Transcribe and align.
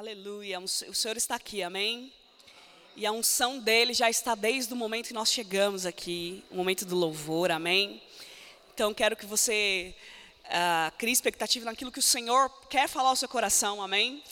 Aleluia. 0.00 0.58
O 0.58 0.66
Senhor 0.66 1.14
está 1.18 1.34
aqui, 1.34 1.62
amém? 1.62 2.10
E 2.96 3.04
a 3.04 3.12
unção 3.12 3.58
dele 3.58 3.92
já 3.92 4.08
está 4.08 4.34
desde 4.34 4.72
o 4.72 4.76
momento 4.76 5.08
que 5.08 5.12
nós 5.12 5.30
chegamos 5.30 5.84
aqui, 5.84 6.42
o 6.50 6.56
momento 6.56 6.86
do 6.86 6.96
louvor, 6.96 7.50
amém? 7.50 8.00
Então 8.72 8.94
quero 8.94 9.14
que 9.14 9.26
você 9.26 9.94
uh, 10.46 10.96
crie 10.96 11.12
expectativa 11.12 11.66
naquilo 11.66 11.92
que 11.92 11.98
o 11.98 12.02
Senhor 12.02 12.48
quer 12.70 12.88
falar 12.88 13.10
ao 13.10 13.16
seu 13.16 13.28
coração, 13.28 13.82
amém? 13.82 14.24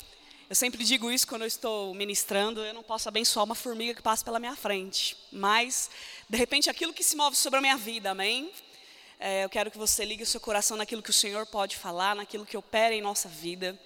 Eu 0.49 0.57
sempre 0.57 0.83
digo 0.83 1.13
isso 1.13 1.27
quando 1.27 1.43
eu 1.43 1.49
estou 1.49 1.93
ministrando, 1.93 2.65
eu 2.65 2.73
não 2.73 2.83
posso 2.83 3.07
abençoar 3.07 3.45
uma 3.45 3.55
formiga 3.55 3.93
que 3.93 4.01
passa 4.01 4.25
pela 4.25 4.41
minha 4.41 4.57
frente, 4.57 5.19
mas 5.31 5.91
de 6.27 6.39
repente 6.39 6.71
aquilo 6.71 6.95
que 6.95 7.05
se 7.05 7.15
move 7.15 7.37
sobre 7.37 7.59
a 7.59 7.61
minha 7.61 7.77
vida, 7.77 8.13
amém? 8.13 8.51
É, 9.21 9.45
eu 9.45 9.51
quero 9.51 9.69
que 9.69 9.77
você 9.77 10.05
ligue 10.05 10.23
o 10.23 10.27
seu 10.27 10.41
coração 10.41 10.77
naquilo 10.77 11.03
que 11.03 11.11
o 11.11 11.13
Senhor 11.13 11.45
pode 11.45 11.77
falar, 11.77 12.15
naquilo 12.15 12.47
que 12.47 12.57
opera 12.57 12.95
em 12.95 13.03
nossa 13.03 13.29
vida. 13.29 13.79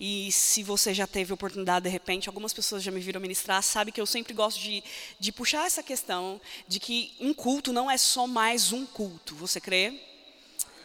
E 0.00 0.30
se 0.30 0.62
você 0.62 0.94
já 0.94 1.06
teve 1.06 1.32
oportunidade, 1.32 1.84
de 1.84 1.88
repente, 1.88 2.28
algumas 2.28 2.52
pessoas 2.52 2.82
já 2.82 2.90
me 2.90 3.00
viram 3.00 3.20
ministrar, 3.20 3.62
sabe 3.62 3.90
que 3.90 4.00
eu 4.00 4.06
sempre 4.06 4.32
gosto 4.32 4.60
de, 4.60 4.82
de 5.18 5.32
puxar 5.32 5.66
essa 5.66 5.82
questão 5.82 6.40
de 6.68 6.78
que 6.78 7.12
um 7.18 7.34
culto 7.34 7.72
não 7.72 7.90
é 7.90 7.98
só 7.98 8.26
mais 8.26 8.72
um 8.72 8.86
culto. 8.86 9.34
Você 9.34 9.60
crê? 9.60 10.00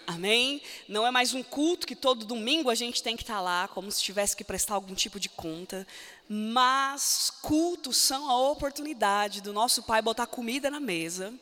Amém? 0.06 0.62
Não 0.88 1.08
é 1.08 1.12
mais 1.12 1.34
um 1.34 1.42
culto 1.42 1.88
que 1.88 1.96
todo 1.96 2.26
domingo 2.26 2.70
a 2.70 2.76
gente 2.76 3.02
tem 3.02 3.16
que 3.16 3.23
estar 3.23 3.40
lá, 3.40 3.68
como 3.68 3.92
se 3.92 4.02
tivesse 4.02 4.36
que 4.36 4.44
prestar 4.44 4.76
algum 4.76 4.96
tipo 4.96 5.20
de 5.20 5.30
conta. 5.30 5.88
Mas 6.28 7.32
cultos 7.42 7.98
são 7.98 8.30
a 8.30 8.50
oportunidade 8.50 9.42
do 9.42 9.54
nosso 9.54 9.84
Pai 9.84 10.02
botar 10.02 10.26
comida 10.26 10.70
na 10.70 10.80
mesa 10.80 11.34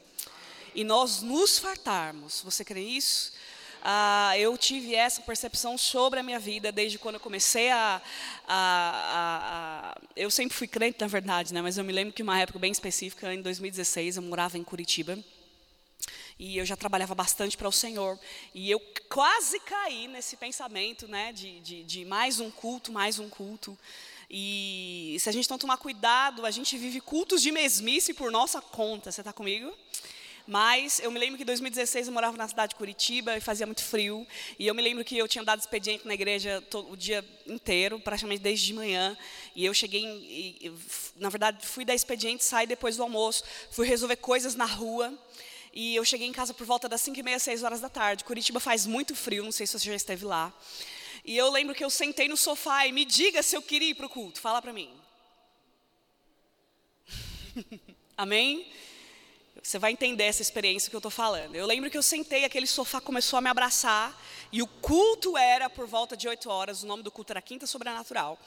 e 0.76 0.84
nós 0.84 1.22
nos 1.22 1.58
fartarmos. 1.58 2.42
Você 2.42 2.64
crê 2.64 2.82
isso? 2.82 3.34
Ah, 3.84 4.34
eu 4.38 4.58
tive 4.58 4.94
essa 4.94 5.22
percepção 5.22 5.78
sobre 5.78 6.20
a 6.20 6.24
minha 6.24 6.40
vida 6.40 6.72
desde 6.72 7.00
quando 7.00 7.16
eu 7.16 7.22
comecei 7.22 7.72
a, 7.72 8.02
a, 8.48 8.54
a, 8.54 9.92
a, 9.92 10.02
Eu 10.16 10.30
sempre 10.30 10.56
fui 10.56 10.68
crente, 10.68 11.02
na 11.02 11.08
verdade, 11.08 11.54
né? 11.54 11.62
mas 11.62 11.78
eu 11.78 11.84
me 11.84 11.92
lembro 11.92 12.14
que 12.14 12.22
uma 12.22 12.40
época 12.40 12.60
bem 12.60 12.72
específica, 12.72 13.34
em 13.34 13.42
2016, 13.42 14.18
eu 14.18 14.24
morava 14.24 14.58
em 14.58 14.64
Curitiba. 14.64 15.18
E 16.38 16.58
eu 16.58 16.66
já 16.66 16.76
trabalhava 16.76 17.14
bastante 17.14 17.56
para 17.56 17.68
o 17.68 17.72
Senhor. 17.72 18.20
E 18.54 18.70
eu 18.70 18.80
quase 19.10 19.60
caí 19.60 20.08
nesse 20.08 20.36
pensamento 20.36 21.08
né, 21.08 21.32
de, 21.32 21.60
de, 21.60 21.84
de 21.84 22.06
mais 22.06 22.40
um 22.40 22.50
culto, 22.50 22.92
mais 22.92 23.20
um 23.20 23.30
culto. 23.30 23.78
E 24.30 25.18
se 25.20 25.28
a 25.28 25.32
gente 25.32 25.50
não 25.50 25.58
tomar 25.58 25.78
cuidado, 25.78 26.46
a 26.46 26.52
gente 26.52 26.78
vive 26.78 27.02
cultos 27.02 27.42
de 27.42 27.52
mesmice 27.52 28.14
por 28.14 28.32
nossa 28.32 28.62
conta. 28.62 29.12
Você 29.12 29.22
está 29.22 29.34
comigo? 29.34 29.72
Mas 30.48 31.00
eu 31.00 31.12
me 31.12 31.20
lembro 31.20 31.38
que 31.38 31.44
em 31.44 31.46
2016 31.46 32.08
eu 32.08 32.14
morava 32.14 32.36
na 32.36 32.48
cidade 32.48 32.72
de 32.72 32.76
Curitiba 32.76 33.38
e 33.38 33.42
fazia 33.42 33.66
muito 33.66 33.84
frio. 33.84 34.26
E 34.58 34.68
eu 34.68 34.74
me 34.74 34.82
lembro 34.82 35.04
que 35.04 35.18
eu 35.18 35.28
tinha 35.28 35.44
dado 35.44 35.60
expediente 35.60 36.08
na 36.08 36.14
igreja 36.14 36.62
todo, 36.70 36.92
o 36.92 36.98
dia 36.98 37.24
inteiro, 37.48 38.00
praticamente 38.00 38.42
desde 38.42 38.66
de 38.66 38.74
manhã. 38.74 39.18
E 39.56 39.66
eu 39.66 39.74
cheguei, 39.74 40.04
em, 40.04 40.18
e, 40.62 40.74
na 41.18 41.30
verdade, 41.30 41.66
fui 41.66 41.86
dar 41.86 41.96
expediente, 41.96 42.44
saí 42.44 42.68
depois 42.68 42.98
do 42.98 43.04
almoço, 43.04 43.44
fui 43.72 43.88
resolver 43.88 44.18
coisas 44.18 44.56
na 44.56 44.66
rua. 44.66 45.14
E 45.74 45.96
eu 45.96 46.04
cheguei 46.04 46.28
em 46.28 46.34
casa 46.34 46.54
por 46.54 46.66
volta 46.66 46.90
das 46.90 47.02
5 47.02 47.18
e 47.20 47.24
meia, 47.24 47.40
6 47.40 47.64
horas 47.64 47.80
da 47.80 47.90
tarde. 47.90 48.24
Curitiba 48.24 48.60
faz 48.60 48.86
muito 48.86 49.16
frio, 49.16 49.44
não 49.44 49.52
sei 49.52 49.66
se 49.66 49.80
você 49.80 49.86
já 49.86 49.96
esteve 49.96 50.26
lá. 50.26 50.54
E 51.24 51.38
eu 51.38 51.52
lembro 51.52 51.76
que 51.76 51.84
eu 51.84 51.90
sentei 51.90 52.28
no 52.28 52.36
sofá 52.36 52.86
e 52.88 52.92
me 52.92 53.06
diga 53.06 53.42
se 53.44 53.56
eu 53.56 53.62
queria 53.62 53.90
ir 53.90 53.96
para 53.96 54.08
o 54.08 54.10
culto. 54.10 54.42
Fala 54.42 54.62
para 54.62 54.74
mim. 54.74 54.90
Amém? 58.18 58.66
Você 59.62 59.78
vai 59.78 59.92
entender 59.92 60.24
essa 60.24 60.42
experiência 60.42 60.90
que 60.90 60.96
eu 60.96 61.00
estou 61.00 61.12
falando. 61.12 61.56
Eu 61.56 61.66
lembro 61.68 61.90
que 61.90 61.98
eu 61.98 62.02
sentei, 62.02 62.44
aquele 62.44 62.66
sofá 62.66 63.00
começou 63.00 63.38
a 63.38 63.42
me 63.42 63.50
abraçar, 63.50 64.20
e 64.52 64.62
o 64.62 64.68
culto 64.68 65.38
era 65.38 65.70
por 65.70 65.88
volta 65.88 66.18
de 66.18 66.28
8 66.28 66.50
horas, 66.50 66.84
o 66.84 66.88
nome 66.88 67.04
do 67.04 67.12
culto 67.12 67.32
era 67.32 67.42
Quinta 67.42 67.66
Sobrenatural. 67.66 68.38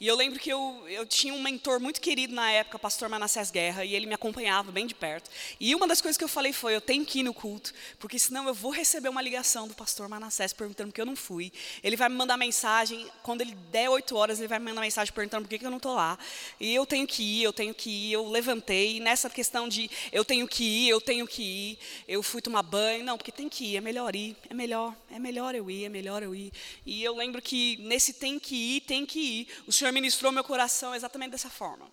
E 0.00 0.06
eu 0.06 0.16
lembro 0.16 0.38
que 0.38 0.50
eu, 0.50 0.84
eu 0.88 1.06
tinha 1.06 1.32
um 1.32 1.40
mentor 1.40 1.78
muito 1.78 2.00
querido 2.00 2.34
na 2.34 2.50
época, 2.50 2.76
o 2.76 2.80
pastor 2.80 3.08
Manassés 3.08 3.50
Guerra, 3.50 3.84
e 3.84 3.94
ele 3.94 4.06
me 4.06 4.14
acompanhava 4.14 4.72
bem 4.72 4.86
de 4.86 4.94
perto. 4.94 5.30
E 5.60 5.74
uma 5.74 5.86
das 5.86 6.00
coisas 6.00 6.16
que 6.16 6.24
eu 6.24 6.28
falei 6.28 6.52
foi: 6.52 6.74
eu 6.74 6.80
tenho 6.80 7.04
que 7.04 7.20
ir 7.20 7.22
no 7.22 7.32
culto, 7.32 7.72
porque 7.98 8.18
senão 8.18 8.48
eu 8.48 8.54
vou 8.54 8.72
receber 8.72 9.08
uma 9.08 9.22
ligação 9.22 9.68
do 9.68 9.74
pastor 9.74 10.08
Manassés 10.08 10.52
perguntando 10.52 10.88
por 10.88 10.94
que 10.94 11.00
eu 11.00 11.06
não 11.06 11.14
fui. 11.16 11.52
Ele 11.82 11.96
vai 11.96 12.08
me 12.08 12.16
mandar 12.16 12.36
mensagem, 12.36 13.06
quando 13.22 13.42
ele 13.42 13.54
der 13.70 13.88
8 13.88 14.16
horas, 14.16 14.38
ele 14.38 14.48
vai 14.48 14.58
me 14.58 14.66
mandar 14.66 14.80
mensagem 14.80 15.12
perguntando 15.12 15.44
por 15.44 15.50
que, 15.50 15.58
que 15.58 15.66
eu 15.66 15.70
não 15.70 15.76
estou 15.76 15.94
lá. 15.94 16.18
E 16.58 16.74
eu 16.74 16.84
tenho 16.84 17.06
que 17.06 17.22
ir, 17.22 17.42
eu 17.44 17.52
tenho 17.52 17.74
que 17.74 17.90
ir. 17.90 18.12
Eu 18.12 18.28
levantei, 18.28 18.98
nessa 18.98 19.30
questão 19.30 19.68
de 19.68 19.90
eu 20.10 20.24
tenho 20.24 20.48
que 20.48 20.64
ir, 20.64 20.88
eu 20.88 21.00
tenho 21.00 21.26
que 21.26 21.42
ir, 21.42 21.78
eu 22.08 22.22
fui 22.22 22.42
tomar 22.42 22.62
banho. 22.62 23.04
Não, 23.04 23.16
porque 23.16 23.30
tem 23.30 23.48
que 23.48 23.64
ir, 23.72 23.76
é 23.76 23.80
melhor 23.80 24.14
ir, 24.16 24.36
é 24.50 24.54
melhor, 24.54 24.94
é 25.10 25.18
melhor 25.18 25.51
eu 25.54 25.70
ir, 25.70 25.84
é 25.84 25.88
melhor 25.88 26.22
eu 26.22 26.34
ir. 26.34 26.52
E 26.84 27.02
eu 27.02 27.14
lembro 27.14 27.40
que 27.40 27.76
nesse 27.78 28.14
tem 28.14 28.38
que 28.38 28.54
ir, 28.54 28.80
tem 28.82 29.06
que 29.06 29.20
ir, 29.20 29.48
o 29.66 29.72
Senhor 29.72 29.92
ministrou 29.92 30.32
meu 30.32 30.44
coração 30.44 30.94
exatamente 30.94 31.32
dessa 31.32 31.50
forma. 31.50 31.90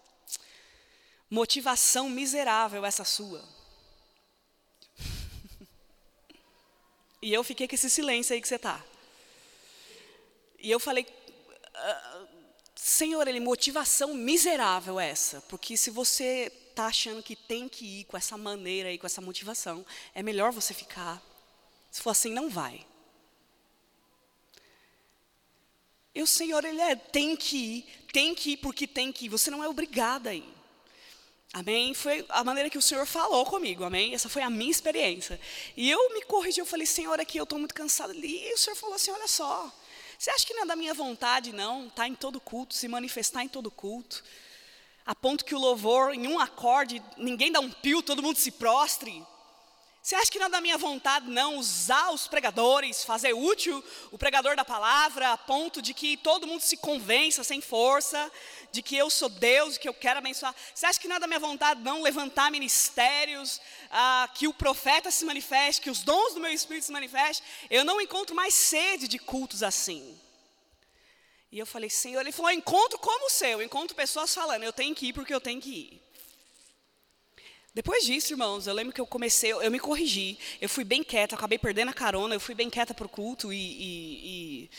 Motivação 1.30 2.10
miserável 2.10 2.86
essa 2.86 3.04
sua. 3.04 3.44
e 7.22 7.34
eu 7.34 7.44
fiquei 7.44 7.68
com 7.68 7.76
esse 7.76 7.90
silêncio 7.90 8.34
aí 8.34 8.42
que 8.42 8.48
você 8.48 8.56
está. 8.56 8.84
E 10.60 10.70
eu 10.70 10.80
falei, 10.80 11.06
ah, 11.76 12.26
Senhor, 12.76 13.28
ele 13.28 13.40
motivação 13.40 14.14
miserável 14.14 15.00
essa, 15.00 15.42
porque 15.42 15.78
se 15.78 15.90
você 15.90 16.52
está 16.70 16.88
achando 16.88 17.22
que 17.22 17.36
tem 17.36 17.68
que 17.68 18.00
ir 18.00 18.04
com 18.06 18.16
essa 18.16 18.38
maneira 18.38 18.88
aí, 18.88 18.98
com 18.98 19.06
essa 19.06 19.22
motivação, 19.22 19.86
é 20.16 20.24
melhor 20.24 20.54
você 20.54 20.74
ficar. 20.74 21.22
Se 21.92 22.02
for 22.02 22.12
assim, 22.12 22.32
não 22.32 22.50
vai. 22.50 22.86
O 26.22 26.28
Senhor, 26.28 26.64
Ele 26.64 26.82
é, 26.82 26.96
tem 26.96 27.36
que 27.36 27.58
ir, 27.58 27.86
tem 28.12 28.36
que 28.36 28.52
ir 28.52 28.58
porque 28.58 28.88
tem 28.88 29.12
que 29.12 29.26
ir. 29.26 29.30
Você 29.30 29.50
não 29.50 29.64
é 29.64 29.68
obrigada 29.68 30.30
a 30.30 30.34
ir. 30.34 30.54
Amém? 31.54 31.94
Foi 31.94 32.26
a 32.30 32.44
maneira 32.44 32.70
que 32.70 32.78
o 32.78 32.82
Senhor 32.82 33.06
falou 33.06 33.46
comigo, 33.46 33.84
amém? 33.84 34.14
Essa 34.14 34.30
foi 34.30 34.44
a 34.44 34.50
minha 34.50 34.70
experiência. 34.70 35.40
E 35.76 35.90
eu 35.90 36.14
me 36.14 36.22
corrigi, 36.24 36.60
eu 36.60 36.66
falei, 36.66 36.86
Senhor, 36.86 37.20
aqui 37.20 37.38
eu 37.38 37.44
estou 37.44 37.58
muito 37.58 37.74
cansada. 37.74 38.14
E 38.16 38.54
o 38.54 38.58
Senhor 38.58 38.76
falou 38.76 38.96
assim: 38.96 39.12
olha 39.12 39.28
só, 39.28 39.72
você 40.18 40.30
acha 40.30 40.46
que 40.46 40.54
não 40.54 40.64
é 40.64 40.66
da 40.68 40.76
minha 40.76 40.94
vontade, 40.94 41.52
não? 41.52 41.88
Estar 41.88 42.04
tá 42.04 42.08
em 42.08 42.14
todo 42.14 42.40
culto, 42.40 42.76
se 42.76 42.88
manifestar 42.88 43.44
em 43.44 43.48
todo 43.48 43.72
culto 43.72 44.24
a 45.10 45.16
ponto 45.16 45.44
que 45.44 45.56
o 45.56 45.60
louvor, 45.60 46.14
em 46.14 46.28
um 46.28 46.40
acorde, 46.40 47.02
ninguém 47.18 47.52
dá 47.52 47.60
um 47.60 47.72
pio, 47.72 48.04
todo 48.04 48.22
mundo 48.22 48.38
se 48.38 48.52
prostre. 48.52 49.26
Você 50.10 50.16
acha 50.16 50.32
que 50.32 50.40
não 50.40 50.48
é 50.48 50.50
da 50.50 50.60
minha 50.60 50.76
vontade 50.76 51.30
não 51.30 51.58
usar 51.58 52.10
os 52.10 52.28
pregadores, 52.28 53.04
fazer 53.04 53.32
útil 53.32 53.84
o 54.10 54.18
pregador 54.18 54.56
da 54.56 54.66
palavra, 54.66 55.34
a 55.34 55.38
ponto 55.38 55.84
de 55.84 55.94
que 55.94 56.18
todo 56.18 56.48
mundo 56.48 56.62
se 56.62 56.78
convença 56.78 57.44
sem 57.44 57.62
força, 57.62 58.32
de 58.72 58.82
que 58.82 58.98
eu 58.98 59.08
sou 59.12 59.30
Deus, 59.30 59.78
que 59.78 59.88
eu 59.88 59.94
quero 59.94 60.18
abençoar? 60.18 60.56
Você 60.74 60.88
acha 60.88 61.00
que 61.00 61.08
não 61.08 61.18
é 61.18 61.20
da 61.20 61.28
minha 61.28 61.40
vontade 61.40 61.84
não 61.84 62.02
levantar 62.02 62.50
ministérios, 62.50 63.62
ah, 63.92 64.28
que 64.34 64.48
o 64.48 64.54
profeta 64.54 65.12
se 65.12 65.24
manifeste, 65.26 65.80
que 65.80 65.92
os 65.92 66.02
dons 66.02 66.34
do 66.34 66.40
meu 66.40 66.52
espírito 66.52 66.88
se 66.88 66.92
manifestem? 66.92 67.46
Eu 67.70 67.86
não 67.86 68.02
encontro 68.02 68.36
mais 68.36 68.56
sede 68.56 69.08
de 69.08 69.20
cultos 69.20 69.62
assim. 69.62 70.20
E 71.52 71.60
eu 71.60 71.68
falei, 71.68 71.92
Senhor, 71.92 72.22
ele 72.22 72.32
falou, 72.32 72.50
encontro 72.50 72.98
como 72.98 73.28
o 73.28 73.30
seu, 73.30 73.62
encontro 73.62 73.96
pessoas 73.96 74.34
falando, 74.34 74.64
eu 74.64 74.74
tenho 74.74 74.96
que 74.96 75.10
ir 75.10 75.14
porque 75.14 75.36
eu 75.36 75.40
tenho 75.40 75.62
que 75.62 75.70
ir. 75.70 76.09
Depois 77.74 78.04
disso, 78.04 78.34
irmãos, 78.34 78.66
eu 78.66 78.74
lembro 78.74 78.92
que 78.92 79.00
eu 79.00 79.06
comecei, 79.06 79.52
eu 79.52 79.70
me 79.70 79.80
corrigi, 79.80 80.38
eu 80.60 80.68
fui 80.68 80.84
bem 80.84 81.04
quieta, 81.04 81.36
acabei 81.36 81.58
perdendo 81.58 81.90
a 81.90 81.94
carona, 81.94 82.34
eu 82.34 82.40
fui 82.40 82.56
bem 82.56 82.70
quieta 82.70 82.96
para 82.96 83.06
o 83.06 83.10
culto 83.10 83.54
e, 83.54 83.58
e, 83.58 84.70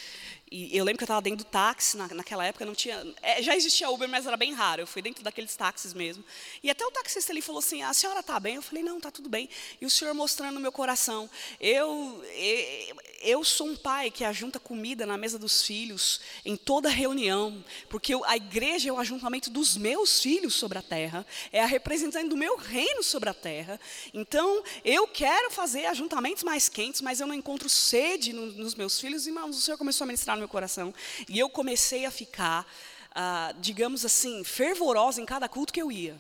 e 0.51 0.61
e 0.71 0.77
eu 0.77 0.85
lembro 0.85 0.99
que 0.99 1.05
eu 1.05 1.07
estava 1.07 1.23
dentro 1.23 1.39
do 1.39 1.45
táxi, 1.45 1.97
na, 1.97 2.07
naquela 2.09 2.45
época 2.45 2.65
não 2.65 2.75
tinha. 2.75 3.05
É, 3.23 3.43
já 3.43 3.57
existia 3.57 3.89
Uber, 3.89 4.09
mas 4.09 4.27
era 4.27 4.37
bem 4.37 4.53
raro. 4.53 4.83
Eu 4.83 4.87
fui 4.87 5.01
dentro 5.01 5.25
daqueles 5.25 5.57
táxis 5.57 5.95
mesmo. 5.95 6.25
E 6.63 6.71
até 6.71 6.85
o 6.85 6.91
taxista 6.91 7.33
ali 7.33 7.41
falou 7.41 7.59
assim: 7.61 7.83
a 7.83 7.93
senhora 7.93 8.21
está 8.21 8.39
bem? 8.39 8.57
Eu 8.57 8.63
falei: 8.63 8.85
não, 8.85 8.99
está 8.99 9.11
tudo 9.11 9.29
bem. 9.29 9.49
E 9.81 9.87
o 9.87 9.91
senhor 9.91 10.15
mostrando 10.15 10.55
no 10.55 10.61
meu 10.61 10.71
coração: 10.71 11.31
eu, 11.61 12.23
eu, 12.35 12.97
eu 13.23 13.45
sou 13.45 13.69
um 13.69 13.77
pai 13.77 14.11
que 14.11 14.25
ajunta 14.25 14.61
comida 14.61 15.07
na 15.07 15.17
mesa 15.17 15.39
dos 15.39 15.63
filhos 15.63 16.21
em 16.45 16.57
toda 16.57 16.89
reunião, 16.89 17.65
porque 17.89 18.15
eu, 18.15 18.25
a 18.25 18.37
igreja 18.37 18.91
é 18.91 18.93
o 18.93 18.99
ajuntamento 18.99 19.51
dos 19.51 19.77
meus 19.77 20.21
filhos 20.21 20.55
sobre 20.55 20.79
a 20.79 20.83
terra, 20.83 21.27
é 21.53 21.63
a 21.63 21.67
representante 21.67 22.29
do 22.29 22.37
meu 22.37 22.57
reino 22.57 23.03
sobre 23.03 23.29
a 23.29 23.35
terra. 23.35 23.81
Então, 24.13 24.63
eu 24.85 25.07
quero 25.07 25.51
fazer 25.51 25.87
ajuntamentos 25.87 26.43
mais 26.43 26.69
quentes, 26.69 27.01
mas 27.01 27.21
eu 27.21 27.27
não 27.27 27.35
encontro 27.35 27.69
sede 27.69 28.33
no, 28.33 28.47
nos 28.47 28.75
meus 28.75 29.01
filhos. 29.01 29.27
Irmãos, 29.27 29.57
o 29.57 29.61
senhor 29.61 29.79
começou 29.79 30.05
a 30.05 30.07
ministrar 30.07 30.40
no 30.41 30.47
meu 30.47 30.49
coração. 30.49 30.93
E 31.29 31.39
eu 31.39 31.49
comecei 31.49 32.05
a 32.05 32.11
ficar, 32.11 32.67
ah, 33.15 33.55
digamos 33.59 34.05
assim, 34.05 34.43
fervorosa 34.43 35.21
em 35.21 35.27
cada 35.27 35.49
culto 35.49 35.73
que 35.73 35.83
eu 35.83 35.93
ia. 35.93 36.17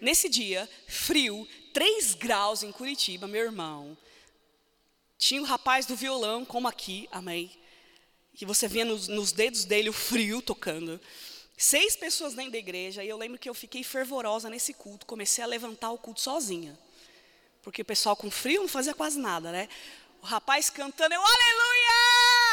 Nesse 0.00 0.28
dia, 0.28 0.68
frio, 0.86 1.46
3 1.72 2.14
graus 2.14 2.62
em 2.62 2.70
Curitiba, 2.70 3.26
meu 3.26 3.42
irmão. 3.42 3.96
Tinha 5.18 5.42
o 5.42 5.44
rapaz 5.44 5.86
do 5.86 5.96
violão, 5.96 6.44
como 6.44 6.68
aqui, 6.68 7.08
amém. 7.10 7.50
Que 8.34 8.44
você 8.44 8.68
via 8.68 8.84
nos, 8.84 9.08
nos 9.08 9.32
dedos 9.32 9.64
dele 9.64 9.88
o 9.88 9.92
frio 9.92 10.42
tocando. 10.42 11.00
Seis 11.56 11.96
pessoas 11.96 12.34
dentro 12.34 12.52
da 12.52 12.58
igreja, 12.58 13.04
e 13.04 13.08
eu 13.08 13.16
lembro 13.16 13.38
que 13.38 13.48
eu 13.48 13.54
fiquei 13.54 13.84
fervorosa 13.84 14.50
nesse 14.50 14.74
culto. 14.74 15.06
Comecei 15.06 15.42
a 15.42 15.46
levantar 15.46 15.90
o 15.90 15.98
culto 15.98 16.20
sozinha. 16.20 16.78
Porque 17.62 17.82
o 17.82 17.84
pessoal 17.84 18.16
com 18.16 18.30
frio 18.30 18.60
não 18.60 18.68
fazia 18.68 18.92
quase 18.92 19.18
nada, 19.18 19.50
né? 19.50 19.68
O 20.20 20.26
rapaz 20.26 20.68
cantando, 20.68 21.14
eu, 21.14 21.20
aleluia! 21.20 22.43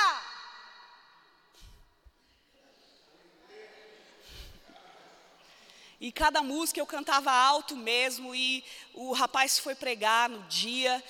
E 6.02 6.12
cada 6.12 6.42
música 6.42 6.80
eu 6.80 6.86
cantava 6.88 7.32
alto 7.32 7.78
mesmo. 7.78 8.34
E 8.34 8.64
o 8.92 9.14
rapaz 9.14 9.60
foi 9.60 9.76
pregar 9.76 10.28
no 10.28 10.42
dia. 10.48 11.02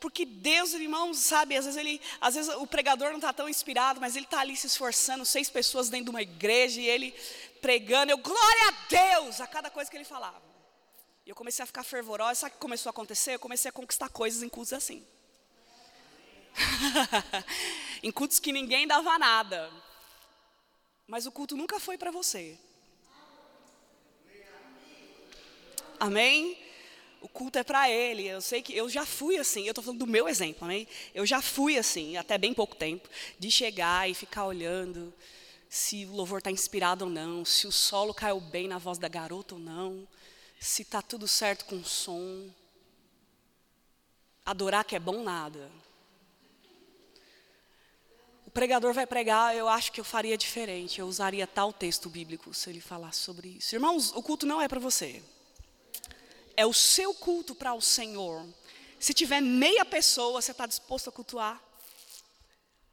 Porque 0.00 0.26
Deus, 0.26 0.74
irmãos, 0.74 1.18
sabe, 1.18 1.56
às 1.56 1.64
vezes, 1.64 1.80
ele, 1.80 2.00
às 2.20 2.34
vezes 2.34 2.52
o 2.56 2.66
pregador 2.66 3.10
não 3.10 3.16
está 3.16 3.32
tão 3.32 3.48
inspirado, 3.48 4.00
mas 4.00 4.16
ele 4.16 4.26
está 4.26 4.40
ali 4.40 4.54
se 4.54 4.66
esforçando, 4.66 5.24
seis 5.24 5.48
pessoas 5.48 5.88
dentro 5.88 6.06
de 6.06 6.10
uma 6.10 6.20
igreja, 6.20 6.78
e 6.78 6.86
ele 6.86 7.14
pregando, 7.62 8.12
eu, 8.12 8.18
glória 8.18 8.68
a 8.68 8.72
Deus, 8.88 9.40
a 9.40 9.46
cada 9.46 9.70
coisa 9.70 9.90
que 9.90 9.96
ele 9.96 10.04
falava. 10.04 10.42
E 11.24 11.30
eu 11.30 11.34
comecei 11.34 11.62
a 11.62 11.66
ficar 11.66 11.84
fervorosa, 11.84 12.40
sabe 12.40 12.50
o 12.50 12.54
que 12.56 12.60
começou 12.60 12.90
a 12.90 12.92
acontecer? 12.92 13.36
Eu 13.36 13.38
comecei 13.38 13.70
a 13.70 13.72
conquistar 13.72 14.10
coisas 14.10 14.42
em 14.42 14.48
cultos 14.48 14.74
assim. 14.74 15.06
em 18.02 18.10
cultos 18.10 18.38
que 18.38 18.52
ninguém 18.52 18.86
dava 18.86 19.18
nada. 19.18 19.72
Mas 21.06 21.24
o 21.24 21.32
culto 21.32 21.56
nunca 21.56 21.80
foi 21.80 21.96
para 21.96 22.10
você. 22.10 22.58
Amém? 25.98 26.58
O 27.20 27.28
culto 27.28 27.58
é 27.58 27.64
para 27.64 27.88
ele. 27.90 28.26
Eu 28.26 28.40
sei 28.40 28.62
que 28.62 28.76
eu 28.76 28.88
já 28.88 29.06
fui 29.06 29.38
assim. 29.38 29.64
Eu 29.64 29.70
estou 29.70 29.82
falando 29.82 30.00
do 30.00 30.06
meu 30.06 30.28
exemplo, 30.28 30.64
amém? 30.64 30.86
Eu 31.14 31.24
já 31.24 31.40
fui 31.40 31.78
assim, 31.78 32.16
até 32.16 32.36
bem 32.36 32.52
pouco 32.52 32.76
tempo, 32.76 33.08
de 33.38 33.50
chegar 33.50 34.08
e 34.08 34.14
ficar 34.14 34.46
olhando 34.46 35.12
se 35.68 36.04
o 36.06 36.12
louvor 36.12 36.38
está 36.38 36.50
inspirado 36.50 37.04
ou 37.04 37.10
não, 37.10 37.44
se 37.44 37.66
o 37.66 37.72
solo 37.72 38.14
caiu 38.14 38.40
bem 38.40 38.68
na 38.68 38.78
voz 38.78 38.98
da 38.98 39.08
garota 39.08 39.54
ou 39.54 39.60
não, 39.60 40.06
se 40.60 40.82
está 40.82 41.02
tudo 41.02 41.26
certo 41.26 41.64
com 41.64 41.76
o 41.76 41.84
som. 41.84 42.48
Adorar 44.44 44.84
que 44.84 44.94
é 44.94 45.00
bom 45.00 45.22
nada 45.22 45.70
pregador 48.54 48.94
vai 48.94 49.04
pregar, 49.04 49.54
eu 49.54 49.68
acho 49.68 49.90
que 49.90 50.00
eu 50.00 50.04
faria 50.04 50.38
diferente. 50.38 51.00
Eu 51.00 51.06
usaria 51.06 51.46
tal 51.46 51.72
texto 51.72 52.08
bíblico 52.08 52.54
se 52.54 52.70
ele 52.70 52.80
falasse 52.80 53.18
sobre 53.18 53.48
isso. 53.48 53.74
Irmãos, 53.74 54.12
o 54.14 54.22
culto 54.22 54.46
não 54.46 54.62
é 54.62 54.68
para 54.68 54.78
você. 54.78 55.20
É 56.56 56.64
o 56.64 56.72
seu 56.72 57.14
culto 57.14 57.54
para 57.54 57.74
o 57.74 57.80
Senhor. 57.80 58.46
Se 58.98 59.12
tiver 59.12 59.40
meia 59.40 59.84
pessoa, 59.84 60.40
você 60.40 60.52
está 60.52 60.66
disposto 60.66 61.08
a 61.08 61.12
cultuar? 61.12 61.62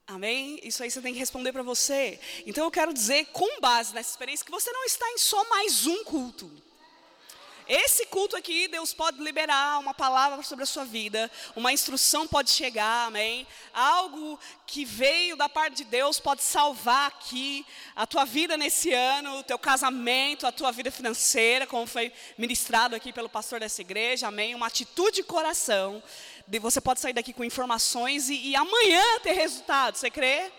Amém? 0.08 0.60
Isso 0.62 0.84
aí 0.84 0.92
você 0.92 1.02
tem 1.02 1.14
que 1.14 1.20
responder 1.20 1.54
para 1.54 1.64
você. 1.64 2.20
Então 2.46 2.66
eu 2.66 2.72
quero 2.72 2.94
dizer, 2.94 3.26
com 3.28 3.62
base 3.62 3.94
nessa 3.94 4.10
experiência, 4.10 4.46
que 4.46 4.52
você 4.52 4.72
não 4.72 4.84
está 4.84 5.10
em 5.12 5.18
só 5.18 5.48
mais 5.50 5.88
um 5.88 6.04
culto. 6.04 6.52
Esse 7.68 8.06
culto 8.08 8.36
aqui, 8.36 8.68
Deus 8.68 8.94
pode 8.94 9.22
liberar 9.22 9.80
uma 9.80 9.94
palavra 9.94 10.42
sobre 10.44 10.64
a 10.64 10.66
sua 10.66 10.84
vida, 10.84 11.30
uma 11.56 11.72
instrução 11.72 12.28
pode 12.28 12.52
chegar, 12.52 13.08
amém? 13.08 13.48
Algo 13.74 14.40
que 14.66 14.84
veio 14.84 15.36
da 15.36 15.48
parte 15.48 15.78
de 15.78 15.84
Deus 15.86 16.20
pode 16.20 16.42
salvar 16.42 17.08
aqui 17.08 17.66
a 17.96 18.08
tua 18.08 18.26
vida 18.26 18.58
nesse 18.58 18.92
ano, 18.92 19.40
o 19.40 19.44
teu 19.44 19.60
casamento, 19.60 20.48
a 20.48 20.52
tua 20.52 20.72
vida 20.72 20.92
financeira, 20.92 21.68
como 21.68 21.86
foi 21.86 22.12
ministrado 22.38 22.96
aqui 22.96 23.14
pelo 23.14 23.30
pastor 23.30 23.60
dessa 23.60 23.82
igreja, 23.82 24.28
amém? 24.28 24.56
Uma 24.56 24.68
atitude 24.68 25.18
de 25.18 25.24
coração, 25.24 26.02
de 26.48 26.60
você 26.60 26.82
pode 26.82 27.00
sair 27.00 27.14
daqui 27.14 27.32
com 27.32 27.44
informações 27.44 28.30
e, 28.30 28.50
e 28.50 28.56
amanhã 28.56 29.04
ter 29.22 29.34
resultado, 29.34 29.98
você 29.98 30.10
crê? 30.10 30.52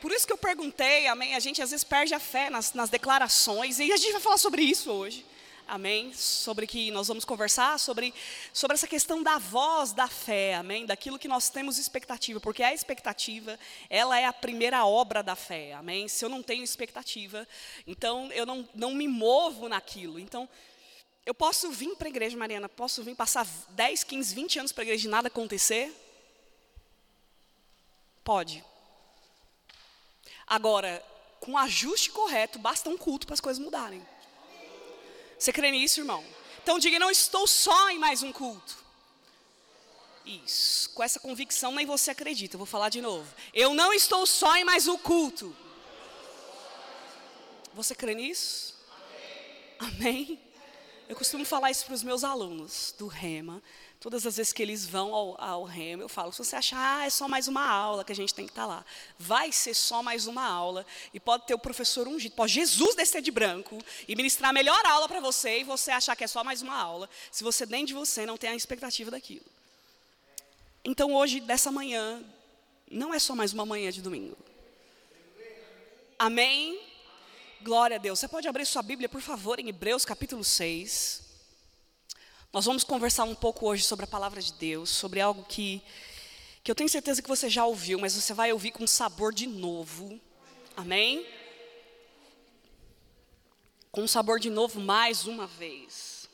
Por 0.00 0.12
isso 0.12 0.26
que 0.26 0.32
eu 0.32 0.38
perguntei, 0.38 1.08
amém? 1.08 1.34
A 1.34 1.40
gente 1.40 1.60
às 1.60 1.70
vezes 1.70 1.82
perde 1.82 2.14
a 2.14 2.20
fé 2.20 2.48
nas, 2.48 2.72
nas 2.72 2.88
declarações, 2.88 3.80
e 3.80 3.92
a 3.92 3.96
gente 3.96 4.12
vai 4.12 4.20
falar 4.20 4.38
sobre 4.38 4.62
isso 4.62 4.90
hoje 4.90 5.26
amém? 5.68 6.12
Sobre 6.14 6.66
que 6.66 6.90
nós 6.90 7.06
vamos 7.06 7.24
conversar 7.24 7.78
sobre, 7.78 8.12
sobre 8.52 8.74
essa 8.74 8.86
questão 8.86 9.22
da 9.22 9.38
voz 9.38 9.92
da 9.92 10.08
fé, 10.08 10.54
amém? 10.54 10.86
Daquilo 10.86 11.18
que 11.18 11.28
nós 11.28 11.50
temos 11.50 11.78
expectativa, 11.78 12.40
porque 12.40 12.62
a 12.62 12.72
expectativa, 12.72 13.58
ela 13.88 14.18
é 14.18 14.24
a 14.24 14.32
primeira 14.32 14.84
obra 14.84 15.22
da 15.22 15.36
fé, 15.36 15.74
amém? 15.74 16.08
Se 16.08 16.24
eu 16.24 16.28
não 16.28 16.42
tenho 16.42 16.64
expectativa, 16.64 17.46
então 17.86 18.32
eu 18.32 18.46
não, 18.46 18.68
não 18.74 18.94
me 18.94 19.06
movo 19.06 19.68
naquilo. 19.68 20.18
Então, 20.18 20.48
eu 21.24 21.34
posso 21.34 21.70
vir 21.70 21.94
para 21.96 22.08
a 22.08 22.10
igreja, 22.10 22.36
Mariana, 22.36 22.68
posso 22.68 23.02
vir 23.02 23.14
passar 23.14 23.46
10, 23.70 24.04
15, 24.04 24.34
20 24.34 24.58
anos 24.60 24.72
para 24.72 24.82
a 24.82 24.86
igreja 24.86 25.06
e 25.06 25.10
nada 25.10 25.28
acontecer? 25.28 25.94
Pode. 28.24 28.64
Agora, 30.46 31.04
com 31.40 31.52
o 31.52 31.58
ajuste 31.58 32.10
correto, 32.10 32.58
basta 32.58 32.88
um 32.88 32.96
culto 32.96 33.26
para 33.26 33.34
as 33.34 33.40
coisas 33.40 33.62
mudarem. 33.62 34.04
Você 35.38 35.52
crê 35.52 35.70
nisso, 35.70 36.00
irmão? 36.00 36.24
Então 36.62 36.78
diga: 36.78 36.98
não 36.98 37.10
estou 37.10 37.46
só 37.46 37.90
em 37.90 37.98
mais 37.98 38.22
um 38.22 38.32
culto. 38.32 38.76
Isso, 40.26 40.90
com 40.90 41.02
essa 41.02 41.18
convicção 41.18 41.72
nem 41.72 41.86
você 41.86 42.10
acredita. 42.10 42.56
Eu 42.56 42.58
vou 42.58 42.66
falar 42.66 42.90
de 42.90 43.00
novo. 43.00 43.26
Eu 43.54 43.72
não 43.72 43.92
estou 43.92 44.26
só 44.26 44.56
em 44.56 44.64
mais 44.64 44.86
um 44.86 44.98
culto. 44.98 45.56
Você 47.72 47.94
crê 47.94 48.14
nisso? 48.14 48.74
Amém? 49.78 50.38
Eu 51.08 51.16
costumo 51.16 51.44
falar 51.44 51.70
isso 51.70 51.86
para 51.86 51.94
os 51.94 52.02
meus 52.02 52.24
alunos 52.24 52.94
do 52.98 53.06
Rema. 53.06 53.62
Todas 54.00 54.24
as 54.24 54.36
vezes 54.36 54.52
que 54.52 54.62
eles 54.62 54.86
vão 54.86 55.12
ao, 55.12 55.40
ao 55.40 55.64
remo, 55.64 56.02
eu 56.02 56.08
falo: 56.08 56.32
se 56.32 56.38
você 56.38 56.54
achar, 56.54 57.00
ah, 57.00 57.06
é 57.06 57.10
só 57.10 57.26
mais 57.26 57.48
uma 57.48 57.66
aula 57.68 58.04
que 58.04 58.12
a 58.12 58.14
gente 58.14 58.32
tem 58.32 58.46
que 58.46 58.52
estar 58.52 58.62
tá 58.62 58.68
lá. 58.68 58.84
Vai 59.18 59.50
ser 59.50 59.74
só 59.74 60.04
mais 60.04 60.28
uma 60.28 60.44
aula. 60.44 60.86
E 61.12 61.18
pode 61.18 61.46
ter 61.46 61.54
o 61.54 61.58
professor 61.58 62.06
ungido, 62.06 62.36
pode 62.36 62.52
Jesus 62.52 62.94
descer 62.94 63.20
de 63.20 63.32
branco 63.32 63.76
e 64.06 64.14
ministrar 64.14 64.50
a 64.50 64.52
melhor 64.52 64.80
aula 64.86 65.08
para 65.08 65.18
você 65.18 65.60
e 65.60 65.64
você 65.64 65.90
achar 65.90 66.14
que 66.14 66.22
é 66.22 66.28
só 66.28 66.44
mais 66.44 66.62
uma 66.62 66.76
aula, 66.76 67.10
se 67.32 67.42
você 67.42 67.66
dentro 67.66 67.88
de 67.88 67.94
você 67.94 68.24
não 68.24 68.36
tem 68.36 68.50
a 68.50 68.54
expectativa 68.54 69.10
daquilo. 69.10 69.44
Então 70.84 71.12
hoje, 71.12 71.40
dessa 71.40 71.72
manhã, 71.72 72.22
não 72.88 73.12
é 73.12 73.18
só 73.18 73.34
mais 73.34 73.52
uma 73.52 73.66
manhã 73.66 73.90
de 73.90 74.00
domingo. 74.00 74.36
Amém? 76.16 76.80
Glória 77.62 77.96
a 77.96 77.98
Deus. 77.98 78.20
Você 78.20 78.28
pode 78.28 78.46
abrir 78.46 78.64
sua 78.64 78.82
Bíblia, 78.82 79.08
por 79.08 79.20
favor, 79.20 79.58
em 79.58 79.68
Hebreus 79.68 80.04
capítulo 80.04 80.44
6. 80.44 81.27
Nós 82.50 82.64
vamos 82.64 82.82
conversar 82.82 83.24
um 83.24 83.34
pouco 83.34 83.66
hoje 83.66 83.84
sobre 83.84 84.04
a 84.04 84.08
palavra 84.08 84.40
de 84.40 84.54
Deus, 84.54 84.88
sobre 84.88 85.20
algo 85.20 85.44
que, 85.44 85.82
que 86.64 86.70
eu 86.70 86.74
tenho 86.74 86.88
certeza 86.88 87.20
que 87.20 87.28
você 87.28 87.50
já 87.50 87.66
ouviu, 87.66 87.98
mas 87.98 88.14
você 88.14 88.32
vai 88.32 88.52
ouvir 88.52 88.70
com 88.70 88.86
sabor 88.86 89.34
de 89.34 89.46
novo. 89.46 90.18
Amém? 90.74 91.26
Com 93.92 94.08
sabor 94.08 94.40
de 94.40 94.48
novo 94.48 94.80
mais 94.80 95.26
uma 95.26 95.46
vez. 95.46 96.26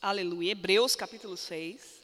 Aleluia. 0.00 0.52
Hebreus 0.52 0.96
capítulo 0.96 1.36
6. 1.36 2.00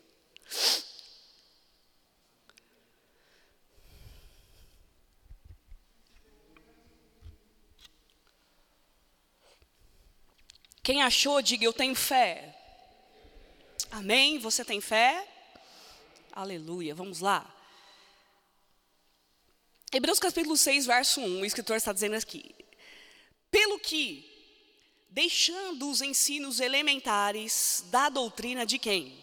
Quem 10.83 11.03
achou, 11.03 11.41
diga 11.41 11.65
eu 11.65 11.73
tenho 11.73 11.95
fé. 11.95 12.56
Amém? 13.97 14.39
Você 14.39 14.63
tem 14.63 14.79
fé? 14.79 15.27
Aleluia. 16.31 16.95
Vamos 16.95 17.21
lá. 17.21 17.51
Hebreus 19.91 20.19
capítulo 20.19 20.55
6, 20.55 20.85
verso 20.85 21.19
1, 21.19 21.41
o 21.41 21.47
escritor 21.47 21.79
está 21.79 21.95
dizendo 21.95 22.15
aqui: 22.15 22.55
Pelo 23.51 23.79
que, 23.79 24.23
deixando 25.09 25.89
os 25.89 26.03
ensinos 26.03 26.61
elementares 26.61 27.85
da 27.87 28.11
doutrina 28.11 28.67
de 28.67 28.79
quem? 28.79 29.19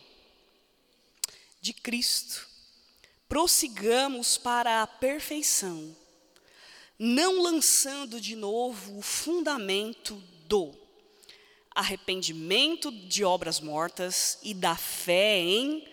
De 1.61 1.71
Cristo, 1.71 2.49
prossigamos 3.29 4.39
para 4.39 4.81
a 4.81 4.87
perfeição, 4.87 5.95
não 6.97 7.43
lançando 7.43 8.19
de 8.19 8.35
novo 8.35 8.97
o 8.97 9.03
fundamento 9.03 10.15
do 10.47 10.82
arrependimento 11.73 12.91
de 12.91 13.23
obras 13.23 13.59
mortas 13.59 14.37
e 14.43 14.53
da 14.53 14.75
fé 14.75 15.39
em 15.39 15.87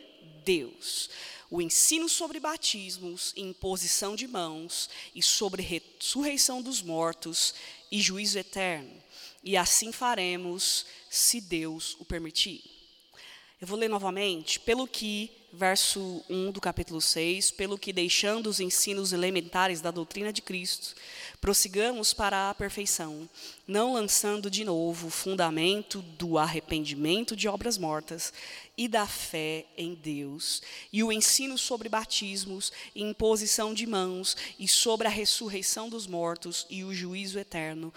Deus. 0.44 1.10
O 1.50 1.60
ensino 1.60 2.08
sobre 2.08 2.38
batismos 2.38 3.32
imposição 3.36 4.14
de 4.14 4.28
mãos 4.28 4.88
e 5.14 5.22
sobre 5.22 5.62
ressurreição 5.62 6.62
dos 6.62 6.80
mortos 6.80 7.54
e 7.90 8.00
juízo 8.00 8.38
eterno. 8.38 9.02
E 9.42 9.56
assim 9.56 9.90
faremos, 9.90 10.86
se 11.08 11.40
Deus 11.40 11.96
o 11.98 12.04
permitir. 12.04 12.62
Eu 13.60 13.66
vou 13.66 13.78
ler 13.78 13.88
novamente. 13.88 14.60
Pelo 14.60 14.86
que 14.86 15.39
verso 15.52 16.24
1 16.30 16.52
do 16.52 16.60
capítulo 16.60 17.00
6, 17.00 17.50
pelo 17.50 17.78
que 17.78 17.92
deixando 17.92 18.46
os 18.46 18.60
ensinos 18.60 19.12
elementares 19.12 19.80
da 19.80 19.90
doutrina 19.90 20.32
de 20.32 20.40
Cristo, 20.40 20.94
prossigamos 21.40 22.12
para 22.12 22.50
a 22.50 22.54
perfeição, 22.54 23.28
não 23.66 23.94
lançando 23.94 24.50
de 24.50 24.64
novo 24.64 25.08
o 25.08 25.10
fundamento 25.10 26.02
do 26.02 26.38
arrependimento 26.38 27.34
de 27.34 27.48
obras 27.48 27.76
mortas 27.76 28.32
e 28.76 28.86
da 28.86 29.06
fé 29.06 29.66
em 29.76 29.94
Deus, 29.94 30.62
e 30.92 31.02
o 31.02 31.10
ensino 31.10 31.58
sobre 31.58 31.88
batismos 31.88 32.72
e 32.94 33.02
imposição 33.02 33.74
de 33.74 33.86
mãos, 33.86 34.36
e 34.58 34.68
sobre 34.68 35.06
a 35.06 35.10
ressurreição 35.10 35.88
dos 35.88 36.06
mortos 36.06 36.66
e 36.70 36.84
o 36.84 36.94
juízo 36.94 37.38
eterno, 37.38 37.92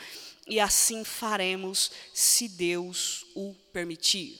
e 0.47 0.59
assim 0.59 1.03
faremos, 1.03 1.91
se 2.13 2.47
Deus 2.47 3.25
o 3.35 3.55
permitir. 3.71 4.39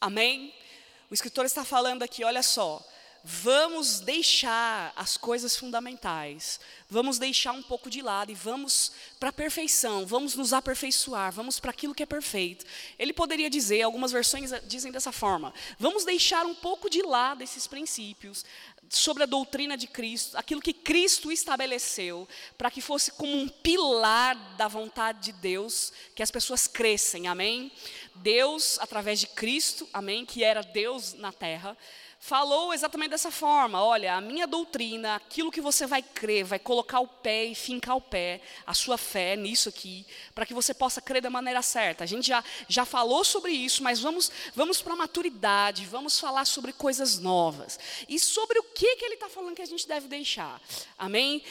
Amém? 0.00 0.52
O 1.12 1.14
escritor 1.14 1.44
está 1.44 1.62
falando 1.62 2.02
aqui, 2.02 2.24
olha 2.24 2.42
só, 2.42 2.82
vamos 3.22 4.00
deixar 4.00 4.94
as 4.96 5.18
coisas 5.18 5.54
fundamentais, 5.54 6.58
vamos 6.88 7.18
deixar 7.18 7.52
um 7.52 7.62
pouco 7.62 7.90
de 7.90 8.00
lado 8.00 8.32
e 8.32 8.34
vamos 8.34 8.90
para 9.20 9.28
a 9.28 9.32
perfeição, 9.32 10.06
vamos 10.06 10.34
nos 10.34 10.54
aperfeiçoar, 10.54 11.30
vamos 11.30 11.60
para 11.60 11.70
aquilo 11.70 11.94
que 11.94 12.02
é 12.02 12.06
perfeito. 12.06 12.64
Ele 12.98 13.12
poderia 13.12 13.50
dizer, 13.50 13.82
algumas 13.82 14.10
versões 14.10 14.52
dizem 14.66 14.90
dessa 14.90 15.12
forma: 15.12 15.52
vamos 15.78 16.02
deixar 16.06 16.46
um 16.46 16.54
pouco 16.54 16.88
de 16.88 17.02
lado 17.02 17.44
esses 17.44 17.66
princípios 17.66 18.42
sobre 18.92 19.22
a 19.22 19.26
doutrina 19.26 19.76
de 19.76 19.86
Cristo, 19.86 20.36
aquilo 20.36 20.60
que 20.60 20.72
Cristo 20.72 21.32
estabeleceu, 21.32 22.28
para 22.58 22.70
que 22.70 22.80
fosse 22.80 23.10
como 23.12 23.34
um 23.34 23.48
pilar 23.48 24.36
da 24.56 24.68
vontade 24.68 25.32
de 25.32 25.32
Deus, 25.32 25.92
que 26.14 26.22
as 26.22 26.30
pessoas 26.30 26.66
crescem, 26.66 27.26
amém? 27.26 27.72
Deus, 28.16 28.78
através 28.80 29.18
de 29.18 29.26
Cristo, 29.28 29.88
amém, 29.92 30.26
que 30.26 30.44
era 30.44 30.62
Deus 30.62 31.14
na 31.14 31.32
terra, 31.32 31.76
falou 32.22 32.72
exatamente 32.72 33.10
dessa 33.10 33.32
forma: 33.32 33.82
olha, 33.82 34.14
a 34.14 34.20
minha 34.20 34.46
doutrina, 34.46 35.16
aquilo 35.16 35.50
que 35.50 35.60
você 35.60 35.88
vai 35.88 36.00
crer, 36.00 36.44
vai 36.44 36.58
colocar 36.58 37.00
o 37.00 37.08
pé 37.08 37.46
e 37.46 37.54
fincar 37.54 37.96
o 37.96 38.00
pé, 38.00 38.40
a 38.64 38.72
sua 38.72 38.96
fé 38.96 39.34
nisso 39.34 39.68
aqui, 39.68 40.06
para 40.32 40.46
que 40.46 40.54
você 40.54 40.72
possa 40.72 41.00
crer 41.00 41.20
da 41.20 41.28
maneira 41.28 41.60
certa. 41.62 42.04
A 42.04 42.06
gente 42.06 42.28
já, 42.28 42.42
já 42.68 42.84
falou 42.84 43.24
sobre 43.24 43.50
isso, 43.50 43.82
mas 43.82 43.98
vamos, 43.98 44.30
vamos 44.54 44.80
para 44.80 44.92
a 44.92 44.96
maturidade, 44.96 45.84
vamos 45.84 46.20
falar 46.20 46.44
sobre 46.44 46.72
coisas 46.72 47.18
novas. 47.18 47.78
E 48.08 48.20
sobre 48.20 48.56
o 48.60 48.62
que, 48.62 48.96
que 48.96 49.04
ele 49.04 49.14
está 49.14 49.28
falando 49.28 49.56
que 49.56 49.62
a 49.62 49.66
gente 49.66 49.86
deve 49.88 50.06
deixar. 50.06 50.60
Amém? 50.96 51.42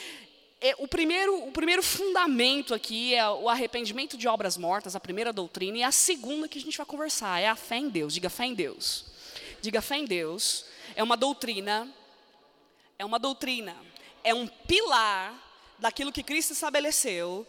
É, 0.58 0.74
o, 0.78 0.88
primeiro, 0.88 1.48
o 1.48 1.52
primeiro 1.52 1.82
fundamento 1.82 2.72
aqui 2.72 3.14
é 3.14 3.28
o 3.28 3.46
arrependimento 3.46 4.16
de 4.16 4.26
obras 4.26 4.56
mortas, 4.56 4.96
a 4.96 5.00
primeira 5.00 5.34
doutrina, 5.34 5.78
e 5.78 5.82
a 5.82 5.92
segunda 5.92 6.48
que 6.48 6.58
a 6.58 6.62
gente 6.62 6.78
vai 6.78 6.86
conversar 6.86 7.40
é 7.40 7.48
a 7.48 7.56
fé 7.56 7.76
em 7.76 7.90
Deus. 7.90 8.14
Diga 8.14 8.30
fé 8.30 8.46
em 8.46 8.54
Deus. 8.54 9.11
Diga 9.62 9.80
fé 9.80 9.96
em 9.96 10.04
Deus. 10.04 10.66
É 10.96 11.02
uma 11.04 11.16
doutrina. 11.16 11.88
É 12.98 13.04
uma 13.04 13.18
doutrina. 13.18 13.76
É 14.24 14.34
um 14.34 14.46
pilar 14.46 15.32
daquilo 15.78 16.12
que 16.12 16.22
Cristo 16.22 16.52
estabeleceu 16.52 17.46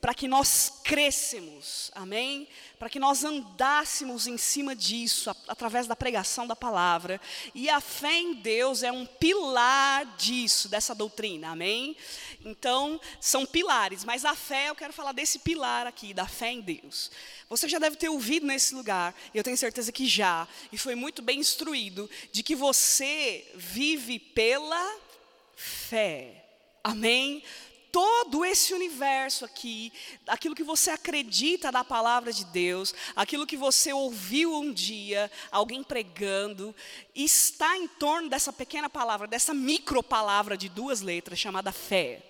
para 0.00 0.14
que 0.14 0.28
nós 0.28 0.80
crescemos, 0.84 1.90
amém? 1.92 2.48
Para 2.78 2.88
que 2.88 3.00
nós 3.00 3.24
andássemos 3.24 4.28
em 4.28 4.38
cima 4.38 4.76
disso, 4.76 5.28
a, 5.28 5.36
através 5.48 5.88
da 5.88 5.96
pregação 5.96 6.46
da 6.46 6.54
palavra. 6.54 7.20
E 7.52 7.68
a 7.68 7.80
fé 7.80 8.20
em 8.20 8.34
Deus 8.34 8.84
é 8.84 8.92
um 8.92 9.04
pilar 9.04 10.06
disso, 10.16 10.68
dessa 10.68 10.94
doutrina, 10.94 11.50
amém? 11.50 11.96
Então, 12.48 13.00
são 13.20 13.44
pilares, 13.44 14.04
mas 14.04 14.24
a 14.24 14.34
fé, 14.34 14.70
eu 14.70 14.74
quero 14.74 14.92
falar 14.92 15.12
desse 15.12 15.38
pilar 15.40 15.86
aqui, 15.86 16.14
da 16.14 16.26
fé 16.26 16.52
em 16.52 16.60
Deus. 16.60 17.10
Você 17.48 17.68
já 17.68 17.78
deve 17.78 17.96
ter 17.96 18.08
ouvido 18.08 18.46
nesse 18.46 18.74
lugar, 18.74 19.14
eu 19.34 19.44
tenho 19.44 19.56
certeza 19.56 19.92
que 19.92 20.06
já, 20.06 20.48
e 20.72 20.78
foi 20.78 20.94
muito 20.94 21.20
bem 21.20 21.40
instruído, 21.40 22.08
de 22.32 22.42
que 22.42 22.56
você 22.56 23.46
vive 23.54 24.18
pela 24.18 24.96
fé. 25.54 26.44
Amém? 26.82 27.42
todo 27.90 28.44
esse 28.44 28.74
universo 28.74 29.44
aqui, 29.44 29.92
aquilo 30.26 30.54
que 30.54 30.62
você 30.62 30.90
acredita 30.90 31.72
da 31.72 31.82
palavra 31.82 32.32
de 32.32 32.44
Deus, 32.44 32.94
aquilo 33.16 33.46
que 33.46 33.56
você 33.56 33.92
ouviu 33.92 34.54
um 34.54 34.72
dia, 34.72 35.30
alguém 35.50 35.82
pregando, 35.82 36.74
está 37.14 37.76
em 37.76 37.88
torno 37.88 38.28
dessa 38.28 38.52
pequena 38.52 38.88
palavra, 38.88 39.26
dessa 39.26 39.54
micro 39.54 40.02
palavra 40.02 40.56
de 40.56 40.68
duas 40.68 41.00
letras 41.00 41.38
chamada 41.38 41.72
fé. 41.72 42.22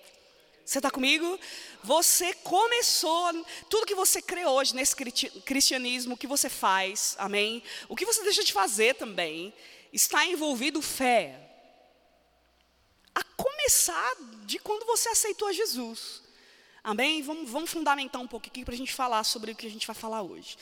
Você 0.69 0.77
está 0.77 0.91
comigo? 0.91 1.39
Você 1.83 2.31
começou, 2.31 3.43
tudo 3.71 3.87
que 3.87 3.95
você 3.95 4.21
crê 4.21 4.45
hoje 4.45 4.75
nesse 4.75 4.95
cristianismo, 4.95 6.13
o 6.13 6.17
que 6.17 6.27
você 6.27 6.47
faz, 6.47 7.15
amém? 7.17 7.63
O 7.87 7.95
que 7.95 8.05
você 8.05 8.21
deixa 8.21 8.43
de 8.43 8.53
fazer 8.53 8.93
também, 8.93 9.51
está 9.91 10.23
envolvido 10.27 10.79
fé 10.79 11.39
a 13.15 13.23
começar 13.23 14.15
de 14.45 14.59
quando 14.59 14.85
você 14.85 15.09
aceitou 15.09 15.47
a 15.47 15.53
Jesus. 15.53 16.21
Amém? 16.83 17.23
Vamos, 17.23 17.49
vamos 17.49 17.71
fundamentar 17.71 18.21
um 18.21 18.27
pouco 18.27 18.45
aqui 18.45 18.63
para 18.63 18.75
a 18.75 18.77
gente 18.77 18.93
falar 18.93 19.23
sobre 19.23 19.53
o 19.53 19.55
que 19.55 19.65
a 19.65 19.71
gente 19.71 19.87
vai 19.87 19.95
falar 19.95 20.21
hoje. 20.21 20.55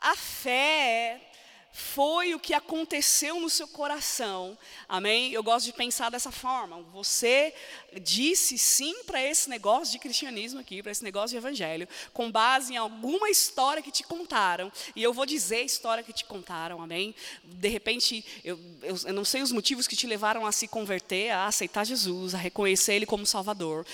A 0.00 0.16
fé 0.16 1.30
foi 1.76 2.36
o 2.36 2.38
que 2.38 2.54
aconteceu 2.54 3.40
no 3.40 3.50
seu 3.50 3.66
coração. 3.66 4.56
Amém? 4.88 5.32
Eu 5.32 5.42
gosto 5.42 5.66
de 5.66 5.72
pensar 5.72 6.08
dessa 6.08 6.30
forma. 6.30 6.80
Você 6.92 7.52
disse 8.00 8.56
sim 8.56 9.02
para 9.02 9.20
esse 9.20 9.50
negócio 9.50 9.90
de 9.90 9.98
cristianismo 9.98 10.60
aqui, 10.60 10.84
para 10.84 10.92
esse 10.92 11.02
negócio 11.02 11.30
de 11.30 11.36
evangelho, 11.36 11.88
com 12.12 12.30
base 12.30 12.74
em 12.74 12.76
alguma 12.76 13.28
história 13.28 13.82
que 13.82 13.90
te 13.90 14.04
contaram. 14.04 14.70
E 14.94 15.02
eu 15.02 15.12
vou 15.12 15.26
dizer 15.26 15.56
a 15.56 15.62
história 15.62 16.04
que 16.04 16.12
te 16.12 16.24
contaram, 16.24 16.80
amém? 16.80 17.12
De 17.42 17.68
repente, 17.68 18.24
eu, 18.44 18.56
eu, 18.80 18.96
eu 19.06 19.12
não 19.12 19.24
sei 19.24 19.42
os 19.42 19.50
motivos 19.50 19.88
que 19.88 19.96
te 19.96 20.06
levaram 20.06 20.46
a 20.46 20.52
se 20.52 20.68
converter, 20.68 21.30
a 21.30 21.46
aceitar 21.46 21.84
Jesus, 21.84 22.36
a 22.36 22.38
reconhecer 22.38 22.94
Ele 22.94 23.04
como 23.04 23.26
Salvador 23.26 23.84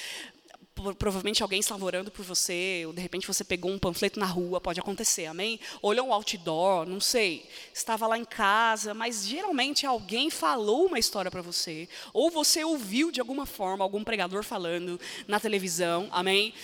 provavelmente 0.98 1.42
alguém 1.42 1.60
estava 1.60 1.84
orando 1.84 2.10
por 2.10 2.24
você, 2.24 2.84
ou 2.86 2.92
de 2.92 3.00
repente 3.00 3.26
você 3.26 3.44
pegou 3.44 3.70
um 3.70 3.78
panfleto 3.78 4.18
na 4.18 4.26
rua, 4.26 4.60
pode 4.60 4.80
acontecer, 4.80 5.26
amém? 5.26 5.60
Olhou 5.82 6.08
um 6.08 6.12
outdoor, 6.12 6.86
não 6.86 7.00
sei, 7.00 7.48
estava 7.72 8.06
lá 8.06 8.18
em 8.18 8.24
casa, 8.24 8.94
mas 8.94 9.26
geralmente 9.26 9.86
alguém 9.86 10.30
falou 10.30 10.86
uma 10.86 10.98
história 10.98 11.30
para 11.30 11.42
você, 11.42 11.88
ou 12.12 12.30
você 12.30 12.64
ouviu 12.64 13.10
de 13.10 13.20
alguma 13.20 13.46
forma 13.46 13.84
algum 13.84 14.04
pregador 14.04 14.42
falando 14.42 15.00
na 15.28 15.38
televisão, 15.38 16.08
amém? 16.10 16.54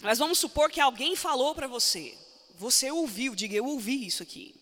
Mas 0.00 0.18
vamos 0.18 0.38
supor 0.38 0.70
que 0.70 0.80
alguém 0.80 1.14
falou 1.14 1.54
para 1.54 1.66
você, 1.66 2.14
você 2.58 2.90
ouviu, 2.90 3.34
diga 3.34 3.56
eu 3.56 3.66
ouvi 3.66 4.06
isso 4.06 4.22
aqui. 4.22 4.54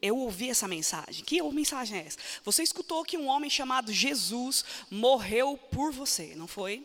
Eu 0.00 0.18
ouvi 0.18 0.50
essa 0.50 0.68
mensagem. 0.68 1.24
Que 1.24 1.42
mensagem 1.42 1.98
é 1.98 2.06
essa? 2.06 2.18
Você 2.44 2.62
escutou 2.62 3.04
que 3.04 3.16
um 3.16 3.26
homem 3.26 3.48
chamado 3.48 3.90
Jesus 3.90 4.62
morreu 4.90 5.56
por 5.56 5.92
você, 5.92 6.34
não 6.36 6.46
foi? 6.46 6.84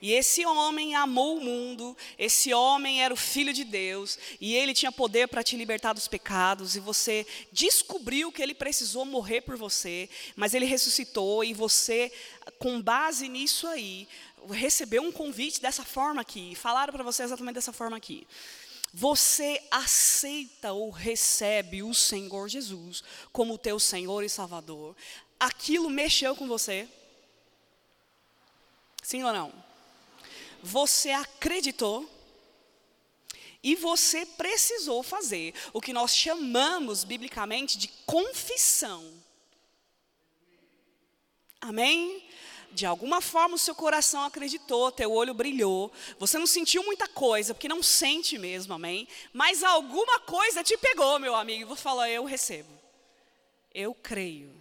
E 0.00 0.12
esse 0.12 0.44
homem 0.44 0.94
amou 0.94 1.38
o 1.38 1.40
mundo, 1.40 1.96
esse 2.18 2.52
homem 2.52 3.02
era 3.02 3.12
o 3.12 3.16
filho 3.16 3.52
de 3.52 3.64
Deus, 3.64 4.18
e 4.40 4.54
ele 4.54 4.74
tinha 4.74 4.92
poder 4.92 5.28
para 5.28 5.42
te 5.42 5.56
libertar 5.56 5.92
dos 5.92 6.08
pecados, 6.08 6.76
e 6.76 6.80
você 6.80 7.26
descobriu 7.50 8.30
que 8.30 8.42
ele 8.42 8.54
precisou 8.54 9.04
morrer 9.04 9.40
por 9.40 9.56
você, 9.56 10.08
mas 10.34 10.54
ele 10.54 10.66
ressuscitou, 10.66 11.42
e 11.42 11.54
você, 11.54 12.12
com 12.58 12.80
base 12.80 13.28
nisso 13.28 13.66
aí, 13.66 14.06
recebeu 14.50 15.02
um 15.02 15.12
convite 15.12 15.60
dessa 15.60 15.84
forma 15.84 16.20
aqui, 16.20 16.54
falaram 16.54 16.92
para 16.92 17.02
você 17.02 17.22
exatamente 17.22 17.54
dessa 17.54 17.72
forma 17.72 17.96
aqui. 17.96 18.26
Você 18.92 19.62
aceita 19.70 20.72
ou 20.72 20.90
recebe 20.90 21.82
o 21.82 21.92
Senhor 21.92 22.48
Jesus 22.48 23.02
como 23.32 23.58
teu 23.58 23.78
Senhor 23.78 24.22
e 24.24 24.28
Salvador. 24.28 24.96
Aquilo 25.38 25.90
mexeu 25.90 26.34
com 26.34 26.46
você? 26.46 26.88
Sim 29.02 29.22
ou 29.22 29.32
não? 29.32 29.65
Você 30.62 31.10
acreditou 31.10 32.08
e 33.62 33.74
você 33.74 34.24
precisou 34.24 35.02
fazer 35.02 35.52
o 35.72 35.80
que 35.80 35.92
nós 35.92 36.14
chamamos 36.14 37.02
biblicamente 37.02 37.76
de 37.76 37.88
confissão. 38.06 39.12
Amém? 41.60 42.22
De 42.70 42.86
alguma 42.86 43.20
forma 43.20 43.56
o 43.56 43.58
seu 43.58 43.74
coração 43.74 44.22
acreditou, 44.22 44.92
teu 44.92 45.10
olho 45.10 45.34
brilhou, 45.34 45.90
você 46.18 46.38
não 46.38 46.46
sentiu 46.46 46.84
muita 46.84 47.08
coisa, 47.08 47.54
porque 47.54 47.68
não 47.68 47.82
sente 47.82 48.38
mesmo, 48.38 48.74
amém? 48.74 49.08
Mas 49.32 49.64
alguma 49.64 50.20
coisa 50.20 50.62
te 50.62 50.76
pegou, 50.76 51.18
meu 51.18 51.34
amigo, 51.34 51.62
e 51.62 51.64
você 51.64 51.82
falou: 51.82 52.06
Eu 52.06 52.24
recebo, 52.24 52.70
eu 53.74 53.94
creio. 53.94 54.54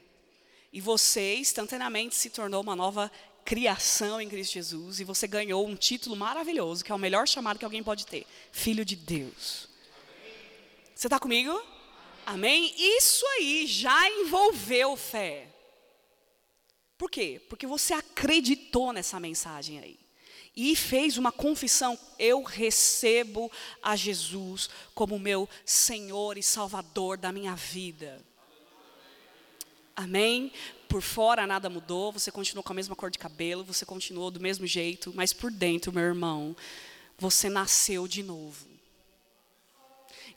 E 0.71 0.81
você 0.81 1.35
instantaneamente 1.35 2.15
se 2.15 2.29
tornou 2.29 2.61
uma 2.61 2.75
nova 2.75 3.11
criação 3.45 4.19
em 4.19 4.27
Cristo 4.27 4.53
Jesus 4.53 4.99
e 4.99 5.03
você 5.03 5.27
ganhou 5.27 5.65
um 5.65 5.75
título 5.75 6.15
maravilhoso, 6.15 6.83
que 6.83 6.91
é 6.91 6.95
o 6.95 6.99
melhor 6.99 7.27
chamado 7.27 7.59
que 7.59 7.63
alguém 7.63 7.83
pode 7.83 8.07
ter: 8.07 8.25
Filho 8.51 8.83
de 8.83 8.95
Deus. 8.95 9.69
Você 10.95 11.07
está 11.07 11.19
comigo? 11.19 11.61
Amém? 12.25 12.73
Isso 12.75 13.25
aí 13.37 13.67
já 13.67 14.09
envolveu 14.09 14.97
fé. 14.97 15.47
Por 16.97 17.11
quê? 17.11 17.41
Porque 17.47 17.67
você 17.67 17.93
acreditou 17.93 18.91
nessa 18.91 19.19
mensagem 19.19 19.79
aí. 19.79 19.99
E 20.55 20.75
fez 20.75 21.17
uma 21.17 21.31
confissão: 21.31 21.99
eu 22.17 22.41
recebo 22.41 23.51
a 23.83 23.95
Jesus 23.95 24.69
como 24.95 25.19
meu 25.19 25.47
Senhor 25.63 26.37
e 26.37 26.43
Salvador 26.43 27.17
da 27.17 27.31
minha 27.31 27.55
vida. 27.55 28.25
Amém? 29.95 30.51
Por 30.89 31.01
fora 31.01 31.47
nada 31.47 31.69
mudou, 31.69 32.11
você 32.11 32.31
continuou 32.31 32.63
com 32.63 32.73
a 32.73 32.75
mesma 32.75 32.95
cor 32.95 33.09
de 33.09 33.17
cabelo, 33.17 33.63
você 33.63 33.85
continuou 33.85 34.29
do 34.29 34.39
mesmo 34.39 34.67
jeito, 34.67 35.11
mas 35.15 35.31
por 35.31 35.51
dentro, 35.51 35.93
meu 35.93 36.03
irmão, 36.03 36.55
você 37.17 37.49
nasceu 37.49 38.07
de 38.07 38.21
novo. 38.21 38.67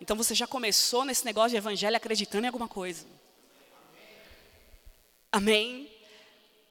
Então 0.00 0.16
você 0.16 0.34
já 0.34 0.46
começou 0.46 1.04
nesse 1.04 1.24
negócio 1.24 1.50
de 1.50 1.56
evangelho 1.56 1.96
acreditando 1.96 2.44
em 2.44 2.48
alguma 2.48 2.68
coisa. 2.68 3.04
Amém? 5.30 5.90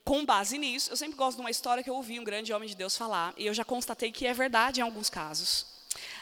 Com 0.04 0.26
base 0.26 0.58
nisso, 0.58 0.92
eu 0.92 0.98
sempre 0.98 1.18
gosto 1.18 1.36
de 1.36 1.42
uma 1.42 1.52
história 1.52 1.84
que 1.84 1.90
eu 1.90 1.96
ouvi 1.96 2.20
um 2.20 2.24
grande 2.24 2.54
homem 2.54 2.70
de 2.70 2.76
Deus 2.76 2.96
falar, 2.96 3.34
e 3.38 3.46
eu 3.46 3.54
já 3.54 3.66
constatei 3.66 4.12
que 4.12 4.26
é 4.26 4.34
verdade 4.34 4.80
em 4.80 4.84
alguns 4.84 5.10
casos. 5.10 5.77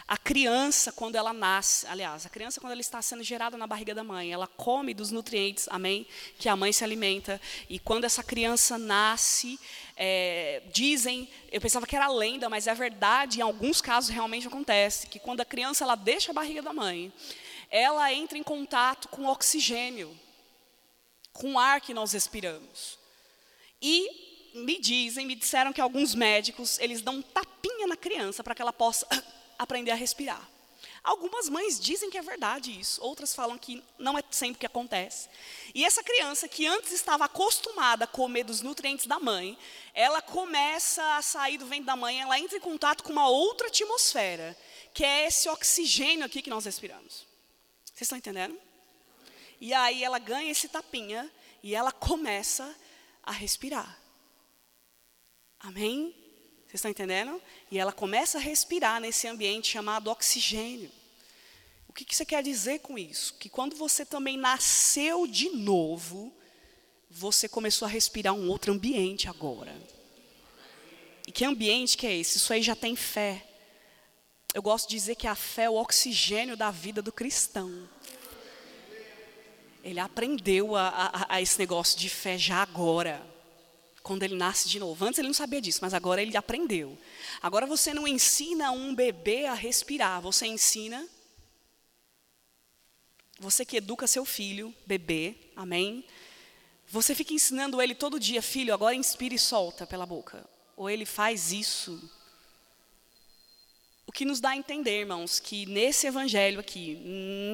A 0.07 0.17
criança, 0.17 0.91
quando 0.91 1.15
ela 1.15 1.33
nasce, 1.33 1.88
aliás, 1.88 2.27
a 2.27 2.29
criança, 2.29 2.62
quando 2.62 2.74
ela 2.74 2.81
está 2.81 3.01
sendo 3.01 3.24
gerada 3.24 3.57
na 3.57 3.65
barriga 3.65 3.95
da 3.95 4.03
mãe, 4.03 4.31
ela 4.31 4.45
come 4.45 4.93
dos 4.93 5.09
nutrientes, 5.09 5.67
amém? 5.71 6.05
Que 6.38 6.47
a 6.47 6.55
mãe 6.55 6.71
se 6.71 6.83
alimenta. 6.83 7.41
E 7.67 7.79
quando 7.79 8.03
essa 8.03 8.24
criança 8.24 8.77
nasce, 8.77 9.59
é, 9.97 10.62
dizem, 10.71 11.27
eu 11.51 11.59
pensava 11.59 11.88
que 11.88 11.95
era 11.95 12.07
lenda, 12.07 12.47
mas 12.47 12.67
é 12.67 12.75
verdade, 12.75 13.39
em 13.39 13.41
alguns 13.41 13.81
casos 13.81 14.12
realmente 14.12 14.45
acontece, 14.45 15.07
que 15.07 15.17
quando 15.17 15.41
a 15.41 15.45
criança 15.45 15.83
ela 15.83 15.95
deixa 15.95 16.31
a 16.31 16.35
barriga 16.35 16.62
da 16.62 16.71
mãe, 16.71 17.12
ela 17.71 18.13
entra 18.13 18.38
em 18.38 18.43
contato 18.43 19.07
com 19.07 19.25
oxigênio, 19.25 20.15
com 21.33 21.53
o 21.53 21.59
ar 21.59 21.81
que 21.81 21.95
nós 21.95 22.13
respiramos. 22.13 23.00
E 23.81 24.51
me 24.53 24.79
dizem, 24.79 25.25
me 25.25 25.33
disseram 25.33 25.74
que 25.74 25.81
alguns 25.81 26.13
médicos, 26.13 26.77
eles 26.77 27.01
dão 27.01 27.15
um 27.15 27.21
tapinha 27.24 27.88
na 27.88 27.97
criança 27.97 28.43
para 28.43 28.53
que 28.53 28.62
ela 28.62 28.71
possa 28.71 29.07
aprender 29.57 29.91
a 29.91 29.95
respirar. 29.95 30.50
Algumas 31.05 31.47
mães 31.50 31.79
dizem 31.79 32.09
que 32.09 32.17
é 32.17 32.21
verdade 32.21 32.79
isso, 32.79 33.00
outras 33.03 33.35
falam 33.35 33.59
que 33.59 33.83
não 34.00 34.17
é 34.17 34.24
sempre 34.31 34.59
que 34.59 34.65
acontece. 34.65 35.29
E 35.74 35.85
essa 35.85 36.03
criança 36.03 36.47
que 36.47 36.65
antes 36.65 36.91
estava 36.91 37.25
acostumada 37.25 38.05
a 38.05 38.07
comer 38.07 38.43
dos 38.43 38.62
nutrientes 38.62 39.05
da 39.05 39.19
mãe, 39.19 39.55
ela 39.93 40.19
começa 40.19 41.03
a 41.15 41.21
sair 41.21 41.59
do 41.59 41.67
ventre 41.67 41.85
da 41.85 41.95
mãe, 41.95 42.21
ela 42.21 42.39
entra 42.39 42.57
em 42.57 42.62
contato 42.62 43.03
com 43.03 43.12
uma 43.12 43.29
outra 43.29 43.67
atmosfera, 43.67 44.57
que 44.95 45.05
é 45.05 45.27
esse 45.27 45.47
oxigênio 45.47 46.25
aqui 46.25 46.41
que 46.41 46.50
nós 46.50 46.65
respiramos. 46.65 47.24
Vocês 47.85 48.01
estão 48.01 48.17
entendendo? 48.17 48.59
E 49.62 49.75
aí 49.75 50.03
ela 50.03 50.17
ganha 50.17 50.51
esse 50.51 50.67
tapinha 50.67 51.31
e 51.62 51.75
ela 51.75 51.91
começa 51.91 52.75
a 53.21 53.31
respirar. 53.31 54.00
Amém? 55.59 56.25
Vocês 56.75 56.82
estão 56.82 56.91
entendendo? 56.91 57.41
E 57.72 57.79
ela 57.79 57.94
começa 57.94 58.38
a 58.38 58.41
respirar 58.41 59.00
nesse 59.00 59.29
ambiente 59.29 59.72
chamado 59.72 60.12
oxigênio. 60.12 60.91
O 61.88 61.94
que, 61.94 62.03
que 62.03 62.13
você 62.13 62.25
quer 62.25 62.44
dizer 62.44 62.79
com 62.79 62.98
isso? 62.98 63.34
Que 63.36 63.48
quando 63.48 63.77
você 63.77 64.05
também 64.05 64.36
nasceu 64.36 65.25
de 65.25 65.51
novo, 65.51 66.34
você 67.10 67.48
começou 67.48 67.86
a 67.86 67.89
respirar 67.89 68.34
um 68.34 68.50
outro 68.50 68.74
ambiente 68.74 69.29
agora. 69.29 69.74
E 71.25 71.32
que 71.32 71.46
ambiente 71.46 71.96
que 71.96 72.05
é 72.05 72.17
esse? 72.17 72.36
Isso 72.39 72.51
aí 72.51 72.62
já 72.62 72.75
tem 72.75 72.94
fé. 72.94 73.48
Eu 74.53 74.62
gosto 74.62 74.89
de 74.89 74.96
dizer 74.96 75.15
que 75.15 75.27
a 75.27 75.36
fé 75.36 75.63
é 75.63 75.70
o 75.70 75.75
oxigênio 75.75 76.58
da 76.58 76.72
vida 76.72 77.01
do 77.01 77.12
cristão. 77.13 77.88
Ele 79.82 80.01
aprendeu 80.01 80.75
a, 80.75 80.89
a, 80.89 81.36
a 81.36 81.41
esse 81.41 81.58
negócio 81.58 81.98
de 81.98 82.10
fé 82.10 82.38
já 82.38 82.62
agora 82.62 83.34
quando 84.05 84.21
ele 84.21 84.35
nasce 84.35 84.69
de 84.69 84.79
novo. 84.79 85.03
Antes 85.03 85.17
ele 85.17 85.29
não 85.29 85.33
sabia 85.33 85.59
disso, 85.59 85.79
mas 85.81 85.91
agora 85.91 86.21
ele 86.21 86.38
aprendeu. 86.38 86.95
Agora 87.41 87.65
você 87.65 87.91
não 87.91 88.07
ensina 88.07 88.71
um 88.71 88.93
bebê 88.93 89.47
a 89.47 89.55
respirar, 89.55 90.21
você 90.21 90.45
ensina. 90.45 91.09
Você 93.39 93.65
que 93.65 93.77
educa 93.77 94.05
seu 94.05 94.24
filho, 94.24 94.71
bebê, 94.85 95.35
amém? 95.55 96.05
Você 96.88 97.15
fica 97.15 97.33
ensinando 97.33 97.81
ele 97.81 97.95
todo 97.95 98.19
dia, 98.19 98.43
filho, 98.43 98.75
agora 98.75 98.93
inspira 98.93 99.33
e 99.33 99.39
solta 99.39 99.88
pela 99.88 100.05
boca. 100.05 100.47
Ou 100.77 100.88
ele 100.88 101.03
faz 101.03 101.51
isso. 101.51 102.00
O 104.05 104.12
que 104.12 104.24
nos 104.24 104.39
dá 104.39 104.51
a 104.51 104.55
entender, 104.55 105.00
irmãos, 105.00 105.39
que 105.39 105.65
nesse 105.65 106.05
evangelho 106.05 106.59
aqui, 106.59 106.93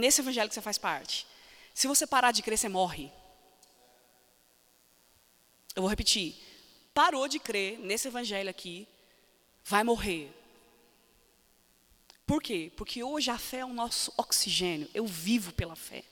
nesse 0.01 0.19
evangelho 0.19 0.49
que 0.49 0.55
você 0.55 0.61
faz 0.61 0.77
parte, 0.77 1.25
se 1.73 1.87
você 1.87 2.05
parar 2.05 2.33
de 2.33 2.41
você 2.41 2.67
morre. 2.67 3.09
Eu 5.75 5.81
vou 5.81 5.89
repetir. 5.89 6.35
Parou 6.93 7.27
de 7.27 7.39
crer 7.39 7.79
nesse 7.79 8.07
evangelho 8.07 8.49
aqui, 8.49 8.87
vai 9.63 9.83
morrer. 9.83 10.31
Por 12.25 12.41
quê? 12.41 12.71
Porque 12.75 13.03
hoje 13.03 13.29
a 13.29 13.37
fé 13.37 13.59
é 13.59 13.65
o 13.65 13.73
nosso 13.73 14.13
oxigênio. 14.17 14.89
Eu 14.93 15.05
vivo 15.05 15.53
pela 15.53 15.75
fé. 15.75 16.03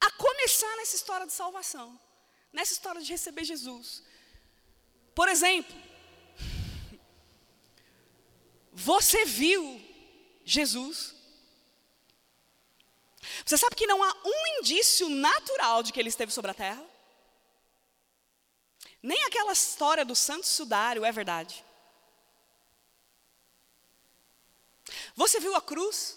A 0.00 0.10
começar 0.12 0.76
nessa 0.76 0.96
história 0.96 1.26
de 1.26 1.32
salvação, 1.32 1.98
nessa 2.52 2.72
história 2.72 3.00
de 3.00 3.10
receber 3.10 3.44
Jesus. 3.44 4.02
Por 5.14 5.28
exemplo, 5.28 5.74
você 8.72 9.24
viu 9.24 9.80
Jesus? 10.44 11.14
Você 13.44 13.56
sabe 13.56 13.76
que 13.76 13.86
não 13.86 14.02
há 14.02 14.12
um 14.24 14.58
indício 14.58 15.08
natural 15.08 15.82
de 15.82 15.92
que 15.92 16.00
ele 16.00 16.08
esteve 16.08 16.32
sobre 16.32 16.50
a 16.50 16.54
terra? 16.54 16.93
Nem 19.04 19.22
aquela 19.24 19.52
história 19.52 20.02
do 20.02 20.16
santo 20.16 20.46
sudário 20.46 21.04
é 21.04 21.12
verdade. 21.12 21.62
Você 25.14 25.38
viu 25.38 25.54
a 25.54 25.60
cruz? 25.60 26.16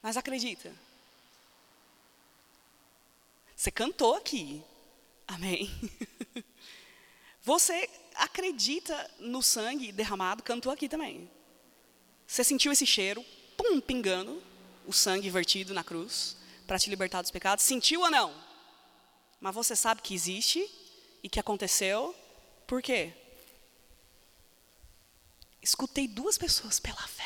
Mas 0.00 0.16
acredita. 0.16 0.74
Você 3.54 3.70
cantou 3.70 4.14
aqui. 4.14 4.64
Amém. 5.26 5.70
Você 7.44 7.90
acredita 8.14 9.10
no 9.18 9.42
sangue 9.42 9.92
derramado, 9.92 10.42
cantou 10.42 10.72
aqui 10.72 10.88
também. 10.88 11.30
Você 12.26 12.42
sentiu 12.42 12.72
esse 12.72 12.86
cheiro, 12.86 13.22
pum, 13.58 13.78
pingando, 13.78 14.42
o 14.86 14.92
sangue 14.92 15.28
vertido 15.28 15.74
na 15.74 15.84
cruz, 15.84 16.34
para 16.66 16.78
te 16.78 16.88
libertar 16.88 17.20
dos 17.20 17.30
pecados? 17.30 17.62
Sentiu 17.62 18.00
ou 18.00 18.10
não? 18.10 18.51
Mas 19.42 19.56
você 19.56 19.74
sabe 19.74 20.00
que 20.00 20.14
existe 20.14 20.70
e 21.20 21.28
que 21.28 21.40
aconteceu. 21.40 22.14
Por 22.64 22.80
quê? 22.80 23.12
Escutei 25.60 26.06
duas 26.06 26.38
pessoas 26.38 26.78
pela 26.78 27.04
fé. 27.08 27.24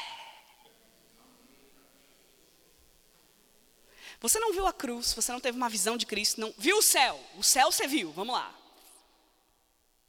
Você 4.18 4.38
não 4.38 4.50
viu 4.50 4.66
a 4.66 4.72
cruz, 4.72 5.12
você 5.12 5.31
não 5.31 5.40
teve 5.40 5.59
uma 5.59 5.68
visão 5.68 5.94
de 5.94 6.07
Cristo, 6.07 6.40
não 6.40 6.55
viu 6.57 6.79
o 6.79 6.83
céu. 6.83 7.22
O 7.37 7.42
céu 7.42 7.70
você 7.70 7.87
viu, 7.87 8.11
vamos 8.12 8.35
lá. 8.35 8.59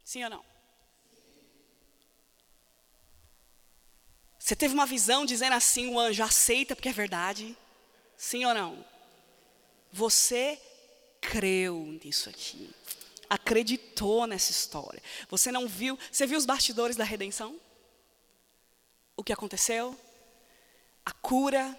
Sim 0.02 0.24
ou 0.24 0.30
não? 0.30 0.44
Você 4.38 4.56
teve 4.56 4.72
uma 4.72 4.86
visão 4.86 5.26
dizendo 5.26 5.52
assim, 5.52 5.92
o 5.92 6.00
anjo 6.00 6.22
aceita 6.22 6.74
porque 6.74 6.88
é 6.88 6.92
verdade? 6.92 7.54
Sim 8.16 8.46
ou 8.46 8.54
não? 8.54 8.82
Você 9.92 10.58
creu 11.20 11.98
nisso 12.02 12.28
aqui. 12.28 12.70
Acreditou 13.28 14.26
nessa 14.26 14.50
história. 14.50 15.02
Você 15.28 15.52
não 15.52 15.68
viu, 15.68 15.98
você 16.10 16.26
viu 16.26 16.38
os 16.38 16.46
bastidores 16.46 16.96
da 16.96 17.04
redenção? 17.04 17.60
O 19.16 19.22
que 19.24 19.32
aconteceu? 19.32 19.98
A 21.04 21.12
cura, 21.12 21.76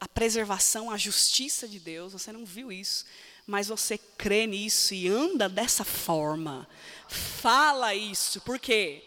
a 0.00 0.08
preservação, 0.08 0.90
a 0.90 0.96
justiça 0.96 1.66
de 1.66 1.80
Deus, 1.80 2.12
você 2.12 2.32
não 2.32 2.44
viu 2.44 2.70
isso, 2.70 3.04
mas 3.46 3.68
você 3.68 3.98
crê 3.98 4.46
nisso 4.46 4.94
e 4.94 5.08
anda 5.08 5.48
dessa 5.48 5.84
forma. 5.84 6.68
Fala 7.08 7.94
isso, 7.94 8.40
por 8.42 8.58
quê? 8.58 9.04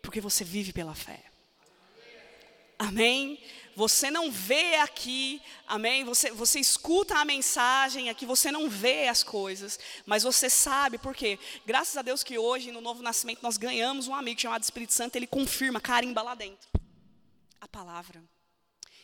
Porque 0.00 0.20
você 0.20 0.44
vive 0.44 0.72
pela 0.72 0.94
fé. 0.94 1.31
Amém? 2.82 3.38
Você 3.74 4.10
não 4.10 4.30
vê 4.30 4.76
aqui, 4.76 5.40
amém? 5.66 6.04
Você, 6.04 6.30
você 6.30 6.58
escuta 6.58 7.16
a 7.16 7.24
mensagem 7.24 8.10
aqui, 8.10 8.26
você 8.26 8.50
não 8.50 8.68
vê 8.68 9.08
as 9.08 9.22
coisas, 9.22 9.78
mas 10.04 10.24
você 10.24 10.50
sabe 10.50 10.98
por 10.98 11.14
quê? 11.14 11.38
Graças 11.64 11.96
a 11.96 12.02
Deus 12.02 12.22
que 12.22 12.36
hoje, 12.36 12.70
no 12.70 12.80
novo 12.80 13.02
nascimento, 13.02 13.42
nós 13.42 13.56
ganhamos 13.56 14.08
um 14.08 14.14
amigo 14.14 14.40
chamado 14.40 14.62
Espírito 14.62 14.92
Santo, 14.92 15.16
ele 15.16 15.26
confirma, 15.26 15.80
carimba 15.80 16.22
lá 16.22 16.34
dentro 16.34 16.68
a 17.60 17.68
palavra. 17.68 18.20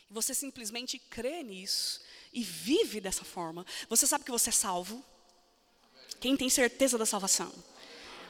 E 0.09 0.13
você 0.13 0.33
simplesmente 0.33 0.99
crê 0.99 1.41
nisso 1.41 2.01
e 2.33 2.43
vive 2.43 2.99
dessa 2.99 3.23
forma. 3.23 3.65
Você 3.87 4.05
sabe 4.05 4.25
que 4.25 4.31
você 4.31 4.49
é 4.49 4.53
salvo? 4.53 5.03
Quem 6.19 6.35
tem 6.35 6.49
certeza 6.49 6.97
da 6.97 7.05
salvação? 7.05 7.51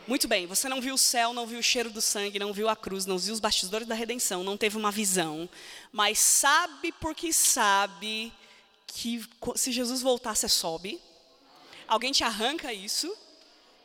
Muito 0.07 0.27
bem, 0.27 0.47
você 0.47 0.67
não 0.67 0.81
viu 0.81 0.95
o 0.95 0.97
céu, 0.97 1.33
não 1.33 1.45
viu 1.45 1.59
o 1.59 1.63
cheiro 1.63 1.91
do 1.91 2.01
sangue, 2.01 2.39
não 2.39 2.51
viu 2.51 2.67
a 2.67 2.75
cruz, 2.75 3.05
não 3.05 3.17
viu 3.17 3.33
os 3.33 3.39
bastidores 3.39 3.87
da 3.87 3.93
redenção, 3.93 4.43
não 4.43 4.57
teve 4.57 4.75
uma 4.75 4.91
visão, 4.91 5.47
mas 5.91 6.17
sabe 6.17 6.91
porque 6.93 7.31
sabe 7.31 8.33
que 8.87 9.23
se 9.55 9.71
Jesus 9.71 10.01
voltar, 10.01 10.35
você 10.35 10.49
sobe. 10.49 10.99
Alguém 11.87 12.11
te 12.11 12.23
arranca 12.23 12.73
isso, 12.73 13.15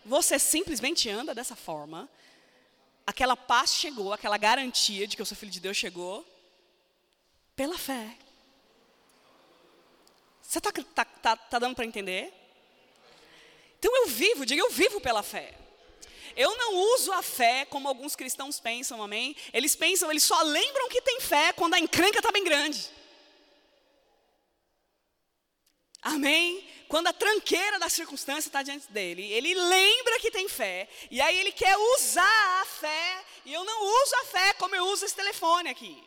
você 0.05 0.39
simplesmente 0.39 1.11
anda 1.11 1.35
dessa 1.35 1.55
forma. 1.55 2.09
Aquela 3.07 3.37
paz 3.37 3.75
chegou, 3.75 4.13
aquela 4.13 4.39
garantia 4.39 5.07
de 5.07 5.17
que 5.17 5.23
eu 5.23 5.27
sou 5.27 5.37
filho 5.37 5.53
de 5.53 5.61
Deus 5.61 5.77
chegou 5.77 6.27
pela 7.55 7.77
fé. 7.77 8.17
Você 10.43 10.59
está 10.59 10.73
tá, 10.73 11.05
tá, 11.05 11.37
tá 11.37 11.59
dando 11.59 11.75
para 11.75 11.85
entender? 11.85 12.33
Então 13.79 13.95
eu 13.95 14.09
vivo, 14.09 14.47
diga 14.47 14.63
eu 14.63 14.71
vivo 14.71 15.01
pela 15.01 15.23
fé. 15.23 15.64
Eu 16.37 16.57
não 16.57 16.75
uso 16.95 17.13
a 17.13 17.23
fé 17.23 17.65
como 17.65 17.89
alguns 17.89 18.17
cristãos 18.17 18.61
pensam, 18.61 19.03
amém? 19.03 19.37
Eles 19.53 19.75
pensam, 19.77 20.11
eles 20.11 20.23
só 20.23 20.41
lembram 20.43 20.89
que 20.89 21.03
tem 21.03 21.21
fé 21.21 21.53
quando 21.53 21.75
a 21.75 21.79
encrenca 21.79 22.19
está 22.19 22.33
bem 22.33 22.45
grande. 22.45 22.91
Amém? 26.03 26.69
Quando 26.87 27.07
a 27.07 27.13
tranqueira 27.13 27.79
da 27.79 27.89
circunstância 27.89 28.49
está 28.49 28.63
diante 28.63 28.93
dele, 28.93 29.23
ele 29.33 29.55
lembra 29.55 30.21
que 30.21 30.31
tem 30.31 30.49
fé, 30.49 30.89
e 31.11 31.21
aí 31.21 31.39
ele 31.39 31.51
quer 31.51 31.77
usar 31.77 32.61
a 32.61 32.65
fé, 32.67 33.25
e 33.45 33.53
eu 33.53 33.65
não 33.65 34.03
uso 34.03 34.15
a 34.17 34.25
fé 34.27 34.53
como 34.55 34.77
eu 34.77 34.85
uso 34.87 35.05
esse 35.05 35.15
telefone 35.15 35.71
aqui. 35.71 36.05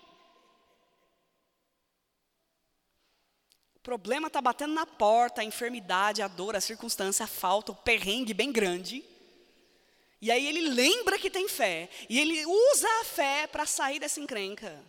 O 3.76 3.80
problema 3.82 4.28
está 4.28 4.40
batendo 4.40 4.74
na 4.74 4.86
porta, 4.86 5.42
a 5.42 5.46
enfermidade, 5.46 6.22
a 6.22 6.28
dor, 6.28 6.56
a 6.56 6.62
circunstância, 6.62 7.24
a 7.24 7.28
falta, 7.28 7.72
o 7.72 7.76
perrengue 7.76 8.34
bem 8.34 8.52
grande. 8.52 9.04
E 10.22 10.32
aí 10.32 10.48
ele 10.48 10.70
lembra 10.70 11.20
que 11.20 11.30
tem 11.30 11.48
fé. 11.48 11.90
E 12.10 12.20
ele 12.20 12.46
usa 12.46 12.88
a 13.02 13.04
fé 13.06 13.48
para 13.48 13.66
sair 13.66 14.00
dessa 14.00 14.20
encrenca. 14.20 14.84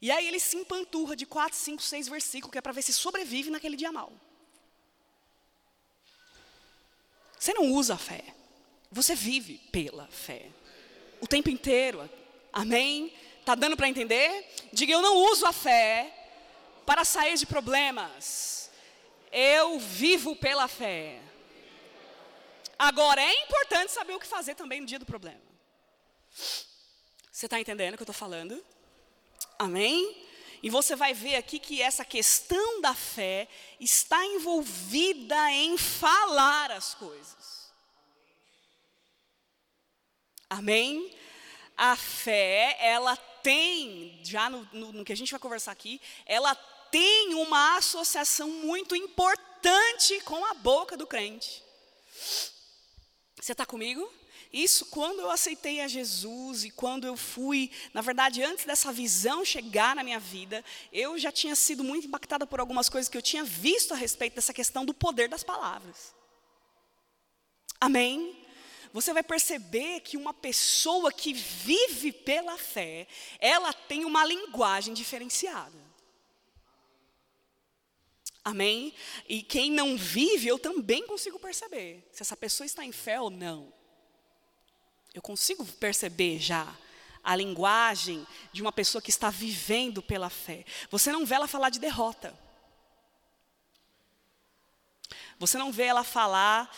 E 0.00 0.10
aí 0.10 0.28
ele 0.28 0.38
se 0.38 0.56
empanturra 0.56 1.16
de 1.16 1.26
4, 1.26 1.56
5, 1.56 1.82
6 1.82 2.08
versículos, 2.08 2.52
que 2.52 2.58
é 2.58 2.60
para 2.60 2.72
ver 2.72 2.82
se 2.82 2.92
sobrevive 2.92 3.50
naquele 3.50 3.76
dia 3.76 3.90
mal. 3.90 4.12
Você 7.38 7.54
não 7.54 7.72
usa 7.72 7.94
a 7.94 7.98
fé. 7.98 8.22
Você 8.90 9.14
vive 9.14 9.58
pela 9.72 10.06
fé. 10.08 10.46
O 11.20 11.26
tempo 11.26 11.48
inteiro. 11.48 12.08
Amém? 12.52 13.12
Está 13.40 13.54
dando 13.54 13.76
para 13.76 13.88
entender? 13.88 14.46
Diga, 14.72 14.92
eu 14.92 15.00
não 15.00 15.16
uso 15.30 15.46
a 15.46 15.52
fé 15.52 16.14
para 16.84 17.04
sair 17.04 17.36
de 17.36 17.46
problemas. 17.46 18.70
Eu 19.32 19.78
vivo 19.78 20.36
pela 20.36 20.68
fé. 20.68 21.20
Agora, 22.78 23.20
é 23.20 23.42
importante 23.44 23.92
saber 23.92 24.14
o 24.14 24.20
que 24.20 24.26
fazer 24.26 24.54
também 24.54 24.80
no 24.80 24.86
dia 24.86 24.98
do 24.98 25.06
problema. 25.06 25.40
Você 27.32 27.46
está 27.46 27.58
entendendo 27.58 27.94
o 27.94 27.96
que 27.96 28.02
eu 28.02 28.04
estou 28.04 28.14
falando? 28.14 28.64
Amém? 29.58 30.26
E 30.62 30.70
você 30.70 30.94
vai 30.96 31.12
ver 31.12 31.36
aqui 31.36 31.58
que 31.58 31.82
essa 31.82 32.04
questão 32.04 32.80
da 32.80 32.94
fé 32.94 33.48
está 33.78 34.24
envolvida 34.24 35.50
em 35.52 35.76
falar 35.76 36.70
as 36.70 36.94
coisas. 36.94 37.72
Amém? 40.50 41.14
A 41.76 41.94
fé, 41.96 42.76
ela 42.80 43.16
tem, 43.16 44.20
já 44.24 44.50
no, 44.50 44.68
no, 44.72 44.92
no 44.92 45.04
que 45.04 45.12
a 45.12 45.16
gente 45.16 45.30
vai 45.30 45.40
conversar 45.40 45.72
aqui, 45.72 46.00
ela 46.26 46.54
tem 46.90 47.34
uma 47.34 47.76
associação 47.76 48.48
muito 48.48 48.96
importante 48.96 50.20
com 50.22 50.44
a 50.44 50.54
boca 50.54 50.96
do 50.96 51.06
crente. 51.06 51.62
Você 53.40 53.52
está 53.52 53.64
comigo? 53.64 54.10
Isso 54.52 54.86
quando 54.86 55.20
eu 55.20 55.30
aceitei 55.30 55.80
a 55.80 55.88
Jesus 55.88 56.64
e 56.64 56.70
quando 56.70 57.06
eu 57.06 57.16
fui, 57.16 57.70
na 57.92 58.00
verdade, 58.00 58.42
antes 58.42 58.64
dessa 58.64 58.92
visão 58.92 59.44
chegar 59.44 59.94
na 59.94 60.02
minha 60.02 60.18
vida, 60.18 60.64
eu 60.92 61.18
já 61.18 61.30
tinha 61.30 61.54
sido 61.54 61.84
muito 61.84 62.06
impactada 62.06 62.46
por 62.46 62.58
algumas 62.58 62.88
coisas 62.88 63.08
que 63.08 63.16
eu 63.16 63.22
tinha 63.22 63.44
visto 63.44 63.92
a 63.92 63.96
respeito 63.96 64.34
dessa 64.34 64.54
questão 64.54 64.84
do 64.84 64.94
poder 64.94 65.28
das 65.28 65.42
palavras. 65.42 66.14
Amém? 67.80 68.36
Você 68.92 69.12
vai 69.12 69.22
perceber 69.22 70.00
que 70.00 70.16
uma 70.16 70.32
pessoa 70.32 71.12
que 71.12 71.34
vive 71.34 72.10
pela 72.10 72.56
fé, 72.56 73.06
ela 73.38 73.72
tem 73.72 74.04
uma 74.04 74.24
linguagem 74.24 74.94
diferenciada. 74.94 75.87
Amém? 78.48 78.94
E 79.28 79.42
quem 79.42 79.70
não 79.70 79.96
vive, 79.96 80.48
eu 80.48 80.58
também 80.58 81.06
consigo 81.06 81.38
perceber 81.38 82.02
se 82.10 82.22
essa 82.22 82.36
pessoa 82.36 82.64
está 82.64 82.82
em 82.82 82.92
fé 82.92 83.20
ou 83.20 83.28
não. 83.28 83.70
Eu 85.12 85.20
consigo 85.20 85.66
perceber 85.66 86.38
já 86.38 86.74
a 87.22 87.36
linguagem 87.36 88.26
de 88.52 88.62
uma 88.62 88.72
pessoa 88.72 89.02
que 89.02 89.10
está 89.10 89.28
vivendo 89.28 90.00
pela 90.00 90.30
fé. 90.30 90.64
Você 90.90 91.12
não 91.12 91.26
vê 91.26 91.34
ela 91.34 91.46
falar 91.46 91.68
de 91.68 91.78
derrota. 91.78 92.34
Você 95.38 95.56
não 95.56 95.70
vê 95.70 95.84
ela 95.84 96.02
falar 96.02 96.68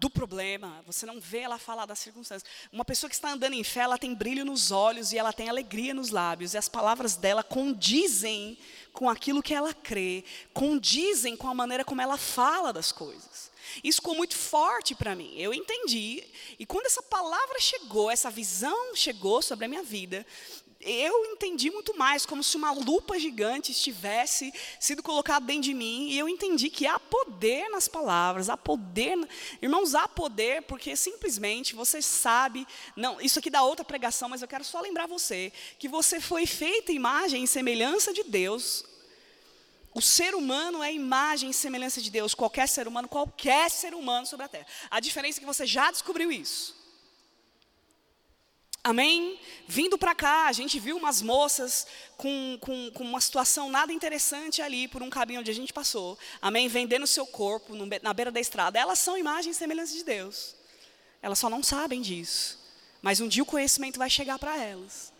do 0.00 0.08
problema, 0.08 0.82
você 0.86 1.04
não 1.04 1.20
vê 1.20 1.40
ela 1.40 1.58
falar 1.58 1.84
das 1.84 1.98
circunstâncias. 1.98 2.50
Uma 2.72 2.84
pessoa 2.84 3.10
que 3.10 3.14
está 3.14 3.30
andando 3.30 3.52
em 3.52 3.62
fé, 3.62 3.80
ela 3.80 3.98
tem 3.98 4.14
brilho 4.14 4.44
nos 4.44 4.70
olhos 4.70 5.12
e 5.12 5.18
ela 5.18 5.32
tem 5.32 5.50
alegria 5.50 5.92
nos 5.92 6.08
lábios, 6.08 6.54
e 6.54 6.58
as 6.58 6.68
palavras 6.68 7.16
dela 7.16 7.42
condizem 7.42 8.58
com 8.92 9.10
aquilo 9.10 9.42
que 9.42 9.52
ela 9.52 9.74
crê, 9.74 10.24
condizem 10.54 11.36
com 11.36 11.48
a 11.48 11.54
maneira 11.54 11.84
como 11.84 12.00
ela 12.00 12.16
fala 12.16 12.72
das 12.72 12.90
coisas. 12.90 13.50
Isso 13.84 13.96
ficou 13.96 14.14
muito 14.14 14.34
forte 14.34 14.94
para 14.94 15.14
mim. 15.14 15.34
Eu 15.36 15.52
entendi. 15.52 16.24
E 16.58 16.64
quando 16.64 16.86
essa 16.86 17.02
palavra 17.02 17.60
chegou, 17.60 18.10
essa 18.10 18.30
visão 18.30 18.94
chegou 18.94 19.42
sobre 19.42 19.66
a 19.66 19.68
minha 19.68 19.82
vida, 19.82 20.24
eu 20.86 21.26
entendi 21.26 21.70
muito 21.70 21.96
mais, 21.98 22.24
como 22.24 22.42
se 22.42 22.56
uma 22.56 22.70
lupa 22.70 23.18
gigante 23.18 23.72
estivesse 23.72 24.54
sido 24.78 25.02
colocada 25.02 25.44
dentro 25.44 25.62
de 25.62 25.74
mim, 25.74 26.08
e 26.08 26.18
eu 26.18 26.28
entendi 26.28 26.70
que 26.70 26.86
há 26.86 26.98
poder 26.98 27.68
nas 27.68 27.88
palavras, 27.88 28.48
há 28.48 28.56
poder, 28.56 29.18
irmãos, 29.60 29.94
há 29.94 30.06
poder, 30.06 30.62
porque 30.62 30.94
simplesmente 30.94 31.74
você 31.74 32.00
sabe, 32.00 32.66
não, 32.94 33.20
isso 33.20 33.38
aqui 33.38 33.50
dá 33.50 33.62
outra 33.62 33.84
pregação, 33.84 34.28
mas 34.28 34.42
eu 34.42 34.48
quero 34.48 34.64
só 34.64 34.80
lembrar 34.80 35.06
você, 35.06 35.52
que 35.78 35.88
você 35.88 36.20
foi 36.20 36.46
feita 36.46 36.92
imagem 36.92 37.42
e 37.42 37.48
semelhança 37.48 38.12
de 38.12 38.22
Deus, 38.22 38.84
o 39.96 40.02
ser 40.02 40.34
humano 40.34 40.82
é 40.82 40.92
imagem 40.92 41.48
e 41.48 41.54
semelhança 41.54 42.02
de 42.02 42.10
Deus, 42.10 42.34
qualquer 42.34 42.68
ser 42.68 42.86
humano, 42.86 43.08
qualquer 43.08 43.70
ser 43.70 43.94
humano 43.94 44.26
sobre 44.26 44.44
a 44.44 44.48
terra. 44.48 44.66
A 44.90 45.00
diferença 45.00 45.38
é 45.38 45.40
que 45.40 45.46
você 45.46 45.66
já 45.66 45.90
descobriu 45.90 46.30
isso. 46.30 46.75
Amém? 48.86 49.36
Vindo 49.66 49.98
para 49.98 50.14
cá, 50.14 50.46
a 50.46 50.52
gente 50.52 50.78
viu 50.78 50.96
umas 50.96 51.20
moças 51.20 51.88
com, 52.16 52.56
com, 52.60 52.92
com, 52.92 53.02
uma 53.02 53.20
situação 53.20 53.68
nada 53.68 53.92
interessante 53.92 54.62
ali, 54.62 54.86
por 54.86 55.02
um 55.02 55.10
caminho 55.10 55.40
onde 55.40 55.50
a 55.50 55.54
gente 55.54 55.72
passou. 55.72 56.16
Amém? 56.40 56.68
Vendendo 56.68 57.04
seu 57.04 57.26
corpo 57.26 57.74
no, 57.74 57.84
na 58.00 58.14
beira 58.14 58.30
da 58.30 58.38
estrada. 58.38 58.78
Elas 58.78 59.00
são 59.00 59.18
imagens 59.18 59.60
e 59.60 59.66
de 59.92 60.04
Deus. 60.04 60.54
Elas 61.20 61.36
só 61.40 61.50
não 61.50 61.64
sabem 61.64 62.00
disso. 62.00 62.64
Mas 63.02 63.18
um 63.18 63.26
dia 63.26 63.42
o 63.42 63.46
conhecimento 63.46 63.98
vai 63.98 64.08
chegar 64.08 64.38
para 64.38 64.56
elas. 64.56 65.12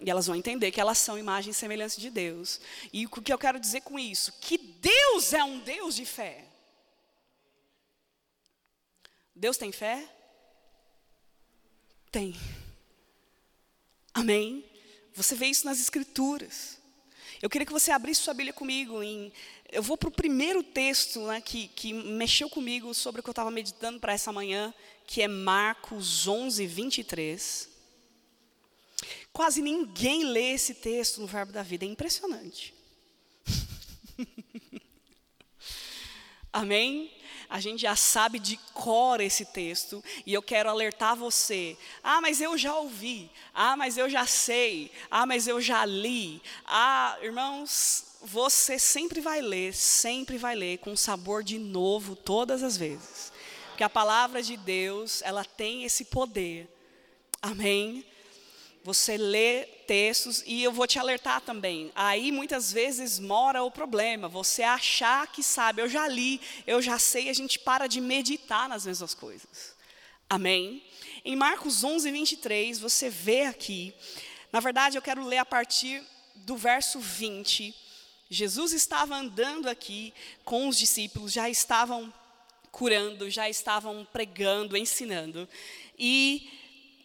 E 0.00 0.10
elas 0.10 0.26
vão 0.26 0.34
entender 0.34 0.72
que 0.72 0.80
elas 0.80 0.98
são 0.98 1.16
imagens 1.16 1.56
e 1.56 2.00
de 2.00 2.10
Deus. 2.10 2.60
E 2.92 3.06
o 3.06 3.08
que 3.08 3.32
eu 3.32 3.38
quero 3.38 3.60
dizer 3.60 3.82
com 3.82 3.96
isso? 3.96 4.32
Que 4.40 4.58
Deus 4.58 5.32
é 5.32 5.44
um 5.44 5.60
Deus 5.60 5.94
de 5.94 6.04
fé. 6.04 6.46
Deus 9.36 9.56
tem 9.56 9.70
fé? 9.70 10.04
Tem. 12.10 12.34
Amém? 14.14 14.64
Você 15.14 15.34
vê 15.34 15.46
isso 15.46 15.64
nas 15.64 15.80
Escrituras. 15.80 16.78
Eu 17.40 17.50
queria 17.50 17.66
que 17.66 17.72
você 17.72 17.90
abrisse 17.90 18.20
sua 18.22 18.34
Bíblia 18.34 18.52
comigo. 18.52 19.02
Em, 19.02 19.32
eu 19.70 19.82
vou 19.82 19.96
para 19.96 20.08
o 20.08 20.12
primeiro 20.12 20.62
texto 20.62 21.20
né, 21.26 21.40
que, 21.40 21.68
que 21.68 21.92
mexeu 21.92 22.48
comigo 22.48 22.92
sobre 22.94 23.20
o 23.20 23.22
que 23.22 23.28
eu 23.28 23.32
estava 23.32 23.50
meditando 23.50 23.98
para 23.98 24.12
essa 24.12 24.32
manhã, 24.32 24.72
que 25.06 25.22
é 25.22 25.28
Marcos 25.28 26.28
11, 26.28 26.66
23. 26.66 27.68
Quase 29.32 29.62
ninguém 29.62 30.24
lê 30.24 30.52
esse 30.52 30.74
texto 30.74 31.20
no 31.20 31.26
Verbo 31.26 31.52
da 31.52 31.62
Vida, 31.62 31.84
é 31.84 31.88
impressionante. 31.88 32.74
Amém? 36.52 37.10
A 37.52 37.60
gente 37.60 37.82
já 37.82 37.94
sabe 37.94 38.38
de 38.38 38.56
cor 38.72 39.20
esse 39.20 39.44
texto, 39.44 40.02
e 40.24 40.32
eu 40.32 40.40
quero 40.40 40.70
alertar 40.70 41.14
você. 41.14 41.76
Ah, 42.02 42.18
mas 42.18 42.40
eu 42.40 42.56
já 42.56 42.74
ouvi. 42.74 43.30
Ah, 43.52 43.76
mas 43.76 43.98
eu 43.98 44.08
já 44.08 44.24
sei. 44.24 44.90
Ah, 45.10 45.26
mas 45.26 45.46
eu 45.46 45.60
já 45.60 45.84
li. 45.84 46.40
Ah, 46.64 47.18
irmãos, 47.20 48.16
você 48.22 48.78
sempre 48.78 49.20
vai 49.20 49.42
ler, 49.42 49.74
sempre 49.74 50.38
vai 50.38 50.54
ler 50.54 50.78
com 50.78 50.96
sabor 50.96 51.44
de 51.44 51.58
novo 51.58 52.16
todas 52.16 52.62
as 52.62 52.78
vezes. 52.78 53.30
Porque 53.68 53.84
a 53.84 53.90
palavra 53.90 54.42
de 54.42 54.56
Deus, 54.56 55.20
ela 55.20 55.44
tem 55.44 55.84
esse 55.84 56.06
poder. 56.06 56.66
Amém? 57.42 58.02
Você 58.84 59.16
lê 59.16 59.64
textos 59.86 60.42
e 60.44 60.62
eu 60.62 60.72
vou 60.72 60.86
te 60.86 60.98
alertar 60.98 61.40
também. 61.40 61.92
Aí 61.94 62.32
muitas 62.32 62.72
vezes 62.72 63.18
mora 63.18 63.62
o 63.62 63.70
problema. 63.70 64.28
Você 64.28 64.62
achar 64.62 65.26
que 65.28 65.42
sabe, 65.42 65.82
eu 65.82 65.88
já 65.88 66.08
li, 66.08 66.40
eu 66.66 66.82
já 66.82 66.98
sei, 66.98 67.28
a 67.28 67.32
gente 67.32 67.58
para 67.58 67.86
de 67.86 68.00
meditar 68.00 68.68
nas 68.68 68.84
mesmas 68.84 69.14
coisas. 69.14 69.76
Amém? 70.28 70.82
Em 71.24 71.36
Marcos 71.36 71.84
11, 71.84 72.10
23, 72.10 72.80
você 72.80 73.08
vê 73.08 73.42
aqui. 73.42 73.94
Na 74.50 74.58
verdade, 74.58 74.98
eu 74.98 75.02
quero 75.02 75.24
ler 75.24 75.38
a 75.38 75.44
partir 75.44 76.02
do 76.34 76.56
verso 76.56 76.98
20. 76.98 77.74
Jesus 78.28 78.72
estava 78.72 79.14
andando 79.14 79.68
aqui 79.68 80.12
com 80.44 80.66
os 80.66 80.76
discípulos, 80.76 81.32
já 81.32 81.48
estavam 81.48 82.12
curando, 82.72 83.30
já 83.30 83.48
estavam 83.48 84.06
pregando, 84.10 84.76
ensinando. 84.76 85.48
E 85.98 86.50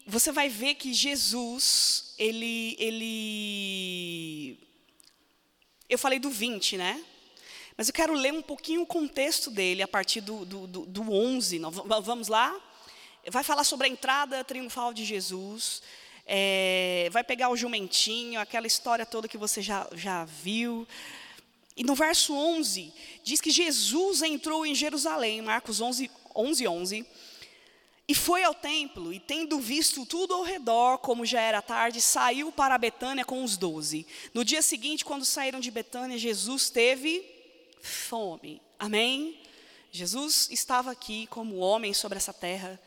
você 0.09 0.31
vai 0.31 0.47
ver 0.47 0.75
que 0.75 0.93
Jesus, 0.93 2.13
ele, 2.17 2.77
ele. 2.79 4.57
Eu 5.89 5.99
falei 5.99 6.17
do 6.17 6.29
20, 6.29 6.77
né? 6.77 7.03
Mas 7.75 7.89
eu 7.89 7.93
quero 7.93 8.13
ler 8.13 8.31
um 8.31 8.41
pouquinho 8.41 8.83
o 8.83 8.85
contexto 8.85 9.51
dele 9.51 9.83
a 9.83 9.87
partir 9.87 10.21
do, 10.21 10.45
do, 10.45 10.65
do, 10.65 10.85
do 10.85 11.11
11. 11.11 11.59
Vamos 11.59 12.29
lá? 12.29 12.55
Vai 13.29 13.43
falar 13.43 13.65
sobre 13.65 13.87
a 13.87 13.89
entrada 13.89 14.45
triunfal 14.45 14.93
de 14.93 15.03
Jesus. 15.03 15.83
É, 16.25 17.09
vai 17.11 17.23
pegar 17.23 17.49
o 17.49 17.57
jumentinho, 17.57 18.39
aquela 18.39 18.65
história 18.65 19.05
toda 19.05 19.27
que 19.27 19.37
você 19.37 19.61
já, 19.61 19.89
já 19.91 20.23
viu. 20.23 20.87
E 21.75 21.83
no 21.83 21.95
verso 21.95 22.33
11, 22.33 22.93
diz 23.25 23.41
que 23.41 23.51
Jesus 23.51 24.21
entrou 24.21 24.65
em 24.65 24.73
Jerusalém, 24.73 25.41
Marcos 25.41 25.81
11, 25.81 26.09
11, 26.33 26.67
11 26.67 27.05
e 28.07 28.15
foi 28.15 28.43
ao 28.43 28.53
templo, 28.53 29.11
e 29.11 29.19
tendo 29.19 29.59
visto 29.59 30.05
tudo 30.05 30.33
ao 30.33 30.43
redor, 30.43 30.99
como 30.99 31.25
já 31.25 31.41
era 31.41 31.61
tarde, 31.61 32.01
saiu 32.01 32.51
para 32.53 32.77
Betânia 32.77 33.25
com 33.25 33.43
os 33.43 33.57
doze. 33.57 34.07
No 34.33 34.45
dia 34.45 34.61
seguinte, 34.61 35.03
quando 35.03 35.25
saíram 35.25 35.59
de 35.59 35.69
Betânia, 35.69 36.17
Jesus 36.17 36.69
teve 36.69 37.25
fome. 37.81 38.61
Amém? 38.79 39.37
Jesus 39.91 40.47
estava 40.49 40.91
aqui 40.91 41.27
como 41.27 41.57
homem 41.57 41.93
sobre 41.93 42.17
essa 42.17 42.33
terra, 42.33 42.79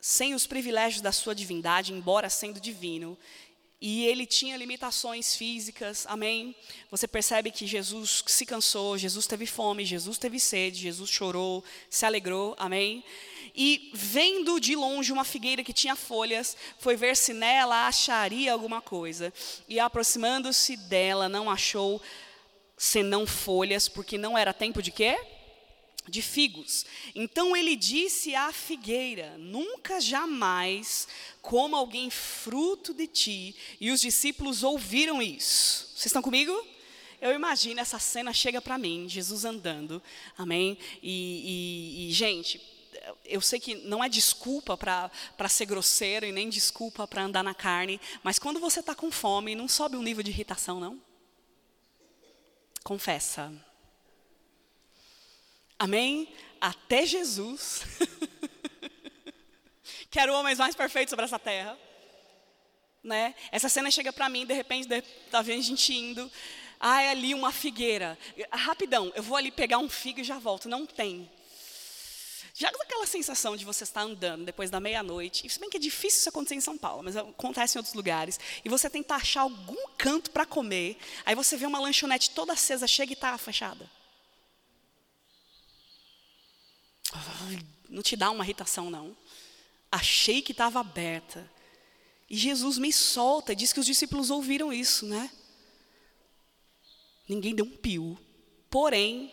sem 0.00 0.34
os 0.34 0.46
privilégios 0.46 1.00
da 1.00 1.12
sua 1.12 1.34
divindade, 1.34 1.94
embora 1.94 2.28
sendo 2.28 2.60
divino, 2.60 3.16
e 3.80 4.06
ele 4.06 4.26
tinha 4.26 4.56
limitações 4.56 5.36
físicas, 5.36 6.06
amém? 6.08 6.56
Você 6.90 7.06
percebe 7.06 7.50
que 7.50 7.66
Jesus 7.66 8.24
se 8.26 8.46
cansou, 8.46 8.96
Jesus 8.96 9.26
teve 9.26 9.46
fome, 9.46 9.84
Jesus 9.84 10.16
teve 10.16 10.40
sede, 10.40 10.80
Jesus 10.80 11.10
chorou, 11.10 11.62
se 11.90 12.06
alegrou, 12.06 12.54
amém? 12.58 13.04
E 13.56 13.90
vendo 13.94 14.60
de 14.60 14.76
longe 14.76 15.12
uma 15.12 15.24
figueira 15.24 15.64
que 15.64 15.72
tinha 15.72 15.96
folhas, 15.96 16.56
foi 16.78 16.94
ver 16.94 17.16
se 17.16 17.32
nela 17.32 17.86
acharia 17.86 18.52
alguma 18.52 18.82
coisa. 18.82 19.32
E 19.66 19.80
aproximando-se 19.80 20.76
dela, 20.76 21.28
não 21.28 21.50
achou 21.50 22.02
senão 22.76 23.26
folhas, 23.26 23.88
porque 23.88 24.18
não 24.18 24.36
era 24.36 24.52
tempo 24.52 24.82
de 24.82 24.90
quê? 24.90 25.18
de 26.08 26.22
figos. 26.22 26.86
Então 27.14 27.56
ele 27.56 27.74
disse 27.74 28.34
à 28.34 28.52
figueira: 28.52 29.36
Nunca 29.38 30.00
jamais 30.00 31.08
coma 31.42 31.78
alguém 31.78 32.10
fruto 32.10 32.94
de 32.94 33.06
ti. 33.06 33.56
E 33.80 33.90
os 33.90 34.00
discípulos 34.00 34.62
ouviram 34.62 35.20
isso. 35.20 35.90
Vocês 35.94 36.06
estão 36.06 36.22
comigo? 36.22 36.52
Eu 37.20 37.32
imagino 37.32 37.80
essa 37.80 37.98
cena 37.98 38.32
chega 38.32 38.60
para 38.60 38.76
mim, 38.76 39.08
Jesus 39.08 39.44
andando, 39.44 40.02
amém? 40.36 40.78
E, 41.02 42.04
e, 42.04 42.08
e, 42.08 42.12
gente, 42.12 42.60
eu 43.24 43.40
sei 43.40 43.60
que 43.60 43.74
não 43.74 44.02
é 44.02 44.08
desculpa 44.08 44.76
para 44.76 45.48
ser 45.48 45.66
grosseiro 45.66 46.26
e 46.26 46.32
nem 46.32 46.48
desculpa 46.48 47.06
para 47.06 47.22
andar 47.22 47.42
na 47.42 47.54
carne, 47.54 48.00
mas 48.22 48.38
quando 48.38 48.60
você 48.60 48.80
está 48.80 48.94
com 48.94 49.10
fome, 49.10 49.54
não 49.54 49.68
sobe 49.68 49.96
um 49.96 50.02
nível 50.02 50.22
de 50.22 50.30
irritação, 50.30 50.80
não? 50.80 51.00
Confessa. 52.82 53.52
Amém? 55.78 56.32
Até 56.60 57.04
Jesus, 57.04 57.82
que 60.10 60.18
era 60.18 60.32
o 60.32 60.36
homem 60.36 60.56
mais 60.56 60.74
perfeito 60.74 61.10
sobre 61.10 61.24
essa 61.24 61.38
terra. 61.38 61.78
Né? 63.02 63.34
Essa 63.52 63.68
cena 63.68 63.90
chega 63.90 64.12
para 64.12 64.28
mim, 64.28 64.46
de 64.46 64.54
repente, 64.54 64.92
está 64.92 65.42
vendo 65.42 65.60
a 65.60 65.62
gente 65.62 65.94
indo. 65.94 66.30
Ah, 66.80 67.02
é 67.02 67.10
ali 67.10 67.34
uma 67.34 67.52
figueira. 67.52 68.18
Rapidão, 68.50 69.12
eu 69.14 69.22
vou 69.22 69.36
ali 69.36 69.50
pegar 69.50 69.78
um 69.78 69.88
figo 69.88 70.20
e 70.20 70.24
já 70.24 70.38
volto. 70.38 70.68
Não 70.68 70.86
tem. 70.86 71.30
Já 72.58 72.68
aquela 72.68 73.06
sensação 73.06 73.54
de 73.54 73.66
você 73.66 73.84
estar 73.84 74.00
andando 74.00 74.46
depois 74.46 74.70
da 74.70 74.80
meia-noite, 74.80 75.46
se 75.46 75.60
bem 75.60 75.68
que 75.68 75.76
é 75.76 75.80
difícil 75.80 76.20
isso 76.20 76.28
acontecer 76.30 76.54
em 76.54 76.60
São 76.62 76.78
Paulo, 76.78 77.02
mas 77.02 77.14
acontece 77.14 77.76
em 77.76 77.80
outros 77.80 77.94
lugares, 77.94 78.40
e 78.64 78.68
você 78.70 78.88
tentar 78.88 79.16
achar 79.16 79.42
algum 79.42 79.88
canto 79.98 80.30
para 80.30 80.46
comer, 80.46 80.96
aí 81.26 81.34
você 81.34 81.54
vê 81.54 81.66
uma 81.66 81.78
lanchonete 81.78 82.30
toda 82.30 82.54
acesa, 82.54 82.86
chega 82.86 83.12
e 83.12 83.14
está 83.14 83.36
fechada. 83.36 83.90
Não 87.90 88.02
te 88.02 88.16
dá 88.16 88.30
uma 88.30 88.42
irritação, 88.42 88.88
não. 88.88 89.14
Achei 89.92 90.40
que 90.40 90.52
estava 90.52 90.80
aberta. 90.80 91.50
E 92.30 92.38
Jesus 92.38 92.78
me 92.78 92.90
solta, 92.90 93.54
diz 93.54 93.70
que 93.70 93.80
os 93.80 93.86
discípulos 93.86 94.30
ouviram 94.30 94.72
isso, 94.72 95.04
né? 95.04 95.30
Ninguém 97.28 97.54
deu 97.54 97.66
um 97.66 97.76
pio. 97.76 98.18
Porém, 98.70 99.30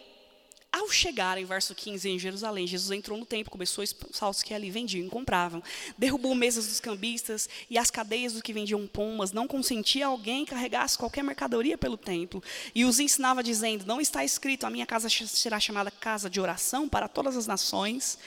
ao 0.73 0.89
chegarem, 0.89 1.45
verso 1.45 1.75
15, 1.75 2.09
em 2.09 2.17
Jerusalém, 2.17 2.65
Jesus 2.65 2.89
entrou 2.89 3.15
no 3.15 3.27
templo, 3.27 3.51
começou 3.51 3.83
a 3.83 3.85
expulsar 3.85 4.27
os 4.27 4.41
que 4.41 4.55
ali 4.55 4.71
vendiam 4.71 5.05
e 5.05 5.09
compravam, 5.09 5.61
derrubou 5.95 6.33
mesas 6.33 6.65
dos 6.65 6.79
cambistas 6.79 7.47
e 7.69 7.77
as 7.77 7.91
cadeias 7.91 8.33
dos 8.33 8.41
que 8.41 8.51
vendiam 8.51 8.87
pomas, 8.87 9.31
não 9.31 9.47
consentia 9.47 10.07
alguém 10.07 10.45
carregasse 10.45 10.97
qualquer 10.97 11.23
mercadoria 11.23 11.77
pelo 11.77 11.95
templo, 11.95 12.41
e 12.73 12.85
os 12.85 12.99
ensinava 12.99 13.43
dizendo: 13.43 13.85
Não 13.85 14.01
está 14.01 14.25
escrito, 14.25 14.65
a 14.65 14.69
minha 14.71 14.87
casa 14.87 15.07
será 15.09 15.59
chamada 15.59 15.91
casa 15.91 16.27
de 16.27 16.41
oração 16.41 16.89
para 16.89 17.07
todas 17.07 17.37
as 17.37 17.45
nações. 17.45 18.17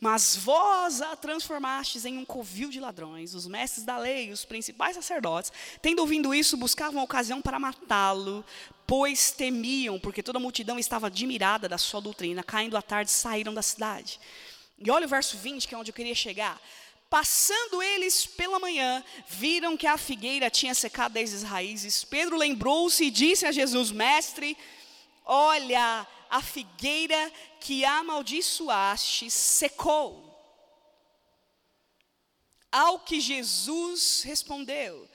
Mas 0.00 0.36
vós 0.36 1.02
a 1.02 1.16
transformastes 1.16 2.04
em 2.04 2.18
um 2.18 2.24
covil 2.24 2.70
de 2.70 2.78
ladrões. 2.78 3.34
Os 3.34 3.48
mestres 3.48 3.84
da 3.84 3.98
lei, 3.98 4.30
os 4.30 4.44
principais 4.44 4.94
sacerdotes, 4.94 5.50
tendo 5.82 5.98
ouvido 5.98 6.32
isso, 6.32 6.56
buscavam 6.56 7.02
ocasião 7.02 7.42
para 7.42 7.58
matá-lo, 7.58 8.44
pois 8.88 9.30
temiam, 9.30 10.00
porque 10.00 10.22
toda 10.22 10.38
a 10.38 10.40
multidão 10.40 10.78
estava 10.78 11.08
admirada 11.08 11.68
da 11.68 11.76
sua 11.76 12.00
doutrina. 12.00 12.42
Caindo 12.42 12.74
à 12.74 12.80
tarde, 12.80 13.10
saíram 13.10 13.52
da 13.52 13.60
cidade. 13.60 14.18
E 14.78 14.90
olha 14.90 15.04
o 15.04 15.08
verso 15.08 15.36
20, 15.36 15.68
que 15.68 15.74
é 15.74 15.78
onde 15.78 15.90
eu 15.90 15.94
queria 15.94 16.14
chegar. 16.14 16.58
Passando 17.10 17.82
eles 17.82 18.24
pela 18.24 18.58
manhã, 18.58 19.04
viram 19.28 19.76
que 19.76 19.86
a 19.86 19.98
figueira 19.98 20.48
tinha 20.48 20.74
secado 20.74 21.12
desde 21.12 21.36
as 21.36 21.42
raízes. 21.42 22.02
Pedro 22.02 22.38
lembrou-se 22.38 23.04
e 23.04 23.10
disse 23.10 23.44
a 23.44 23.52
Jesus: 23.52 23.90
Mestre, 23.90 24.56
olha, 25.22 26.06
a 26.30 26.40
figueira 26.40 27.30
que 27.60 27.84
amaldiçoaste 27.84 29.30
secou. 29.30 30.24
Ao 32.72 33.00
que 33.00 33.20
Jesus 33.20 34.22
respondeu: 34.24 35.06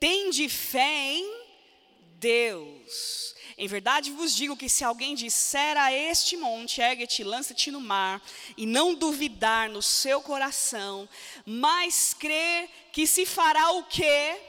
Tende 0.00 0.48
fé 0.48 1.12
em 1.12 1.49
Deus. 2.20 3.34
Em 3.56 3.66
verdade 3.66 4.10
vos 4.10 4.34
digo 4.36 4.56
que 4.56 4.68
se 4.68 4.84
alguém 4.84 5.14
disser 5.14 5.76
a 5.76 5.92
este 5.92 6.36
monte, 6.36 6.80
ergue-te, 6.80 7.24
lança-te 7.24 7.70
no 7.70 7.80
mar, 7.80 8.22
e 8.56 8.64
não 8.64 8.94
duvidar 8.94 9.68
no 9.68 9.82
seu 9.82 10.20
coração, 10.20 11.08
mas 11.44 12.14
crer 12.14 12.68
que 12.92 13.06
se 13.06 13.26
fará 13.26 13.70
o 13.72 13.84
quê? 13.84 14.40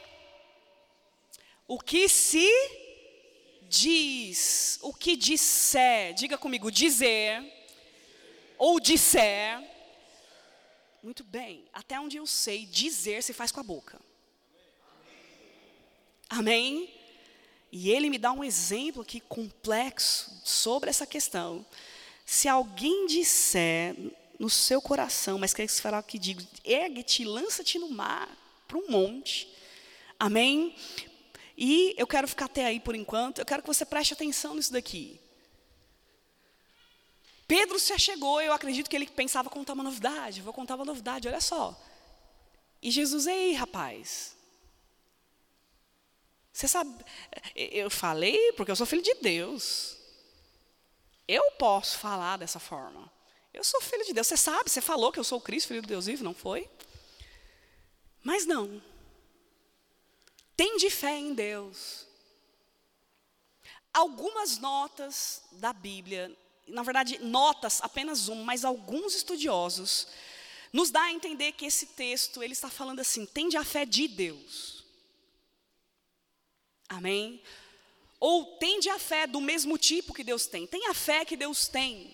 O 1.68 1.80
que 1.80 2.08
se 2.08 2.50
diz, 3.64 4.78
o 4.82 4.94
que 4.94 5.16
disser, 5.16 6.14
diga 6.14 6.38
comigo, 6.38 6.70
dizer, 6.70 7.42
ou 8.58 8.80
disser, 8.80 9.62
muito 11.02 11.24
bem, 11.24 11.66
até 11.74 12.00
onde 12.00 12.18
eu 12.18 12.28
sei, 12.28 12.66
dizer 12.66 13.24
se 13.24 13.34
faz 13.34 13.52
com 13.52 13.60
a 13.60 13.64
boca. 13.64 14.00
Amém? 16.30 17.01
E 17.72 17.90
ele 17.90 18.10
me 18.10 18.18
dá 18.18 18.32
um 18.32 18.44
exemplo 18.44 19.02
aqui 19.02 19.20
complexo 19.22 20.42
sobre 20.44 20.90
essa 20.90 21.06
questão. 21.06 21.66
Se 22.26 22.48
alguém 22.48 23.08
disser 23.08 23.96
no 24.38 24.50
seu 24.50 24.82
coração, 24.82 25.38
mas 25.38 25.54
quer 25.54 25.68
fará 25.68 26.00
o 26.00 26.04
que 26.04 26.20
digo, 26.20 26.42
ergue-te, 26.66 27.24
lança-te 27.24 27.80
no 27.80 27.90
mar, 27.90 28.28
para 28.68 28.78
um 28.78 28.90
monte. 28.90 29.48
Amém? 30.20 30.76
E 31.58 31.94
eu 31.98 32.08
quero 32.08 32.28
ficar 32.28 32.46
até 32.46 32.66
aí 32.66 32.80
por 32.80 32.96
enquanto, 32.96 33.40
eu 33.40 33.46
quero 33.46 33.62
que 33.62 33.68
você 33.68 33.86
preste 33.86 34.14
atenção 34.14 34.56
nisso 34.56 34.74
daqui. 34.74 35.20
Pedro 37.48 37.78
se 37.78 37.94
achegou, 37.94 38.42
eu 38.42 38.54
acredito 38.54 38.90
que 38.90 38.96
ele 38.96 39.08
pensava 39.08 39.50
contar 39.50 39.74
uma 39.74 39.84
novidade, 39.84 40.42
vou 40.42 40.54
contar 40.54 40.76
uma 40.76 40.86
novidade, 40.86 41.28
olha 41.28 41.42
só. 41.42 41.80
E 42.82 42.90
Jesus, 42.90 43.28
ei, 43.28 43.54
rapaz. 43.54 44.36
Você 46.52 46.68
sabe, 46.68 46.94
eu 47.56 47.90
falei 47.90 48.52
porque 48.54 48.72
eu 48.72 48.76
sou 48.76 48.86
filho 48.86 49.02
de 49.02 49.14
Deus. 49.16 49.98
Eu 51.28 51.52
posso 51.52 51.98
falar 51.98 52.38
dessa 52.38 52.60
forma. 52.60 53.12
Eu 53.54 53.64
sou 53.64 53.82
filho 53.82 54.06
de 54.06 54.14
Deus. 54.14 54.28
Você 54.28 54.38
sabe, 54.38 54.70
você 54.70 54.82
falou 54.82 55.12
que 55.12 55.20
eu 55.20 55.24
sou 55.24 55.38
o 55.38 55.42
Cristo, 55.42 55.70
filho 55.70 55.82
de 55.82 55.88
Deus 55.88 56.06
vivo, 56.06 56.24
não 56.24 56.34
foi? 56.34 56.70
Mas 58.24 58.46
não. 58.46 58.82
Tem 60.56 60.78
de 60.78 60.90
fé 60.90 61.18
em 61.18 61.34
Deus. 61.34 62.06
Algumas 63.94 64.58
notas 64.58 65.44
da 65.54 65.74
Bíblia, 65.74 66.36
na 66.68 66.84
verdade, 66.84 67.20
notas, 67.20 67.82
apenas 67.82 68.28
uma, 68.28 68.44
mas 68.44 68.64
alguns 68.64 69.16
estudiosos, 69.16 70.08
nos 70.72 70.90
dá 70.90 71.02
a 71.02 71.12
entender 71.12 71.52
que 71.54 71.66
esse 71.66 71.88
texto, 71.88 72.42
ele 72.42 72.54
está 72.54 72.70
falando 72.70 73.00
assim, 73.00 73.26
tende 73.26 73.58
a 73.58 73.64
fé 73.64 73.86
de 73.86 74.08
Deus. 74.08 74.81
Amém? 76.92 77.42
Ou 78.20 78.58
tende 78.58 78.90
a 78.90 79.00
fé 79.00 79.26
do 79.26 79.40
mesmo 79.40 79.78
tipo 79.78 80.14
que 80.14 80.24
Deus 80.24 80.46
tem. 80.46 80.68
Tem 80.68 80.88
a 80.88 80.94
fé 80.94 81.24
que 81.24 81.38
Deus 81.38 81.68
tem. 81.68 82.14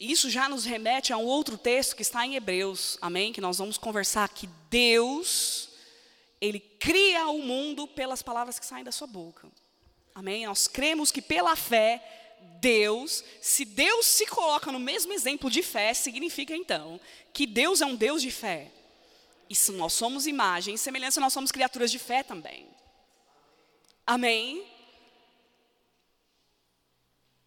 Isso 0.00 0.30
já 0.30 0.48
nos 0.48 0.64
remete 0.64 1.12
a 1.12 1.18
um 1.18 1.24
outro 1.24 1.58
texto 1.58 1.94
que 1.94 2.02
está 2.02 2.26
em 2.26 2.34
Hebreus, 2.34 2.98
amém? 3.00 3.32
Que 3.32 3.40
nós 3.40 3.58
vamos 3.58 3.78
conversar 3.78 4.28
que 4.30 4.48
Deus 4.70 5.68
ele 6.40 6.60
cria 6.60 7.28
o 7.28 7.38
mundo 7.38 7.86
pelas 7.86 8.22
palavras 8.22 8.58
que 8.58 8.66
saem 8.66 8.84
da 8.84 8.92
sua 8.92 9.06
boca. 9.06 9.48
Amém? 10.14 10.46
Nós 10.46 10.66
cremos 10.66 11.10
que 11.10 11.22
pela 11.22 11.54
fé, 11.54 12.02
Deus, 12.60 13.22
se 13.40 13.64
Deus 13.64 14.06
se 14.06 14.26
coloca 14.26 14.72
no 14.72 14.78
mesmo 14.78 15.12
exemplo 15.12 15.50
de 15.50 15.62
fé, 15.62 15.92
significa 15.94 16.54
então 16.54 17.00
que 17.32 17.46
Deus 17.46 17.80
é 17.80 17.86
um 17.86 17.94
Deus 17.96 18.22
de 18.22 18.30
fé. 18.30 18.70
E 19.48 19.54
se 19.54 19.72
nós 19.72 19.92
somos 19.92 20.26
imagem 20.26 20.74
e 20.74 20.78
semelhança, 20.78 21.20
nós 21.20 21.32
somos 21.32 21.52
criaturas 21.52 21.90
de 21.90 21.98
fé 21.98 22.22
também. 22.22 22.66
Amém? 24.06 24.64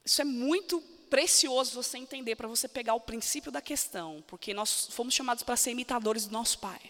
Isso 0.04 0.22
é 0.22 0.26
muito 0.26 0.82
precioso 1.10 1.74
você 1.74 1.98
entender 1.98 2.36
para 2.36 2.48
você 2.48 2.68
pegar 2.68 2.94
o 2.94 3.00
princípio 3.00 3.52
da 3.52 3.62
questão, 3.62 4.24
porque 4.28 4.54
nós 4.54 4.88
fomos 4.92 5.14
chamados 5.14 5.44
para 5.44 5.56
ser 5.56 5.72
imitadores 5.72 6.26
do 6.26 6.34
nosso 6.34 6.60
Pai. 6.60 6.82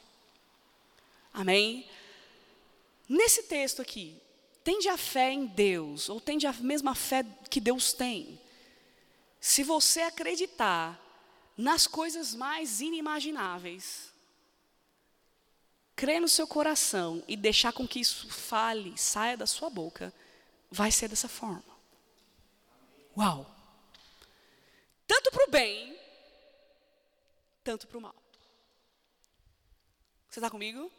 Amém? 1.34 1.88
Nesse 3.08 3.44
texto 3.44 3.82
aqui, 3.82 4.20
tende 4.64 4.90
a 4.90 4.98
fé 4.98 5.32
em 5.32 5.46
Deus, 5.46 6.10
ou 6.10 6.20
tende 6.20 6.48
a 6.48 6.54
mesma 6.54 6.96
fé 6.96 7.26
que 7.50 7.62
Deus 7.62 7.94
tem, 7.94 8.40
se 9.40 9.64
você 9.64 10.02
acreditar 10.02 11.00
nas 11.58 11.88
coisas 11.88 12.36
mais 12.36 12.82
inimagináveis, 12.82 14.12
crer 16.00 16.22
no 16.22 16.30
seu 16.30 16.48
coração 16.48 17.22
e 17.28 17.36
deixar 17.36 17.74
com 17.74 17.86
que 17.86 18.00
isso 18.00 18.30
fale, 18.30 18.98
saia 18.98 19.36
da 19.36 19.46
sua 19.46 19.70
boca, 19.70 20.14
vai 20.72 20.94
ser 20.94 21.10
dessa 21.10 21.28
forma. 21.28 21.62
Uau! 23.18 23.46
Tanto 25.06 25.30
para 25.30 25.46
o 25.46 25.52
bem, 25.52 26.00
tanto 27.66 27.86
para 27.86 27.98
o 27.98 28.02
mal. 28.02 28.16
Você 30.30 30.40
está 30.40 30.50
comigo? 30.50 30.90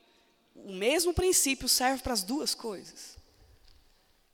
O 0.54 0.74
mesmo 0.74 1.14
princípio 1.14 1.66
serve 1.66 2.02
para 2.02 2.12
as 2.12 2.22
duas 2.22 2.54
coisas. 2.54 3.16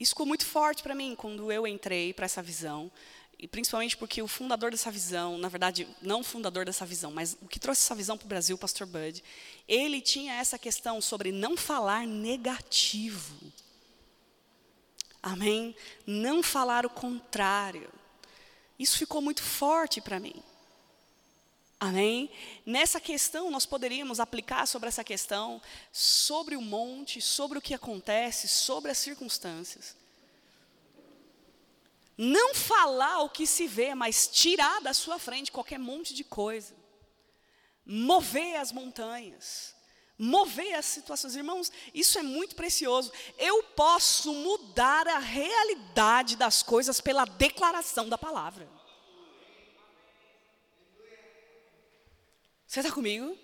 Isso 0.00 0.10
ficou 0.10 0.26
muito 0.26 0.44
forte 0.44 0.82
para 0.82 0.96
mim 0.96 1.14
quando 1.14 1.52
eu 1.52 1.64
entrei 1.64 2.12
para 2.12 2.24
essa 2.24 2.42
visão. 2.42 2.90
E 3.38 3.46
principalmente 3.46 3.96
porque 3.96 4.22
o 4.22 4.28
fundador 4.28 4.70
dessa 4.70 4.90
visão, 4.90 5.36
na 5.36 5.48
verdade, 5.48 5.86
não 6.00 6.20
o 6.20 6.24
fundador 6.24 6.64
dessa 6.64 6.86
visão, 6.86 7.10
mas 7.10 7.36
o 7.42 7.46
que 7.46 7.60
trouxe 7.60 7.82
essa 7.82 7.94
visão 7.94 8.16
para 8.16 8.24
o 8.24 8.28
Brasil, 8.28 8.56
o 8.56 8.58
pastor 8.58 8.86
Bud, 8.86 9.22
ele 9.68 10.00
tinha 10.00 10.34
essa 10.34 10.58
questão 10.58 11.02
sobre 11.02 11.30
não 11.30 11.56
falar 11.56 12.06
negativo. 12.06 13.52
Amém? 15.22 15.76
Não 16.06 16.42
falar 16.42 16.86
o 16.86 16.90
contrário. 16.90 17.92
Isso 18.78 18.96
ficou 18.96 19.20
muito 19.20 19.42
forte 19.42 20.00
para 20.00 20.18
mim. 20.18 20.42
Amém? 21.78 22.30
Nessa 22.64 22.98
questão, 22.98 23.50
nós 23.50 23.66
poderíamos 23.66 24.18
aplicar 24.18 24.66
sobre 24.66 24.88
essa 24.88 25.04
questão, 25.04 25.60
sobre 25.92 26.56
o 26.56 26.62
monte, 26.62 27.20
sobre 27.20 27.58
o 27.58 27.62
que 27.62 27.74
acontece, 27.74 28.48
sobre 28.48 28.90
as 28.90 28.96
circunstâncias. 28.96 29.94
Não 32.16 32.54
falar 32.54 33.20
o 33.22 33.28
que 33.28 33.46
se 33.46 33.66
vê, 33.66 33.94
mas 33.94 34.26
tirar 34.26 34.80
da 34.80 34.94
sua 34.94 35.18
frente 35.18 35.52
qualquer 35.52 35.78
monte 35.78 36.14
de 36.14 36.24
coisa. 36.24 36.74
Mover 37.84 38.58
as 38.58 38.72
montanhas. 38.72 39.74
Mover 40.18 40.74
as 40.74 40.86
situações. 40.86 41.36
Irmãos, 41.36 41.70
isso 41.92 42.18
é 42.18 42.22
muito 42.22 42.56
precioso. 42.56 43.12
Eu 43.36 43.62
posso 43.62 44.32
mudar 44.32 45.06
a 45.06 45.18
realidade 45.18 46.36
das 46.36 46.62
coisas 46.62 47.02
pela 47.02 47.26
declaração 47.26 48.08
da 48.08 48.16
palavra. 48.16 48.66
Você 52.66 52.80
está 52.80 52.90
comigo? 52.90 53.38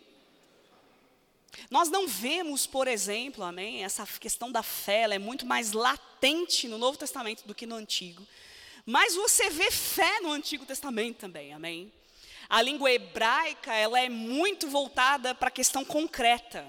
Nós 1.70 1.90
não 1.90 2.08
vemos, 2.08 2.66
por 2.66 2.88
exemplo, 2.88 3.44
amém, 3.44 3.84
essa 3.84 4.06
questão 4.06 4.50
da 4.50 4.62
fé, 4.62 5.02
ela 5.02 5.14
é 5.14 5.18
muito 5.18 5.44
mais 5.44 5.72
latente 5.72 6.66
no 6.66 6.78
Novo 6.78 6.96
Testamento 6.96 7.46
do 7.46 7.54
que 7.54 7.66
no 7.66 7.76
Antigo. 7.76 8.26
Mas 8.84 9.14
você 9.14 9.50
vê 9.50 9.70
fé 9.70 10.20
no 10.20 10.32
Antigo 10.32 10.66
Testamento 10.66 11.18
também, 11.18 11.52
amém? 11.52 11.92
A 12.48 12.60
língua 12.60 12.90
hebraica, 12.90 13.72
ela 13.74 14.00
é 14.00 14.08
muito 14.08 14.68
voltada 14.68 15.34
para 15.34 15.48
a 15.48 15.52
questão 15.52 15.84
concreta. 15.84 16.66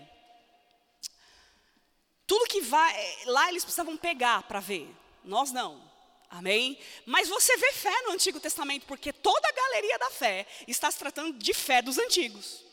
Tudo 2.26 2.48
que 2.48 2.62
vai, 2.62 3.26
lá 3.26 3.50
eles 3.50 3.64
precisavam 3.64 3.98
pegar 3.98 4.44
para 4.44 4.60
ver, 4.60 4.90
nós 5.24 5.52
não. 5.52 5.92
Amém? 6.30 6.80
Mas 7.06 7.30
você 7.30 7.56
vê 7.58 7.74
fé 7.74 8.02
no 8.04 8.12
Antigo 8.12 8.40
Testamento, 8.40 8.88
porque 8.88 9.14
toda 9.14 9.48
a 9.48 9.52
galeria 9.52 10.00
da 10.00 10.10
fé 10.10 10.48
está 10.68 10.90
se 10.90 10.98
tratando 10.98 11.38
de 11.38 11.54
fé 11.54 11.82
dos 11.82 12.00
antigos. 12.00 12.64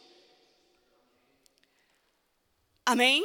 Amém? 2.87 3.23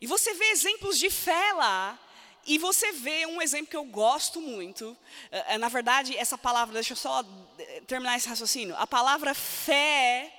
E 0.00 0.06
você 0.06 0.34
vê 0.34 0.46
exemplos 0.46 0.98
de 0.98 1.10
fé 1.10 1.52
lá, 1.52 1.98
e 2.46 2.58
você 2.58 2.92
vê 2.92 3.26
um 3.26 3.40
exemplo 3.40 3.68
que 3.68 3.76
eu 3.76 3.84
gosto 3.84 4.40
muito. 4.40 4.96
Eh, 5.30 5.54
eh, 5.54 5.58
na 5.58 5.68
verdade, 5.68 6.16
essa 6.16 6.38
palavra, 6.38 6.74
deixa 6.74 6.92
eu 6.92 6.96
só 6.96 7.24
eh, 7.58 7.82
terminar 7.86 8.16
esse 8.16 8.28
raciocínio. 8.28 8.74
A 8.76 8.86
palavra 8.86 9.34
fé 9.34 10.32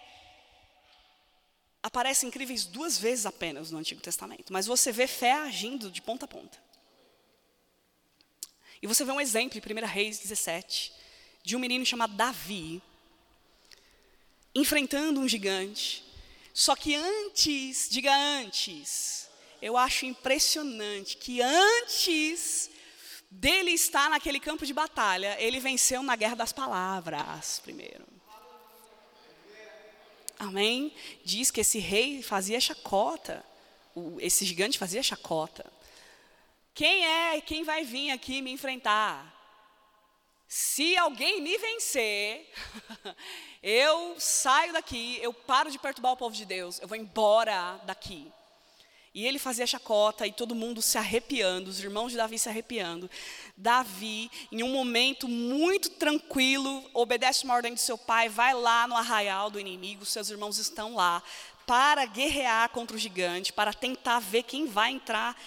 aparece 1.83 2.25
incríveis 2.25 2.65
duas 2.65 2.97
vezes 2.97 3.25
apenas 3.25 3.71
no 3.71 3.79
Antigo 3.79 4.01
Testamento, 4.01 4.51
mas 4.51 4.65
você 4.65 4.91
vê 4.91 5.07
fé 5.07 5.33
agindo 5.33 5.91
de 5.91 6.01
ponta 6.01 6.25
a 6.25 6.27
ponta. 6.27 6.57
E 8.81 8.87
você 8.87 9.05
vê 9.05 9.11
um 9.11 9.21
exemplo 9.21 9.59
em 9.59 9.83
1 9.83 9.85
Reis 9.85 10.19
17, 10.19 10.91
de 11.43 11.55
um 11.55 11.59
menino 11.59 11.85
chamado 11.85 12.15
Davi, 12.15 12.81
enfrentando 14.55 15.19
um 15.19 15.27
gigante. 15.27 16.03
Só 16.53 16.75
que 16.75 16.95
antes, 16.95 17.87
diga 17.89 18.13
antes, 18.13 19.29
eu 19.61 19.77
acho 19.77 20.05
impressionante 20.05 21.17
que 21.17 21.41
antes 21.41 22.69
dele 23.29 23.71
estar 23.71 24.09
naquele 24.09 24.39
campo 24.39 24.65
de 24.65 24.73
batalha, 24.73 25.37
ele 25.39 25.59
venceu 25.59 26.01
na 26.03 26.15
guerra 26.15 26.35
das 26.35 26.51
palavras 26.51 27.59
primeiro. 27.59 28.05
Amém? 30.37 30.93
Diz 31.23 31.51
que 31.51 31.61
esse 31.61 31.77
rei 31.77 32.23
fazia 32.23 32.59
chacota, 32.59 33.45
esse 34.19 34.43
gigante 34.43 34.79
fazia 34.79 35.03
chacota. 35.03 35.71
Quem 36.73 37.05
é, 37.05 37.39
quem 37.41 37.63
vai 37.63 37.83
vir 37.83 38.09
aqui 38.09 38.41
me 38.41 38.51
enfrentar? 38.51 39.37
Se 40.47 40.97
alguém 40.97 41.41
me 41.41 41.57
vencer, 41.57 42.51
eu 43.61 44.19
saio 44.19 44.73
daqui, 44.73 45.19
eu 45.21 45.31
paro 45.33 45.69
de 45.69 45.77
perturbar 45.77 46.13
o 46.13 46.17
povo 46.17 46.35
de 46.35 46.43
Deus, 46.43 46.79
eu 46.79 46.87
vou 46.87 46.97
embora 46.97 47.79
daqui. 47.85 48.31
E 49.13 49.27
ele 49.27 49.37
fazia 49.37 49.67
chacota 49.67 50.25
e 50.25 50.31
todo 50.31 50.55
mundo 50.55 50.81
se 50.81 50.97
arrepiando, 50.97 51.69
os 51.69 51.79
irmãos 51.81 52.11
de 52.11 52.17
Davi 52.17 52.39
se 52.39 52.47
arrepiando. 52.47 53.11
Davi, 53.57 54.31
em 54.49 54.63
um 54.63 54.69
momento 54.69 55.27
muito 55.27 55.89
tranquilo, 55.89 56.89
obedece 56.93 57.43
uma 57.43 57.55
ordem 57.55 57.73
de 57.73 57.81
seu 57.81 57.97
pai, 57.97 58.29
vai 58.29 58.53
lá 58.53 58.87
no 58.87 58.95
arraial 58.95 59.49
do 59.49 59.59
inimigo, 59.59 60.05
seus 60.05 60.29
irmãos 60.29 60.57
estão 60.57 60.95
lá 60.95 61.21
para 61.65 62.05
guerrear 62.05 62.69
contra 62.69 62.95
o 62.95 62.99
gigante, 62.99 63.51
para 63.51 63.73
tentar 63.73 64.19
ver 64.19 64.43
quem 64.43 64.65
vai 64.65 64.91
entrar 64.91 65.37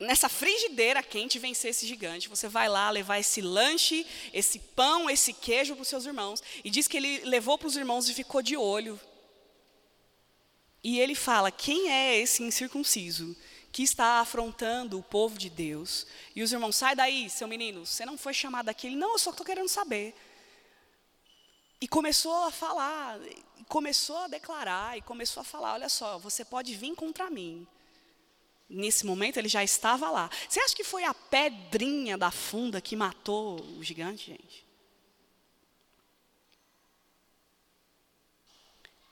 nessa 0.00 0.28
frigideira 0.28 1.02
quente 1.02 1.38
vencer 1.38 1.70
esse 1.70 1.86
gigante. 1.86 2.28
Você 2.28 2.48
vai 2.48 2.68
lá 2.68 2.90
levar 2.90 3.18
esse 3.18 3.40
lanche, 3.40 4.06
esse 4.32 4.58
pão, 4.58 5.10
esse 5.10 5.32
queijo 5.32 5.74
para 5.74 5.82
os 5.82 5.88
seus 5.88 6.06
irmãos. 6.06 6.42
E 6.64 6.70
diz 6.70 6.88
que 6.88 6.96
ele 6.96 7.20
levou 7.20 7.58
para 7.58 7.68
os 7.68 7.76
irmãos 7.76 8.08
e 8.08 8.14
ficou 8.14 8.42
de 8.42 8.56
olho. 8.56 8.98
E 10.82 10.98
ele 10.98 11.14
fala: 11.14 11.50
quem 11.50 11.90
é 11.90 12.18
esse 12.18 12.42
incircunciso 12.42 13.36
que 13.72 13.82
está 13.82 14.20
afrontando 14.20 14.98
o 14.98 15.02
povo 15.02 15.38
de 15.38 15.50
Deus? 15.50 16.06
E 16.34 16.42
os 16.42 16.52
irmãos, 16.52 16.76
sai 16.76 16.94
daí, 16.94 17.28
seu 17.30 17.46
menino, 17.46 17.86
você 17.86 18.04
não 18.04 18.16
foi 18.18 18.34
chamado 18.34 18.68
aqui. 18.68 18.86
Ele, 18.86 18.96
não, 18.96 19.12
eu 19.12 19.18
só 19.18 19.30
estou 19.30 19.44
querendo 19.44 19.68
saber. 19.68 20.14
E 21.80 21.88
começou 21.88 22.44
a 22.44 22.50
falar, 22.50 23.18
começou 23.68 24.18
a 24.18 24.28
declarar, 24.28 24.98
e 24.98 25.02
começou 25.02 25.40
a 25.40 25.44
falar: 25.44 25.74
olha 25.74 25.88
só, 25.88 26.18
você 26.18 26.44
pode 26.44 26.74
vir 26.74 26.94
contra 26.94 27.30
mim 27.30 27.66
Nesse 28.70 29.04
momento 29.04 29.36
ele 29.36 29.48
já 29.48 29.64
estava 29.64 30.08
lá. 30.10 30.30
Você 30.48 30.60
acha 30.60 30.76
que 30.76 30.84
foi 30.84 31.02
a 31.02 31.12
pedrinha 31.12 32.16
da 32.16 32.30
funda 32.30 32.80
que 32.80 32.94
matou 32.94 33.60
o 33.60 33.82
gigante, 33.82 34.26
gente? 34.26 34.64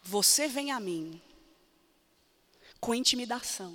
Você 0.04 0.46
vem 0.46 0.70
a 0.70 0.78
mim 0.78 1.20
com 2.80 2.94
intimidação. 2.94 3.74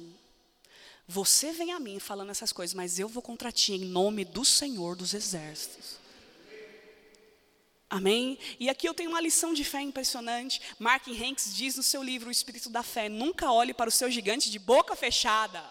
Você 1.08 1.52
vem 1.52 1.74
a 1.74 1.80
mim 1.80 2.00
falando 2.00 2.30
essas 2.30 2.54
coisas, 2.54 2.74
mas 2.74 2.98
eu 2.98 3.08
vou 3.08 3.22
contra 3.22 3.52
ti 3.52 3.74
em 3.74 3.86
nome 3.86 4.24
do 4.24 4.46
Senhor 4.46 4.96
dos 4.96 5.14
Exércitos. 5.14 5.98
Amém? 7.90 8.40
E 8.60 8.70
aqui 8.70 8.88
eu 8.88 8.94
tenho 8.94 9.12
uma 9.12 9.22
lição 9.22 9.54
de 9.54 9.64
fé 9.64 9.82
impressionante. 9.82 10.60
Mark 10.80 11.08
Hanks 11.08 11.56
diz 11.56 11.76
no 11.76 11.84
seu 11.84 12.02
livro 12.02 12.30
O 12.30 12.32
Espírito 12.32 12.70
da 12.70 12.82
Fé: 12.82 13.08
nunca 13.08 13.52
olhe 13.52 13.74
para 13.74 13.88
o 13.88 13.92
seu 13.92 14.10
gigante 14.10 14.50
de 14.50 14.58
boca 14.58 14.96
fechada. 14.96 15.64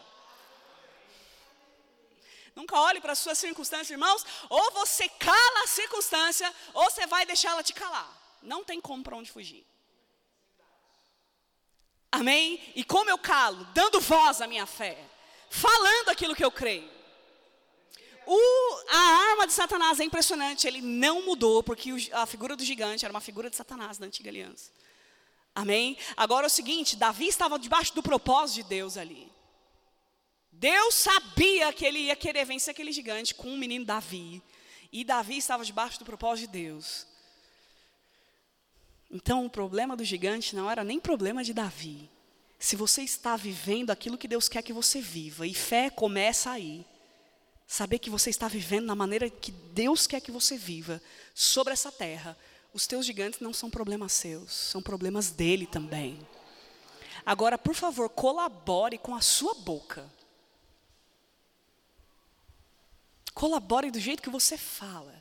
Nunca 2.55 2.79
olhe 2.79 3.01
para 3.01 3.13
as 3.13 3.19
suas 3.19 3.39
circunstâncias, 3.39 3.91
irmãos. 3.91 4.25
Ou 4.49 4.71
você 4.73 5.09
cala 5.09 5.65
a 5.65 5.67
circunstância, 5.67 6.55
ou 6.75 6.85
você 6.85 7.07
vai 7.07 7.27
deixá-la 7.27 7.63
te 7.63 7.73
calar. 7.73 8.39
Não 8.43 8.63
tem 8.63 8.81
como 8.81 9.03
para 9.03 9.17
onde 9.17 9.31
fugir. 9.31 9.67
Amém? 12.13 12.61
E 12.77 12.85
como 12.85 13.09
eu 13.09 13.17
calo? 13.17 13.67
Dando 13.73 13.99
voz 13.99 14.43
à 14.43 14.47
minha 14.47 14.67
fé. 14.67 14.99
Falando 15.49 16.11
aquilo 16.11 16.37
que 16.37 16.45
eu 16.45 16.53
creio. 16.53 16.91
O, 18.27 18.85
a 18.91 19.31
arma 19.31 19.47
de 19.47 19.53
Satanás 19.55 19.99
é 19.99 20.05
impressionante, 20.05 20.67
ele 20.67 20.81
não 20.81 21.25
mudou, 21.25 21.63
porque 21.63 21.93
o, 21.93 21.97
a 22.13 22.27
figura 22.27 22.55
do 22.55 22.65
gigante 22.65 23.05
era 23.05 23.13
uma 23.13 23.21
figura 23.21 23.51
de 23.51 23.57
Satanás 23.57 23.99
na 23.99 24.07
antiga 24.07 24.31
aliança. 24.31 24.71
Amém? 25.55 25.97
Agora 26.17 26.47
é 26.47 26.49
o 26.49 26.51
seguinte: 26.51 26.97
Davi 26.97 27.27
estava 27.27 27.59
debaixo 27.59 27.95
do 27.95 28.03
propósito 28.03 28.63
de 28.63 28.69
Deus 28.69 28.97
ali. 28.97 29.33
Deus 30.51 30.95
sabia 30.95 31.73
que 31.73 31.85
ele 31.85 31.99
ia 31.99 32.15
querer 32.15 32.45
vencer 32.45 32.71
aquele 32.71 32.93
gigante 32.93 33.35
com 33.35 33.53
o 33.53 33.59
menino 33.59 33.85
Davi. 33.85 34.43
E 34.93 35.03
Davi 35.03 35.39
estava 35.39 35.65
debaixo 35.65 35.99
do 35.99 36.05
propósito 36.05 36.47
de 36.47 36.65
Deus. 36.65 37.07
Então 39.13 39.45
o 39.45 39.51
problema 39.51 39.95
do 39.95 40.03
gigante 40.03 40.57
não 40.57 40.71
era 40.71 40.83
nem 40.83 40.99
problema 40.99 41.45
de 41.45 41.53
Davi. 41.53 42.11
se 42.59 42.77
você 42.77 43.03
está 43.03 43.37
vivendo 43.37 43.91
aquilo 43.91 44.17
que 44.17 44.29
Deus 44.29 44.49
quer 44.49 44.63
que 44.63 44.73
você 44.73 45.01
viva, 45.01 45.45
e 45.49 45.53
fé 45.53 45.91
começa 45.91 46.49
aí. 46.49 46.87
Saber 47.67 47.99
que 47.99 48.09
você 48.09 48.31
está 48.31 48.47
vivendo 48.47 48.87
na 48.87 48.95
maneira 48.95 49.29
que 49.29 49.51
Deus 49.51 50.07
quer 50.07 50.21
que 50.21 50.31
você 50.31 50.57
viva 50.57 51.03
sobre 51.35 51.73
essa 51.73 51.91
terra. 51.91 52.39
Os 52.73 52.87
teus 52.87 53.05
gigantes 53.05 53.41
não 53.41 53.53
são 53.53 53.69
problemas 53.69 54.13
seus, 54.13 54.53
são 54.53 54.81
problemas 54.81 55.33
dele 55.33 55.67
também. 55.67 56.25
Agora, 57.27 57.59
por 57.59 57.75
favor, 57.75 58.09
colabore 58.09 58.97
com 58.97 59.13
a 59.13 59.21
sua 59.21 59.55
boca. 59.55 60.09
Colabore 63.35 63.91
do 63.91 63.99
jeito 63.99 64.23
que 64.23 64.31
você 64.31 64.57
fala, 64.57 65.21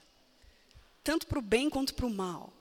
tanto 1.03 1.25
para 1.25 1.39
o 1.39 1.41
bem 1.41 1.71
quanto 1.71 1.95
para 1.95 2.05
o 2.05 2.09
mal. 2.09 2.53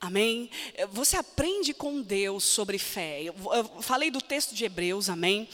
Amém? 0.00 0.50
Você 0.90 1.16
aprende 1.16 1.72
com 1.72 2.02
Deus 2.02 2.44
sobre 2.44 2.78
fé. 2.78 3.22
Eu, 3.22 3.34
falei 3.80 4.10
do 4.10 4.20
texto 4.20 4.54
de 4.54 4.64
Hebreus, 4.64 5.08
amém? 5.08 5.48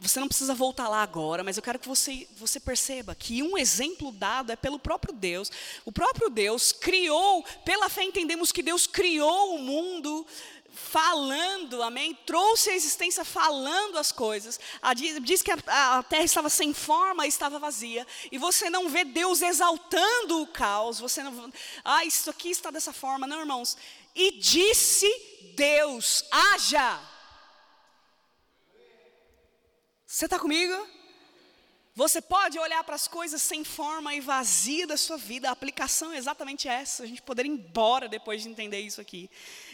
Você 0.00 0.20
não 0.20 0.28
precisa 0.28 0.54
voltar 0.54 0.88
lá 0.88 1.02
agora, 1.02 1.42
mas 1.42 1.56
eu 1.56 1.62
quero 1.62 1.78
que 1.78 1.88
você, 1.88 2.26
você 2.36 2.60
perceba 2.60 3.14
que 3.14 3.42
um 3.42 3.56
exemplo 3.56 4.12
dado 4.12 4.52
é 4.52 4.56
pelo 4.56 4.78
próprio 4.78 5.14
Deus. 5.14 5.50
O 5.84 5.92
próprio 5.92 6.28
Deus 6.28 6.72
criou, 6.72 7.42
pela 7.64 7.88
fé 7.88 8.04
entendemos 8.04 8.52
que 8.52 8.62
Deus 8.62 8.86
criou 8.86 9.56
o 9.56 9.58
mundo 9.58 10.26
falando, 10.80 11.82
amém? 11.82 12.14
Trouxe 12.26 12.70
a 12.70 12.74
existência 12.74 13.24
falando 13.24 13.98
as 13.98 14.10
coisas. 14.10 14.58
Diz 15.22 15.42
que 15.42 15.52
a, 15.52 15.98
a, 15.98 16.02
terra 16.02 16.24
estava 16.24 16.48
sem 16.48 16.72
forma, 16.72 17.26
estava 17.26 17.58
vazia. 17.58 18.06
E 18.32 18.38
você 18.38 18.70
não 18.70 18.88
vê 18.88 19.04
Deus 19.04 19.42
exaltando 19.42 20.42
o 20.42 20.46
caos. 20.46 20.98
Você 20.98 21.22
não, 21.22 21.52
ah, 21.84 22.04
isso 22.04 22.30
aqui 22.30 22.50
está 22.50 22.70
dessa 22.70 22.92
forma, 22.92 23.26
não, 23.26 23.40
irmãos. 23.40 23.76
E 24.14 24.32
disse 24.32 25.08
Deus: 25.54 26.24
haja. 26.30 27.00
Você 30.06 30.24
está 30.24 30.38
comigo? 30.38 30.99
Você 32.00 32.22
pode 32.22 32.58
olhar 32.58 32.82
para 32.82 32.94
as 32.94 33.06
coisas 33.06 33.42
sem 33.42 33.62
forma 33.62 34.14
e 34.14 34.22
vazia 34.22 34.86
da 34.86 34.96
sua 34.96 35.18
vida. 35.18 35.50
A 35.50 35.52
aplicação 35.52 36.10
é 36.10 36.16
exatamente 36.16 36.66
essa. 36.66 37.02
A 37.02 37.06
gente 37.06 37.20
poderia 37.20 37.52
ir 37.52 37.54
embora 37.54 38.08
depois 38.08 38.42
de 38.42 38.48
entender 38.48 38.80
isso 38.80 39.02
aqui. 39.02 39.30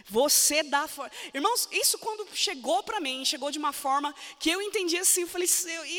Você 0.06 0.64
dá 0.64 0.88
forma. 0.88 1.12
Irmãos, 1.32 1.68
isso 1.70 1.96
quando 1.98 2.26
chegou 2.34 2.82
para 2.82 2.98
mim, 2.98 3.24
chegou 3.24 3.52
de 3.52 3.60
uma 3.60 3.72
forma 3.72 4.12
que 4.40 4.50
eu 4.50 4.60
entendi 4.60 4.98
assim. 4.98 5.20
Eu 5.20 5.28
falei, 5.28 5.48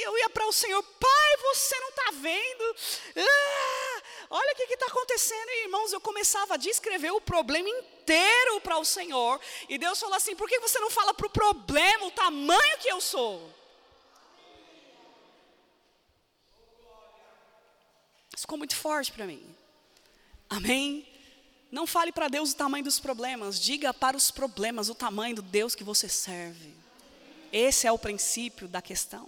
eu 0.04 0.18
ia 0.18 0.30
para 0.30 0.46
o 0.46 0.52
Senhor, 0.52 0.84
Pai, 0.84 1.38
você 1.44 1.80
não 1.80 1.90
está 1.92 2.12
vendo? 2.16 2.76
Ah, 3.16 4.02
olha 4.32 4.52
o 4.52 4.56
que 4.58 4.64
está 4.74 4.88
acontecendo. 4.88 5.50
E, 5.50 5.64
irmãos, 5.64 5.94
eu 5.94 6.02
começava 6.02 6.56
a 6.56 6.58
descrever 6.58 7.12
o 7.12 7.22
problema 7.22 7.70
inteiro 7.70 8.60
para 8.60 8.78
o 8.78 8.84
Senhor. 8.84 9.40
E 9.70 9.78
Deus 9.78 9.98
falou 9.98 10.16
assim: 10.16 10.36
por 10.36 10.50
que 10.50 10.60
você 10.60 10.78
não 10.80 10.92
fala 10.92 11.14
para 11.14 11.28
o 11.28 11.30
problema 11.30 12.06
o 12.06 12.12
tamanho 12.12 12.80
que 12.80 12.90
eu 12.90 13.00
sou? 13.00 13.57
Isso 18.38 18.44
ficou 18.44 18.60
muito 18.60 18.76
forte 18.76 19.12
para 19.12 19.26
mim. 19.26 19.44
Amém? 20.48 21.08
Não 21.72 21.88
fale 21.88 22.12
para 22.12 22.28
Deus 22.28 22.52
o 22.52 22.56
tamanho 22.56 22.84
dos 22.84 23.00
problemas, 23.00 23.60
diga 23.60 23.92
para 23.92 24.16
os 24.16 24.30
problemas 24.30 24.90
o 24.90 24.94
tamanho 24.94 25.38
do 25.38 25.42
Deus 25.42 25.74
que 25.74 25.84
você 25.84 26.08
serve. 26.08 26.72
Esse 27.52 27.88
é 27.88 27.92
o 27.92 27.98
princípio 27.98 28.68
da 28.68 28.80
questão. 28.80 29.28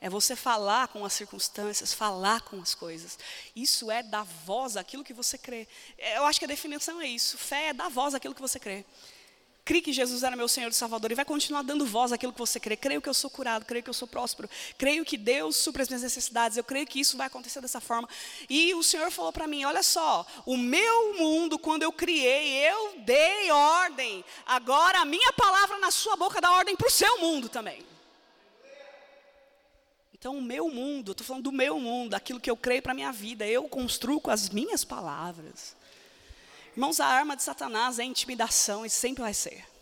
É 0.00 0.10
você 0.10 0.34
falar 0.34 0.88
com 0.88 1.04
as 1.04 1.12
circunstâncias, 1.12 1.94
falar 1.94 2.40
com 2.40 2.60
as 2.60 2.74
coisas. 2.74 3.16
Isso 3.54 3.92
é 3.92 4.02
dar 4.02 4.24
voz 4.24 4.76
àquilo 4.76 5.04
que 5.04 5.14
você 5.14 5.38
crê. 5.38 5.68
Eu 5.96 6.26
acho 6.26 6.40
que 6.40 6.44
a 6.44 6.48
definição 6.48 7.00
é 7.00 7.06
isso. 7.06 7.38
Fé 7.38 7.68
é 7.68 7.72
dar 7.72 7.88
voz 7.88 8.12
àquilo 8.12 8.34
que 8.34 8.42
você 8.42 8.58
crê. 8.58 8.84
Crie 9.64 9.80
que 9.80 9.92
Jesus 9.92 10.24
era 10.24 10.34
meu 10.34 10.48
Senhor 10.48 10.70
e 10.70 10.74
Salvador 10.74 11.12
e 11.12 11.14
vai 11.14 11.24
continuar 11.24 11.62
dando 11.62 11.86
voz 11.86 12.12
àquilo 12.12 12.32
que 12.32 12.38
você 12.38 12.58
crê. 12.58 12.76
Creio 12.76 13.00
que 13.00 13.08
eu 13.08 13.14
sou 13.14 13.30
curado, 13.30 13.64
creio 13.64 13.82
que 13.82 13.90
eu 13.90 13.94
sou 13.94 14.08
próspero, 14.08 14.50
creio 14.76 15.04
que 15.04 15.16
Deus 15.16 15.56
supra 15.56 15.82
as 15.82 15.88
minhas 15.88 16.02
necessidades, 16.02 16.56
eu 16.56 16.64
creio 16.64 16.84
que 16.84 16.98
isso 16.98 17.16
vai 17.16 17.28
acontecer 17.28 17.60
dessa 17.60 17.80
forma. 17.80 18.08
E 18.50 18.74
o 18.74 18.82
Senhor 18.82 19.10
falou 19.12 19.32
para 19.32 19.46
mim: 19.46 19.64
olha 19.64 19.84
só, 19.84 20.26
o 20.44 20.56
meu 20.56 21.16
mundo, 21.16 21.60
quando 21.60 21.84
eu 21.84 21.92
criei, 21.92 22.68
eu 22.68 22.98
dei 23.04 23.52
ordem. 23.52 24.24
Agora 24.44 25.00
a 25.00 25.04
minha 25.04 25.32
palavra 25.32 25.78
na 25.78 25.92
sua 25.92 26.16
boca 26.16 26.40
dá 26.40 26.50
ordem 26.50 26.74
para 26.74 26.88
o 26.88 26.90
seu 26.90 27.20
mundo 27.20 27.48
também. 27.48 27.86
Então, 30.12 30.38
o 30.38 30.42
meu 30.42 30.68
mundo, 30.68 31.12
estou 31.12 31.26
falando 31.26 31.44
do 31.44 31.52
meu 31.52 31.80
mundo, 31.80 32.14
aquilo 32.14 32.38
que 32.38 32.48
eu 32.48 32.56
creio 32.56 32.80
para 32.80 32.92
a 32.92 32.94
minha 32.94 33.10
vida, 33.10 33.44
eu 33.44 33.68
construo 33.68 34.20
com 34.20 34.30
as 34.30 34.50
minhas 34.50 34.84
palavras. 34.84 35.76
Irmãos, 36.72 37.00
a 37.00 37.06
arma 37.06 37.36
de 37.36 37.42
Satanás 37.42 37.98
é 37.98 38.04
intimidação 38.04 38.84
e 38.86 38.90
sempre 38.90 39.22
vai 39.22 39.34
ser. 39.34 39.72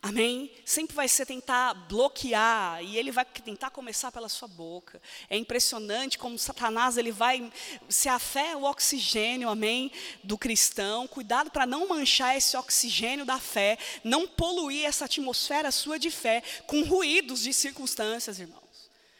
Amém? 0.00 0.48
Sempre 0.64 0.94
vai 0.94 1.08
ser 1.08 1.26
tentar 1.26 1.74
bloquear 1.74 2.80
e 2.84 2.96
ele 2.96 3.10
vai 3.10 3.24
tentar 3.24 3.70
começar 3.70 4.12
pela 4.12 4.28
sua 4.28 4.46
boca. 4.46 5.02
É 5.28 5.36
impressionante 5.36 6.16
como 6.16 6.38
Satanás 6.38 6.96
ele 6.96 7.10
vai 7.10 7.52
se 7.88 8.08
a 8.08 8.16
fé 8.20 8.52
é 8.52 8.56
o 8.56 8.62
oxigênio, 8.62 9.48
amém, 9.48 9.90
do 10.22 10.38
cristão. 10.38 11.08
Cuidado 11.08 11.50
para 11.50 11.66
não 11.66 11.88
manchar 11.88 12.36
esse 12.36 12.56
oxigênio 12.56 13.24
da 13.24 13.40
fé, 13.40 13.76
não 14.04 14.24
poluir 14.24 14.86
essa 14.86 15.06
atmosfera 15.06 15.72
sua 15.72 15.98
de 15.98 16.12
fé 16.12 16.44
com 16.64 16.84
ruídos 16.84 17.42
de 17.42 17.52
circunstâncias, 17.52 18.38
irmão. 18.38 18.57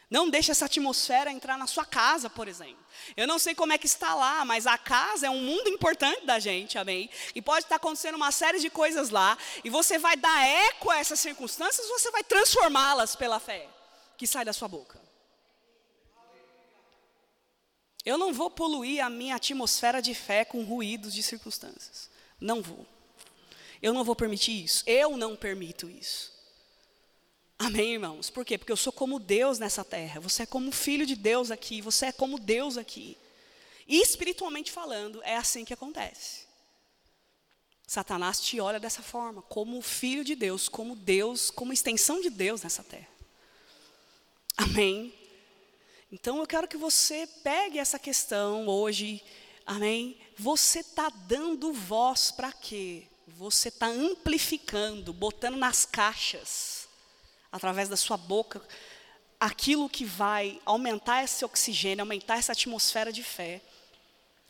Não 0.09 0.29
deixe 0.29 0.51
essa 0.51 0.65
atmosfera 0.65 1.31
entrar 1.31 1.57
na 1.57 1.67
sua 1.67 1.85
casa, 1.85 2.29
por 2.29 2.47
exemplo. 2.47 2.83
Eu 3.15 3.27
não 3.27 3.37
sei 3.37 3.53
como 3.53 3.73
é 3.73 3.77
que 3.77 3.85
está 3.85 4.15
lá, 4.15 4.43
mas 4.43 4.65
a 4.65 4.77
casa 4.77 5.27
é 5.27 5.29
um 5.29 5.39
mundo 5.39 5.69
importante 5.69 6.25
da 6.25 6.39
gente, 6.39 6.77
amém? 6.79 7.09
E 7.35 7.41
pode 7.41 7.65
estar 7.65 7.75
acontecendo 7.75 8.15
uma 8.15 8.31
série 8.31 8.59
de 8.59 8.69
coisas 8.71 9.11
lá, 9.11 9.37
e 9.63 9.69
você 9.69 9.99
vai 9.99 10.17
dar 10.17 10.47
eco 10.47 10.89
a 10.89 10.97
essas 10.97 11.19
circunstâncias, 11.19 11.87
você 11.87 12.09
vai 12.09 12.23
transformá-las 12.23 13.15
pela 13.15 13.39
fé 13.39 13.67
que 14.17 14.25
sai 14.25 14.43
da 14.43 14.51
sua 14.51 14.67
boca. 14.67 14.99
Eu 18.05 18.17
não 18.17 18.33
vou 18.33 18.49
poluir 18.49 19.03
a 19.03 19.09
minha 19.09 19.35
atmosfera 19.35 20.01
de 20.01 20.15
fé 20.15 20.43
com 20.43 20.63
ruídos 20.63 21.13
de 21.13 21.21
circunstâncias. 21.21 22.09
Não 22.39 22.61
vou. 22.61 22.85
Eu 23.81 23.93
não 23.93 24.03
vou 24.03 24.15
permitir 24.15 24.63
isso. 24.63 24.83
Eu 24.87 25.15
não 25.15 25.35
permito 25.35 25.89
isso. 25.89 26.33
Amém, 27.61 27.95
irmãos? 27.95 28.29
Por 28.29 28.45
quê? 28.45 28.57
Porque 28.57 28.71
eu 28.71 28.77
sou 28.77 28.93
como 28.93 29.19
Deus 29.19 29.59
nessa 29.59 29.83
terra. 29.83 30.21
Você 30.21 30.43
é 30.43 30.45
como 30.45 30.71
filho 30.71 31.05
de 31.05 31.13
Deus 31.13 31.51
aqui. 31.51 31.81
Você 31.81 32.05
é 32.05 32.11
como 32.13 32.39
Deus 32.39 32.77
aqui. 32.77 33.17
E 33.85 34.01
espiritualmente 34.01 34.71
falando, 34.71 35.21
é 35.23 35.35
assim 35.35 35.65
que 35.65 35.73
acontece. 35.73 36.47
Satanás 37.85 38.39
te 38.39 38.61
olha 38.61 38.79
dessa 38.79 39.01
forma, 39.01 39.41
como 39.41 39.81
filho 39.81 40.23
de 40.23 40.35
Deus, 40.35 40.69
como 40.69 40.95
Deus, 40.95 41.51
como 41.51 41.73
extensão 41.73 42.21
de 42.21 42.29
Deus 42.29 42.61
nessa 42.61 42.83
terra. 42.83 43.09
Amém? 44.55 45.13
Então 46.09 46.37
eu 46.37 46.47
quero 46.47 46.67
que 46.67 46.77
você 46.77 47.27
pegue 47.43 47.77
essa 47.77 47.99
questão 47.99 48.67
hoje, 48.67 49.21
amém? 49.65 50.17
Você 50.37 50.79
está 50.79 51.09
dando 51.09 51.73
voz 51.73 52.31
para 52.31 52.53
quê? 52.53 53.03
Você 53.27 53.67
está 53.67 53.87
amplificando, 53.87 55.11
botando 55.11 55.57
nas 55.57 55.83
caixas 55.83 56.88
através 57.51 57.89
da 57.89 57.97
sua 57.97 58.17
boca, 58.17 58.61
aquilo 59.39 59.89
que 59.89 60.05
vai 60.05 60.61
aumentar 60.65 61.23
esse 61.23 61.43
oxigênio, 61.45 62.03
aumentar 62.03 62.37
essa 62.37 62.51
atmosfera 62.51 63.11
de 63.11 63.23
fé. 63.23 63.61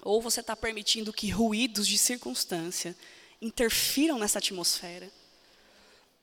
Ou 0.02 0.22
você 0.22 0.40
está 0.40 0.56
permitindo 0.56 1.14
que 1.14 1.30
ruídos 1.30 1.88
de 1.88 1.98
circunstância 1.98 2.96
interfiram 3.42 4.18
nessa 4.18 4.40
atmosfera, 4.40 5.10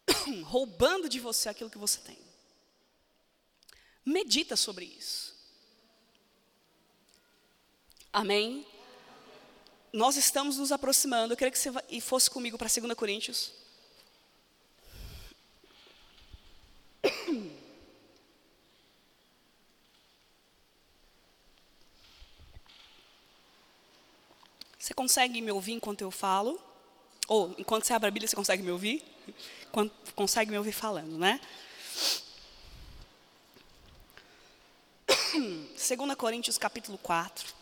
roubando 0.44 1.08
de 1.08 1.20
você 1.20 1.48
aquilo 1.48 1.70
que 1.70 1.78
você 1.78 1.98
tem. 2.00 2.18
Medita 4.04 4.56
sobre 4.56 4.84
isso. 4.84 5.34
Amém? 8.12 8.66
Nós 9.92 10.16
estamos 10.16 10.58
nos 10.58 10.72
aproximando. 10.72 11.32
Eu 11.32 11.36
queria 11.36 11.50
que 11.50 11.58
você 11.58 12.00
fosse 12.00 12.30
comigo 12.30 12.56
para 12.56 12.68
2 12.68 12.94
Coríntios. 12.94 13.52
Você 24.78 24.94
consegue 24.94 25.42
me 25.42 25.50
ouvir 25.50 25.72
enquanto 25.72 26.02
eu 26.02 26.12
falo? 26.12 26.60
Ou 27.26 27.52
enquanto 27.58 27.84
você 27.84 27.92
abre 27.92 28.06
a 28.06 28.10
Bíblia, 28.10 28.28
você 28.28 28.36
consegue 28.36 28.62
me 28.62 28.70
ouvir? 28.70 29.02
consegue 30.14 30.50
me 30.50 30.56
ouvir 30.56 30.70
falando, 30.70 31.18
né? 31.18 31.40
2 35.36 36.14
Coríntios 36.16 36.56
capítulo 36.56 36.96
4. 36.98 37.52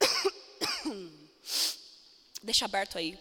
Deixa 2.40 2.66
aberto 2.66 2.98
aí. 2.98 3.18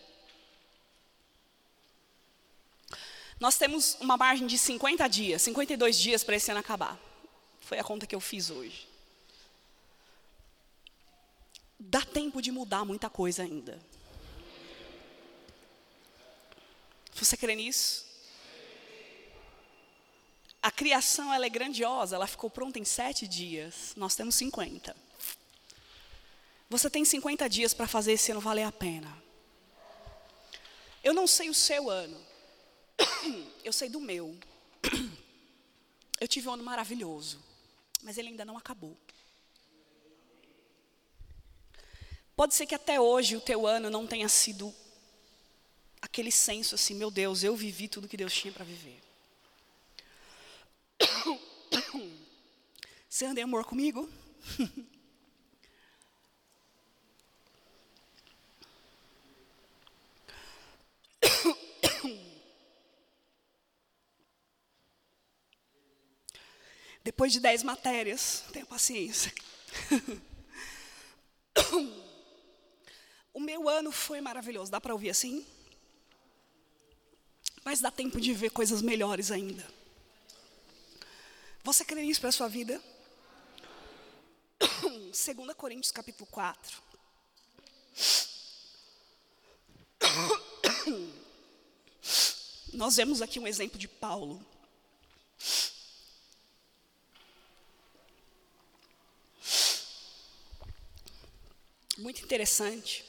Nós 3.40 3.58
temos 3.58 3.96
uma 4.02 4.18
margem 4.18 4.46
de 4.46 4.58
50 4.58 5.08
dias, 5.08 5.42
52 5.44 5.98
dias 5.98 6.24
para 6.24 6.36
esse 6.36 6.52
ano 6.52 6.60
acabar. 6.60 7.00
Foi 7.62 7.80
a 7.80 7.84
conta 7.84 8.06
que 8.06 8.16
eu 8.16 8.20
fiz 8.20 8.50
hoje. 8.50 8.88
Dá 11.80 12.02
tempo 12.02 12.42
de 12.42 12.52
mudar 12.52 12.84
muita 12.84 13.10
coisa 13.10 13.44
ainda. 13.44 13.80
Você 17.14 17.38
crê 17.38 17.56
nisso? 17.56 18.06
A 20.62 20.70
criação 20.70 21.34
ela 21.34 21.46
é 21.46 21.50
grandiosa, 21.50 22.16
ela 22.16 22.28
ficou 22.28 22.50
pronta 22.50 22.78
em 22.78 22.84
sete 22.84 23.26
dias. 23.26 23.94
Nós 23.96 24.16
temos 24.16 24.36
50. 24.36 24.96
Você 26.70 26.90
tem 26.90 27.06
50 27.06 27.50
dias 27.50 27.74
para 27.74 27.88
fazer 27.88 28.14
esse 28.14 28.32
ano 28.32 28.42
valer 28.42 28.64
a 28.64 28.72
pena. 28.72 29.12
Eu 31.02 31.14
não 31.14 31.26
sei 31.26 31.50
o 31.50 31.54
seu 31.54 31.90
ano, 31.90 32.20
eu 33.64 33.74
sei 33.74 33.90
do 33.90 34.00
meu. 34.00 34.38
Eu 36.22 36.28
tive 36.28 36.50
um 36.50 36.54
ano 36.54 36.64
maravilhoso, 36.66 37.42
mas 38.04 38.18
ele 38.18 38.28
ainda 38.28 38.44
não 38.44 38.58
acabou. 38.58 38.98
Pode 42.36 42.54
ser 42.54 42.66
que 42.66 42.76
até 42.76 43.00
hoje 43.00 43.38
o 43.38 43.42
teu 43.42 43.66
ano 43.66 43.90
não 43.90 44.06
tenha 44.06 44.28
sido 44.28 44.76
aquele 46.02 46.30
senso 46.30 46.76
assim, 46.76 46.94
meu 46.94 47.10
Deus, 47.10 47.42
eu 47.42 47.56
vivi 47.56 47.88
tudo 47.88 48.08
que 48.08 48.18
Deus 48.18 48.34
tinha 48.34 48.52
para 48.52 48.66
viver. 48.66 49.00
Você 53.08 53.26
anda 53.26 53.40
em 53.40 53.44
amor 53.44 53.64
comigo? 53.64 54.10
Depois 67.10 67.34
de 67.34 67.40
dez 67.40 67.64
matérias, 67.64 68.44
tenha 68.54 68.68
paciência. 68.68 69.34
o 73.34 73.40
meu 73.40 73.68
ano 73.68 73.92
foi 73.92 74.22
maravilhoso. 74.22 74.70
Dá 74.70 74.80
para 74.80 74.94
ouvir 74.94 75.10
assim? 75.10 75.44
Mas 77.66 77.82
dá 77.82 77.90
tempo 77.90 78.22
de 78.22 78.32
ver 78.32 78.52
coisas 78.52 78.84
melhores 78.84 79.32
ainda. 79.32 79.66
Você 81.64 81.84
crê 81.84 82.04
nisso 82.04 82.20
para 82.20 82.30
a 82.30 82.32
sua 82.32 82.48
vida? 82.48 82.80
2 84.62 85.56
Coríntios 85.58 85.92
capítulo 85.92 86.30
4. 86.30 86.80
Nós 92.72 92.98
vemos 92.98 93.20
aqui 93.20 93.40
um 93.40 93.48
exemplo 93.48 93.80
de 93.80 93.88
Paulo. 93.88 94.46
Muito 102.00 102.24
interessante. 102.24 103.04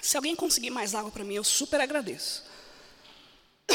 Se 0.00 0.16
alguém 0.16 0.36
conseguir 0.36 0.70
mais 0.70 0.94
água 0.94 1.10
para 1.10 1.24
mim, 1.24 1.34
eu 1.34 1.42
super 1.42 1.80
agradeço. 1.80 2.44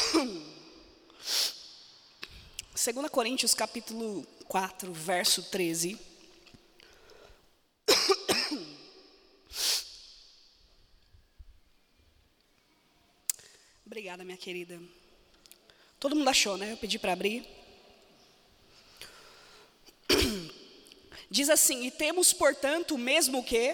2 2.73 3.09
Coríntios 3.11 3.53
capítulo 3.53 4.25
4, 4.45 4.93
verso 4.93 5.43
13. 5.43 5.99
Obrigada, 13.85 14.23
minha 14.23 14.37
querida. 14.37 14.81
Todo 15.99 16.15
mundo 16.15 16.29
achou, 16.29 16.55
né? 16.57 16.71
Eu 16.71 16.77
pedi 16.77 16.97
para 16.97 17.11
abrir. 17.11 17.60
Diz 21.31 21.49
assim: 21.49 21.85
E 21.85 21.89
temos, 21.89 22.33
portanto, 22.33 22.95
o 22.95 22.97
mesmo 22.97 23.41
que. 23.41 23.73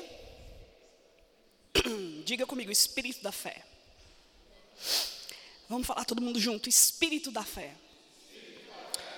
Diga 2.23 2.45
comigo, 2.45 2.71
espírito 2.71 3.23
da 3.23 3.31
fé. 3.31 3.65
Vamos 5.67 5.87
falar 5.87 6.05
todo 6.05 6.21
mundo 6.21 6.39
junto, 6.39 6.69
espírito 6.69 7.31
da 7.31 7.43
fé. 7.43 7.73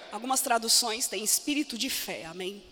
Algumas 0.09 0.39
traduções 0.39 1.05
têm 1.05 1.21
espírito 1.21 1.77
de 1.77 1.89
fé, 1.89 2.25
amém? 2.25 2.63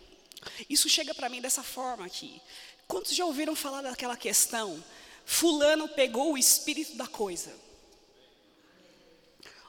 Isso 0.70 0.88
chega 0.88 1.14
para 1.14 1.28
mim 1.28 1.42
dessa 1.42 1.62
forma 1.62 2.06
aqui. 2.06 2.42
Quantos 2.88 3.14
já 3.14 3.26
ouviram 3.26 3.54
falar 3.54 3.82
daquela 3.82 4.16
questão? 4.16 4.82
Fulano 5.26 5.90
pegou 5.90 6.32
o 6.32 6.38
espírito 6.38 6.96
da 6.96 7.08
coisa. 7.08 7.54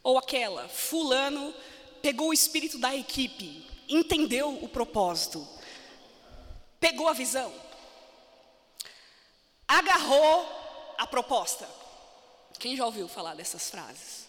Ou 0.02 0.16
aquela, 0.16 0.68
Fulano 0.68 1.52
pegou 2.00 2.28
o 2.28 2.32
espírito 2.32 2.78
da 2.78 2.94
equipe, 2.94 3.66
entendeu 3.88 4.62
o 4.62 4.68
propósito, 4.68 5.46
pegou 6.80 7.08
a 7.08 7.12
visão, 7.12 7.52
agarrou 9.66 10.46
a 10.96 11.06
proposta. 11.06 11.68
Quem 12.58 12.76
já 12.76 12.84
ouviu 12.84 13.08
falar 13.08 13.34
dessas 13.34 13.70
frases? 13.70 14.26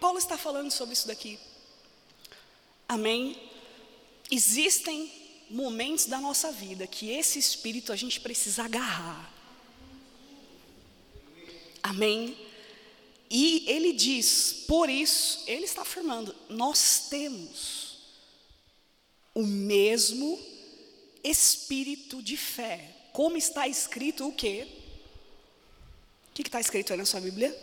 Paulo 0.00 0.18
está 0.18 0.36
falando 0.36 0.70
sobre 0.70 0.92
isso 0.92 1.06
daqui. 1.06 1.38
Amém? 2.88 3.50
Existem 4.30 5.12
momentos 5.50 6.06
da 6.06 6.18
nossa 6.18 6.52
vida 6.52 6.86
que 6.86 7.10
esse 7.10 7.38
espírito 7.38 7.92
a 7.92 7.96
gente 7.96 8.20
precisa 8.20 8.64
agarrar. 8.64 9.32
Amém? 11.82 12.36
E 13.30 13.64
ele 13.66 13.92
diz, 13.92 14.64
por 14.68 14.88
isso, 14.88 15.42
ele 15.46 15.64
está 15.64 15.82
afirmando, 15.82 16.34
nós 16.48 17.08
temos 17.10 17.98
o 19.34 19.42
mesmo 19.42 20.40
espírito 21.24 22.22
de 22.22 22.36
fé. 22.36 22.94
Como 23.12 23.36
está 23.36 23.66
escrito 23.66 24.28
o 24.28 24.32
quê? 24.32 24.68
O 26.30 26.34
que 26.34 26.42
está 26.42 26.60
escrito 26.60 26.92
aí 26.92 26.98
na 26.98 27.04
sua 27.04 27.20
Bíblia? 27.20 27.56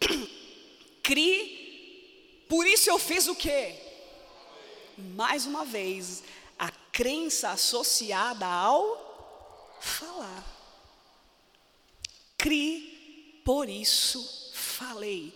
Cri, 1.02 2.44
por 2.48 2.66
isso 2.66 2.90
eu 2.90 2.98
fiz 2.98 3.28
o 3.28 3.34
quê? 3.36 3.88
mais 4.98 5.46
uma 5.46 5.64
vez, 5.64 6.22
a 6.58 6.70
crença 6.92 7.50
associada 7.50 8.46
ao 8.46 9.78
falar. 9.80 10.44
Cri, 12.36 13.40
por 13.44 13.68
isso 13.68 14.52
falei. 14.52 15.32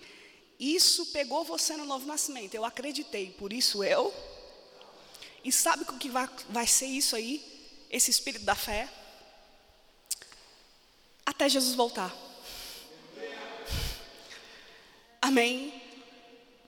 Isso 0.59 1.07
pegou 1.07 1.45
você 1.45 1.77
no 1.77 1.85
novo 1.85 2.07
nascimento. 2.07 2.55
Eu 2.55 2.65
acreditei, 2.65 3.31
por 3.31 3.53
isso 3.53 3.83
eu. 3.83 4.13
E 5.45 5.51
sabe 5.51 5.83
o 5.83 5.99
que 5.99 6.09
vai, 6.09 6.29
vai 6.49 6.67
ser 6.67 6.87
isso 6.87 7.17
aí? 7.17 7.43
Esse 7.91 8.11
espírito 8.11 8.45
da 8.45 8.55
fé? 8.55 8.89
Até 11.27 11.49
Jesus 11.49 11.75
voltar. 11.75 12.15
Amém? 15.21 15.81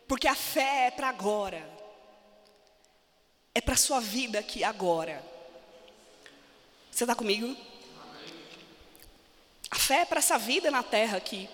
Porque 0.07 0.29
a 0.29 0.35
fé 0.35 0.87
é 0.87 0.91
para 0.91 1.09
agora 1.09 1.75
é 3.55 3.61
para 3.61 3.75
a 3.75 3.79
sua 3.79 4.01
vida 4.01 4.41
aqui 4.41 4.65
agora. 4.65 5.25
Você 6.91 7.05
está 7.05 7.15
comigo? 7.15 7.57
A 9.71 9.77
fé 9.77 10.01
é 10.01 10.05
para 10.05 10.19
essa 10.19 10.37
vida 10.37 10.71
na 10.71 10.83
terra 10.83 11.17
aqui. 11.17 11.49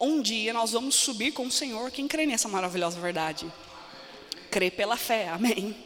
Um 0.00 0.22
dia 0.22 0.52
nós 0.52 0.72
vamos 0.72 0.94
subir 0.94 1.32
com 1.32 1.46
o 1.46 1.52
Senhor. 1.52 1.90
Quem 1.90 2.08
crê 2.08 2.24
nessa 2.24 2.48
maravilhosa 2.48 2.98
verdade? 2.98 3.52
Crê 4.50 4.70
pela 4.70 4.96
fé, 4.96 5.28
amém. 5.28 5.85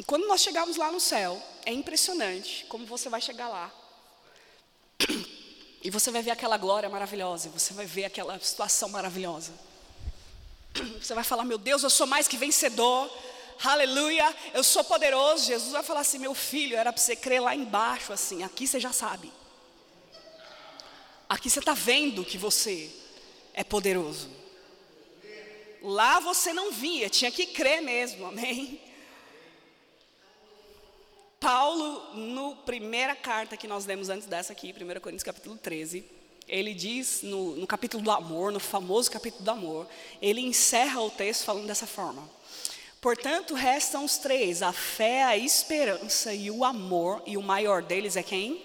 E 0.00 0.02
quando 0.02 0.26
nós 0.26 0.40
chegarmos 0.40 0.78
lá 0.78 0.90
no 0.90 0.98
céu, 0.98 1.38
é 1.66 1.72
impressionante 1.74 2.64
como 2.70 2.86
você 2.86 3.10
vai 3.10 3.20
chegar 3.20 3.48
lá. 3.48 3.70
E 5.82 5.88
você 5.88 6.10
vai 6.10 6.20
ver 6.20 6.30
aquela 6.30 6.58
glória 6.58 6.90
maravilhosa, 6.90 7.48
você 7.48 7.72
vai 7.72 7.86
ver 7.86 8.04
aquela 8.04 8.38
situação 8.38 8.90
maravilhosa. 8.90 9.50
Você 11.00 11.14
vai 11.14 11.24
falar: 11.24 11.42
Meu 11.42 11.56
Deus, 11.56 11.82
eu 11.82 11.88
sou 11.88 12.06
mais 12.06 12.28
que 12.28 12.36
vencedor 12.36 13.10
aleluia, 13.68 14.34
eu 14.54 14.62
sou 14.62 14.84
poderoso. 14.84 15.46
Jesus 15.46 15.72
vai 15.72 15.82
falar 15.82 16.00
assim: 16.00 16.18
meu 16.18 16.34
filho, 16.34 16.76
era 16.76 16.92
para 16.92 17.00
você 17.00 17.16
crer 17.16 17.40
lá 17.40 17.54
embaixo, 17.54 18.12
assim, 18.12 18.42
aqui 18.42 18.66
você 18.66 18.78
já 18.78 18.92
sabe. 18.92 19.32
Aqui 21.28 21.48
você 21.48 21.60
está 21.60 21.72
vendo 21.72 22.26
que 22.26 22.36
você 22.36 22.90
é 23.54 23.64
poderoso. 23.64 24.28
Lá 25.82 26.20
você 26.20 26.52
não 26.52 26.70
via, 26.72 27.08
tinha 27.08 27.30
que 27.30 27.46
crer 27.46 27.80
mesmo, 27.80 28.26
amém? 28.26 28.89
Paulo, 31.40 32.14
no 32.14 32.54
primeira 32.54 33.16
carta 33.16 33.56
que 33.56 33.66
nós 33.66 33.86
lemos 33.86 34.10
antes 34.10 34.26
dessa 34.26 34.52
aqui, 34.52 34.74
1 34.74 35.00
Coríntios 35.00 35.22
capítulo 35.22 35.56
13, 35.56 36.04
ele 36.46 36.74
diz 36.74 37.22
no, 37.22 37.56
no 37.56 37.66
capítulo 37.66 38.02
do 38.02 38.10
amor, 38.10 38.52
no 38.52 38.60
famoso 38.60 39.10
capítulo 39.10 39.42
do 39.42 39.50
amor, 39.50 39.88
ele 40.20 40.42
encerra 40.42 41.00
o 41.00 41.08
texto 41.08 41.44
falando 41.44 41.66
dessa 41.66 41.86
forma. 41.86 42.28
Portanto, 43.00 43.54
restam 43.54 44.04
os 44.04 44.18
três: 44.18 44.62
a 44.62 44.70
fé, 44.70 45.22
a 45.22 45.34
esperança 45.38 46.34
e 46.34 46.50
o 46.50 46.62
amor, 46.62 47.22
e 47.26 47.38
o 47.38 47.42
maior 47.42 47.82
deles 47.82 48.16
é 48.16 48.22
quem? 48.22 48.62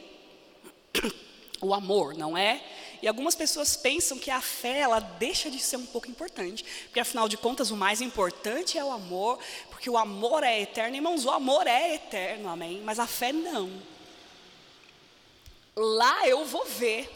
O 1.62 1.74
amor, 1.74 2.14
não 2.14 2.38
é? 2.38 2.62
E 3.06 3.08
algumas 3.08 3.36
pessoas 3.36 3.78
pensam 3.78 4.18
que 4.18 4.32
a 4.32 4.42
fé 4.42 4.80
ela 4.80 5.00
deixa 5.00 5.52
de 5.52 5.60
ser 5.60 5.78
um 5.78 5.86
pouco 5.86 6.10
importante, 6.10 6.66
porque 6.86 7.00
afinal 7.00 7.30
de 7.30 7.38
contas 7.38 7.70
o 7.70 7.78
mais 7.78 8.02
importante 8.02 8.80
é 8.80 8.84
o 8.84 8.92
amor, 8.92 9.38
porque 9.70 9.88
o 9.88 9.96
amor 9.96 10.42
é 10.42 10.62
eterno, 10.62 10.96
irmãos, 10.96 11.24
o 11.24 11.30
amor 11.30 11.68
é 11.68 11.94
eterno, 11.94 12.50
amém? 12.50 12.82
Mas 12.82 12.98
a 12.98 13.06
fé 13.06 13.32
não. 13.32 13.80
Lá 15.76 16.28
eu 16.28 16.46
vou 16.46 16.66
ver. 16.66 17.08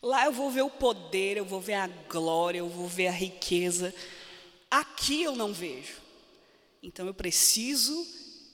Lá 0.00 0.26
eu 0.26 0.32
vou 0.32 0.48
ver 0.48 0.62
o 0.62 0.70
poder, 0.70 1.36
eu 1.36 1.44
vou 1.44 1.60
ver 1.60 1.74
a 1.74 1.88
glória, 1.88 2.60
eu 2.60 2.68
vou 2.68 2.86
ver 2.86 3.08
a 3.08 3.12
riqueza. 3.12 3.92
Aqui 4.70 5.24
eu 5.24 5.34
não 5.34 5.52
vejo. 5.52 5.96
Então 6.80 7.08
eu 7.08 7.14
preciso 7.14 8.06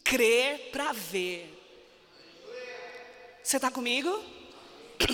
crer 0.03 0.71
para 0.71 0.95
ver. 0.95 1.53
Você 3.43 3.57
está 3.57 3.71
comigo? 3.71 4.35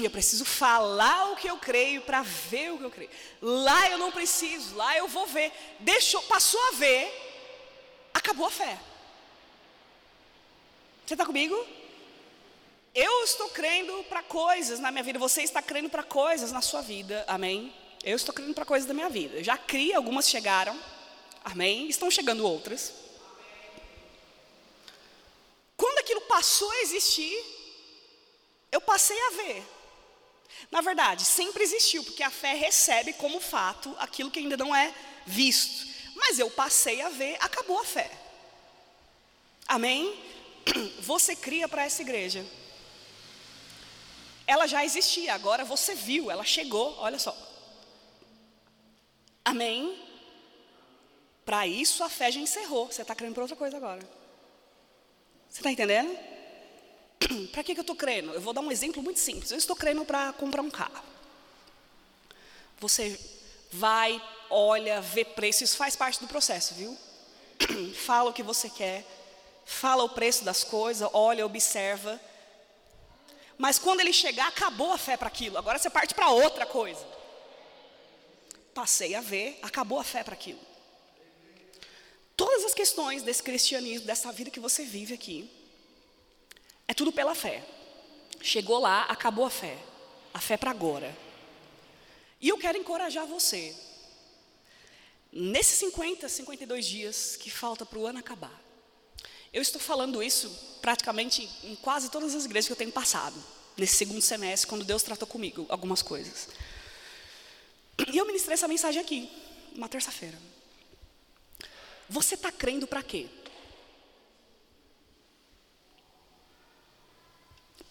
Eu 0.03 0.11
preciso 0.11 0.45
falar 0.45 1.33
o 1.33 1.37
que 1.37 1.49
eu 1.49 1.57
creio 1.59 2.03
para 2.03 2.23
ver 2.23 2.73
o 2.73 2.79
que 2.79 2.85
eu 2.85 2.91
creio. 2.91 3.11
Lá 3.41 3.91
eu 3.91 3.99
não 3.99 4.13
preciso, 4.13 4.75
lá 4.77 4.97
eu 4.97 5.09
vou 5.09 5.27
ver. 5.27 5.53
Deixou, 5.81 6.23
passou 6.23 6.61
a 6.69 6.71
ver, 6.73 7.13
acabou 8.15 8.47
a 8.47 8.51
fé. 8.51 8.79
Você 11.05 11.15
está 11.15 11.27
comigo? 11.27 11.67
Eu 12.95 13.25
estou 13.25 13.49
crendo 13.49 14.05
para 14.05 14.23
coisas 14.23 14.79
na 14.79 14.91
minha 14.91 15.03
vida, 15.03 15.19
você 15.19 15.43
está 15.43 15.63
crendo 15.63 15.89
para 15.89 16.03
coisas 16.03 16.53
na 16.53 16.61
sua 16.61 16.83
vida, 16.83 17.25
amém? 17.27 17.73
Eu 18.05 18.17
estou 18.17 18.35
crendo 18.35 18.53
para 18.53 18.65
coisas 18.65 18.87
da 18.87 18.93
minha 18.93 19.09
vida. 19.09 19.39
Eu 19.39 19.45
já 19.45 19.57
criei, 19.57 19.95
algumas 19.95 20.29
chegaram, 20.29 20.79
amém? 21.45 21.89
Estão 21.89 22.11
chegando 22.11 22.47
outras. 22.47 22.93
Quando 25.77 25.99
aquilo 25.99 26.21
passou 26.23 26.71
a 26.71 26.81
existir, 26.83 27.62
eu 28.73 28.81
passei 28.81 29.17
a 29.27 29.31
ver. 29.31 29.65
Na 30.71 30.81
verdade, 30.81 31.25
sempre 31.25 31.63
existiu, 31.63 32.03
porque 32.03 32.23
a 32.23 32.31
fé 32.31 32.55
recebe 32.55 33.13
como 33.13 33.39
fato 33.41 33.95
aquilo 33.99 34.31
que 34.31 34.41
ainda 34.41 34.57
não 34.57 34.75
é 34.75 34.93
visto. 35.25 35.87
Mas 36.17 36.39
eu 36.39 36.51
passei 36.51 37.01
a 37.03 37.09
ver, 37.11 37.37
acabou 37.41 37.79
a 37.79 37.85
fé. 37.85 38.11
Amém? 39.69 40.21
Você 41.01 41.37
cria 41.37 41.69
para 41.69 41.85
essa 41.85 42.03
igreja 42.03 42.45
ela 44.47 44.67
já 44.67 44.85
existia, 44.85 45.35
agora 45.35 45.65
você 45.65 45.95
viu, 45.95 46.31
ela 46.31 46.45
chegou, 46.45 46.95
olha 46.99 47.19
só. 47.19 47.37
Amém? 49.45 49.99
Para 51.45 51.67
isso 51.67 52.05
a 52.05 52.09
fé 52.09 52.31
já 52.31 52.41
encerrou. 52.41 52.87
Você 52.87 53.03
está 53.03 53.15
crendo 53.15 53.35
para 53.35 53.45
outra 53.45 53.57
coisa 53.57 53.77
agora. 53.77 54.03
Você 55.49 55.61
está 55.61 55.71
entendendo? 55.71 56.17
para 57.53 57.63
que, 57.63 57.75
que 57.75 57.81
eu 57.81 57.83
estou 57.83 57.97
crendo? 57.97 58.33
Eu 58.33 58.41
vou 58.41 58.53
dar 58.53 58.61
um 58.61 58.71
exemplo 58.71 59.03
muito 59.03 59.21
simples. 59.21 59.51
Eu 59.51 59.59
estou 59.59 59.77
crendo 59.77 60.05
para 60.05 60.33
comprar 60.33 60.63
um 60.63 60.71
carro. 60.71 61.05
Você 62.81 63.19
vai, 63.71 64.23
olha, 64.51 65.01
vê 65.01 65.25
preço, 65.25 65.65
isso 65.65 65.77
faz 65.77 65.97
parte 65.97 66.21
do 66.21 66.29
processo, 66.29 66.75
viu? 66.75 66.97
Fala 67.95 68.31
o 68.31 68.33
que 68.33 68.43
você 68.43 68.69
quer, 68.69 69.05
fala 69.65 70.03
o 70.03 70.09
preço 70.09 70.45
das 70.45 70.65
coisas, 70.65 71.09
olha, 71.13 71.47
observa. 71.47 72.21
Mas 73.57 73.79
quando 73.79 74.01
ele 74.01 74.13
chegar, 74.13 74.49
acabou 74.49 74.93
a 74.93 74.99
fé 74.99 75.17
para 75.17 75.29
aquilo. 75.29 75.57
Agora 75.57 75.79
você 75.79 75.89
parte 75.89 76.15
para 76.15 76.29
outra 76.29 76.67
coisa. 76.67 77.07
Passei 78.75 79.15
a 79.15 79.21
ver, 79.21 79.59
acabou 79.63 80.01
a 80.01 80.05
fé 80.05 80.25
para 80.25 80.35
aquilo. 80.35 80.59
Todas 82.37 82.65
as 82.65 82.75
questões 82.75 83.23
desse 83.23 83.43
cristianismo, 83.43 84.07
dessa 84.07 84.33
vida 84.33 84.51
que 84.51 84.59
você 84.59 84.85
vive 84.85 85.15
aqui, 85.15 85.49
é 86.93 86.95
tudo 86.95 87.11
pela 87.11 87.35
fé. 87.35 87.65
Chegou 88.43 88.79
lá, 88.79 89.05
acabou 89.05 89.47
a 89.47 89.51
fé. 89.51 89.79
A 90.35 90.39
fé 90.39 90.59
para 90.59 90.71
agora. 90.71 91.17
E 92.39 92.51
eu 92.51 92.59
quero 92.59 92.77
encorajar 92.77 93.27
você. 93.27 93.75
Nesses 95.33 95.79
50, 95.79 96.29
52 96.29 96.85
dias 96.87 97.37
que 97.37 97.51
falta 97.51 97.87
para 97.87 97.99
o 97.99 98.07
ano 98.07 98.19
acabar. 98.19 98.53
Eu 99.51 99.63
estou 99.63 99.81
falando 99.81 100.23
isso 100.23 100.51
praticamente 100.83 101.49
em 101.65 101.75
quase 101.77 102.11
todas 102.11 102.35
as 102.35 102.45
igrejas 102.45 102.67
que 102.67 102.73
eu 102.73 102.77
tenho 102.77 102.93
passado, 102.93 103.43
nesse 103.75 103.97
segundo 103.97 104.21
semestre, 104.21 104.69
quando 104.69 104.85
Deus 104.85 105.03
tratou 105.03 105.27
comigo 105.27 105.65
algumas 105.71 106.03
coisas. 106.03 106.49
E 108.13 108.19
eu 108.19 108.27
ministrei 108.27 108.55
essa 108.55 108.69
mensagem 108.69 109.01
aqui, 109.01 109.31
uma 109.75 109.89
terça-feira. 109.89 110.39
Você 112.09 112.35
está 112.35 112.53
crendo 112.53 112.87
para 112.87 113.03
quê? 113.03 113.29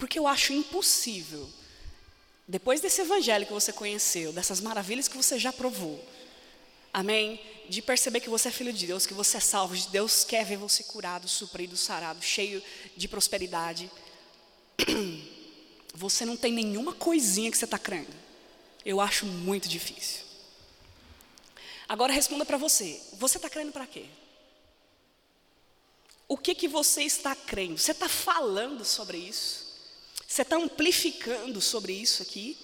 Porque 0.02 0.18
eu 0.18 0.28
acho 0.28 0.52
impossível, 0.52 1.47
depois 2.47 2.82
desse 2.82 3.02
evangelho 3.02 3.45
que 3.45 3.54
você 3.54 3.72
conheceu, 3.72 4.34
dessas 4.34 4.60
maravilhas 4.60 5.08
que 5.08 5.16
você 5.16 5.38
já 5.38 5.54
provou, 5.54 6.04
Amém? 6.93 7.39
De 7.70 7.82
perceber 7.82 8.20
que 8.20 8.30
você 8.30 8.49
é 8.49 8.52
filho 8.52 8.74
de 8.74 8.86
Deus, 8.86 9.06
que 9.06 9.14
você 9.14 9.38
é 9.38 9.39
salvo, 9.39 9.76
de 9.76 9.88
Deus 9.88 10.26
quer 10.26 10.45
ver 10.45 10.58
você 10.58 10.84
curado, 10.84 11.28
suprido, 11.28 11.78
sarado, 11.78 12.22
cheio 12.22 12.62
de 12.97 13.08
prosperidade. 13.08 13.89
Você 15.93 16.24
não 16.24 16.38
tem 16.38 16.54
nenhuma 16.54 16.93
coisinha 16.93 17.52
que 17.52 17.58
você 17.58 17.66
está 17.66 17.78
crendo. 17.78 18.14
Eu 18.86 19.02
acho 19.02 19.26
muito 19.26 19.68
difícil. 19.68 20.22
Agora 21.88 22.14
responda 22.14 22.45
para 22.45 22.58
você: 22.58 23.02
você 23.20 23.38
está 23.38 23.49
crendo 23.49 23.74
para 23.74 23.86
quê? 23.86 24.06
O 26.30 26.38
que, 26.38 26.56
que 26.56 26.70
você 26.70 27.04
está 27.04 27.36
crendo? 27.36 27.78
Você 27.78 27.91
está 27.91 28.08
falando 28.08 28.86
sobre 28.86 29.18
isso? 29.18 29.70
Você 30.32 30.43
está 30.43 30.55
amplificando 30.55 31.59
sobre 31.59 31.91
isso 31.91 32.23
aqui? 32.23 32.57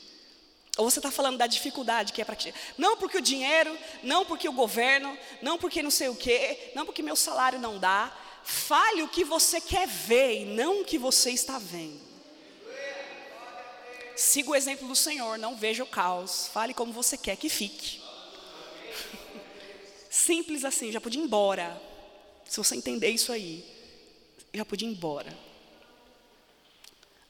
Ou 0.78 0.90
você 0.90 1.00
está 1.00 1.12
falando 1.12 1.38
da 1.38 1.48
dificuldade 1.48 2.14
que 2.14 2.22
é 2.22 2.24
para? 2.24 2.38
Não 2.78 2.96
porque 2.96 3.18
o 3.18 3.22
dinheiro, 3.22 3.78
não 4.02 4.26
porque 4.26 4.48
o 4.48 4.54
governo, 4.54 5.18
não 5.42 5.58
porque 5.58 5.84
não 5.84 5.92
sei 5.92 6.08
o 6.08 6.16
quê, 6.16 6.72
não 6.74 6.86
porque 6.86 7.04
meu 7.04 7.18
salário 7.18 7.60
não 7.60 7.78
dá. 7.78 8.18
Fale 8.42 9.04
o 9.04 9.10
que 9.10 9.26
você 9.26 9.60
quer 9.60 9.86
ver 9.86 10.44
e 10.44 10.46
não 10.46 10.80
o 10.80 10.86
que 10.86 10.98
você 10.98 11.32
está 11.32 11.60
vendo. 11.60 12.00
Siga 14.16 14.52
o 14.52 14.56
exemplo 14.56 14.88
do 14.88 14.96
Senhor, 14.96 15.38
não 15.38 15.58
veja 15.58 15.84
o 15.84 15.88
caos. 15.88 16.48
Fale 16.48 16.74
como 16.74 16.94
você 16.94 17.18
quer 17.18 17.36
que 17.36 17.50
fique. 17.50 18.00
Simples 20.10 20.64
assim, 20.64 20.90
já 20.90 21.02
podia 21.02 21.20
ir 21.20 21.26
embora. 21.26 21.82
Se 22.46 22.60
você 22.60 22.78
entender 22.78 23.10
isso 23.10 23.30
aí, 23.34 23.66
já 24.54 24.64
podia 24.64 24.88
ir 24.88 24.92
embora. 24.94 25.47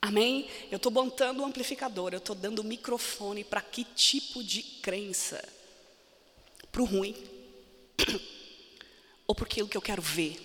Amém? 0.02 0.48
Eu 0.72 0.78
estou 0.78 0.92
montando 0.92 1.42
um 1.42 1.46
amplificador, 1.46 2.14
eu 2.14 2.20
estou 2.20 2.36
dando 2.36 2.62
um 2.62 2.66
microfone 2.66 3.44
para 3.44 3.62
que 3.62 3.84
tipo 3.84 4.44
de 4.44 4.62
crença? 4.62 5.44
Para 6.72 6.82
o 6.82 6.86
ruim? 6.86 7.16
Ou 9.28 9.34
para 9.34 9.46
aquilo 9.46 9.68
que 9.68 9.76
eu 9.76 9.82
quero 9.82 10.02
ver? 10.02 10.40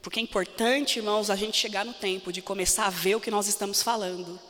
Porque 0.00 0.18
é 0.18 0.22
importante, 0.22 0.98
irmãos, 0.98 1.30
a 1.30 1.36
gente 1.36 1.56
chegar 1.56 1.84
no 1.84 1.92
tempo 1.92 2.32
de 2.32 2.40
começar 2.40 2.86
a 2.86 2.90
ver 2.90 3.16
o 3.16 3.20
que 3.20 3.30
nós 3.30 3.48
estamos 3.48 3.82
falando 3.82 4.40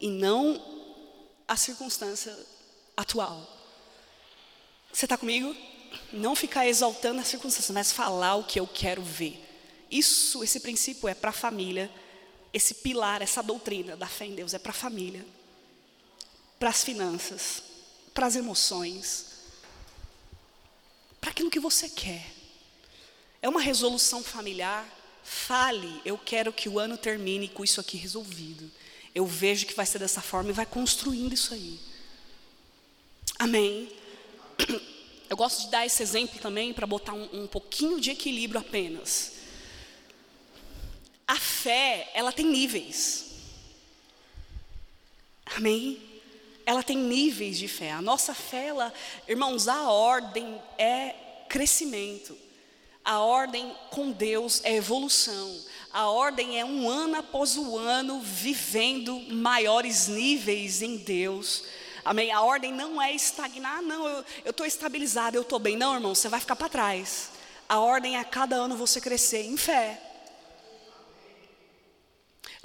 e 0.00 0.08
não 0.10 0.60
a 1.48 1.56
circunstância 1.56 2.36
atual. 2.96 3.56
Você 4.92 5.06
está 5.06 5.16
comigo? 5.16 5.54
Não 6.12 6.34
ficar 6.34 6.66
exaltando 6.66 7.20
a 7.20 7.24
circunstância, 7.24 7.72
mas 7.72 7.92
falar 7.92 8.34
o 8.36 8.44
que 8.44 8.58
eu 8.58 8.66
quero 8.66 9.02
ver. 9.02 9.40
Isso, 9.90 10.42
esse 10.42 10.60
princípio 10.60 11.08
é 11.08 11.14
para 11.14 11.30
a 11.30 11.32
família 11.32 11.90
esse 12.52 12.74
pilar, 12.74 13.22
essa 13.22 13.42
doutrina 13.42 13.96
da 13.96 14.06
fé 14.06 14.26
em 14.26 14.34
Deus 14.34 14.54
é 14.54 14.58
para 14.58 14.70
a 14.70 14.74
família, 14.74 15.24
para 16.58 16.70
as 16.70 16.82
finanças, 16.82 17.62
para 18.14 18.26
as 18.26 18.36
emoções, 18.36 19.26
para 21.20 21.30
aquilo 21.30 21.50
que 21.50 21.60
você 21.60 21.88
quer. 21.88 22.32
É 23.42 23.48
uma 23.48 23.60
resolução 23.60 24.22
familiar. 24.22 24.88
Fale, 25.22 26.00
eu 26.04 26.16
quero 26.16 26.52
que 26.52 26.68
o 26.68 26.78
ano 26.78 26.96
termine 26.96 27.48
com 27.48 27.64
isso 27.64 27.80
aqui 27.80 27.96
resolvido. 27.96 28.70
Eu 29.14 29.26
vejo 29.26 29.66
que 29.66 29.74
vai 29.74 29.86
ser 29.86 29.98
dessa 29.98 30.20
forma 30.20 30.50
e 30.50 30.52
vai 30.52 30.66
construindo 30.66 31.32
isso 31.32 31.52
aí. 31.52 31.78
Amém. 33.38 33.92
Eu 35.28 35.36
gosto 35.36 35.62
de 35.62 35.70
dar 35.70 35.84
esse 35.84 36.02
exemplo 36.02 36.38
também 36.38 36.72
para 36.72 36.86
botar 36.86 37.12
um, 37.12 37.42
um 37.42 37.46
pouquinho 37.46 38.00
de 38.00 38.10
equilíbrio 38.10 38.60
apenas. 38.60 39.32
A 41.26 41.36
fé, 41.36 42.10
ela 42.14 42.32
tem 42.32 42.46
níveis. 42.46 43.26
Amém? 45.56 46.00
Ela 46.64 46.82
tem 46.82 46.96
níveis 46.96 47.58
de 47.58 47.68
fé. 47.68 47.92
A 47.92 48.02
nossa 48.02 48.34
fé, 48.34 48.68
ela, 48.68 48.92
irmãos, 49.26 49.68
a 49.68 49.90
ordem 49.90 50.60
é 50.78 51.14
crescimento. 51.48 52.36
A 53.04 53.20
ordem 53.20 53.74
com 53.90 54.10
Deus 54.10 54.60
é 54.64 54.74
evolução. 54.74 55.60
A 55.92 56.08
ordem 56.08 56.60
é 56.60 56.64
um 56.64 56.88
ano 56.88 57.16
após 57.16 57.56
o 57.56 57.76
ano 57.76 58.20
vivendo 58.20 59.18
maiores 59.30 60.08
níveis 60.08 60.82
em 60.82 60.96
Deus. 60.96 61.64
Amém? 62.04 62.30
A 62.30 62.42
ordem 62.42 62.72
não 62.72 63.00
é 63.00 63.12
estagnar, 63.12 63.82
não, 63.82 64.06
eu 64.44 64.50
estou 64.50 64.66
estabilizado, 64.66 65.36
eu 65.36 65.42
estou 65.42 65.58
bem. 65.58 65.76
Não, 65.76 65.94
irmão, 65.94 66.14
você 66.14 66.28
vai 66.28 66.38
ficar 66.38 66.54
para 66.54 66.68
trás. 66.68 67.30
A 67.68 67.80
ordem 67.80 68.16
é 68.16 68.20
a 68.20 68.24
cada 68.24 68.56
ano 68.56 68.76
você 68.76 69.00
crescer 69.00 69.42
em 69.44 69.56
fé. 69.56 70.05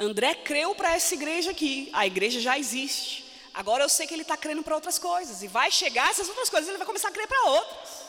André 0.02 0.34
creu 0.34 0.74
para 0.74 0.96
essa 0.96 1.14
igreja 1.14 1.52
aqui, 1.52 1.88
a 1.94 2.08
igreja 2.08 2.40
já 2.40 2.58
existe. 2.58 3.24
Agora 3.54 3.84
eu 3.84 3.90
sei 3.90 4.08
que 4.08 4.14
ele 4.16 4.24
está 4.24 4.36
crendo 4.36 4.64
para 4.64 4.74
outras 4.74 4.98
coisas. 4.98 5.44
E 5.44 5.48
vai 5.48 5.70
chegar 5.70 6.10
essas 6.10 6.28
outras 6.28 6.50
coisas, 6.50 6.68
ele 6.68 6.80
vai 6.80 6.88
começar 6.88 7.10
a 7.10 7.12
crer 7.12 7.28
para 7.28 7.44
outras. 7.44 8.02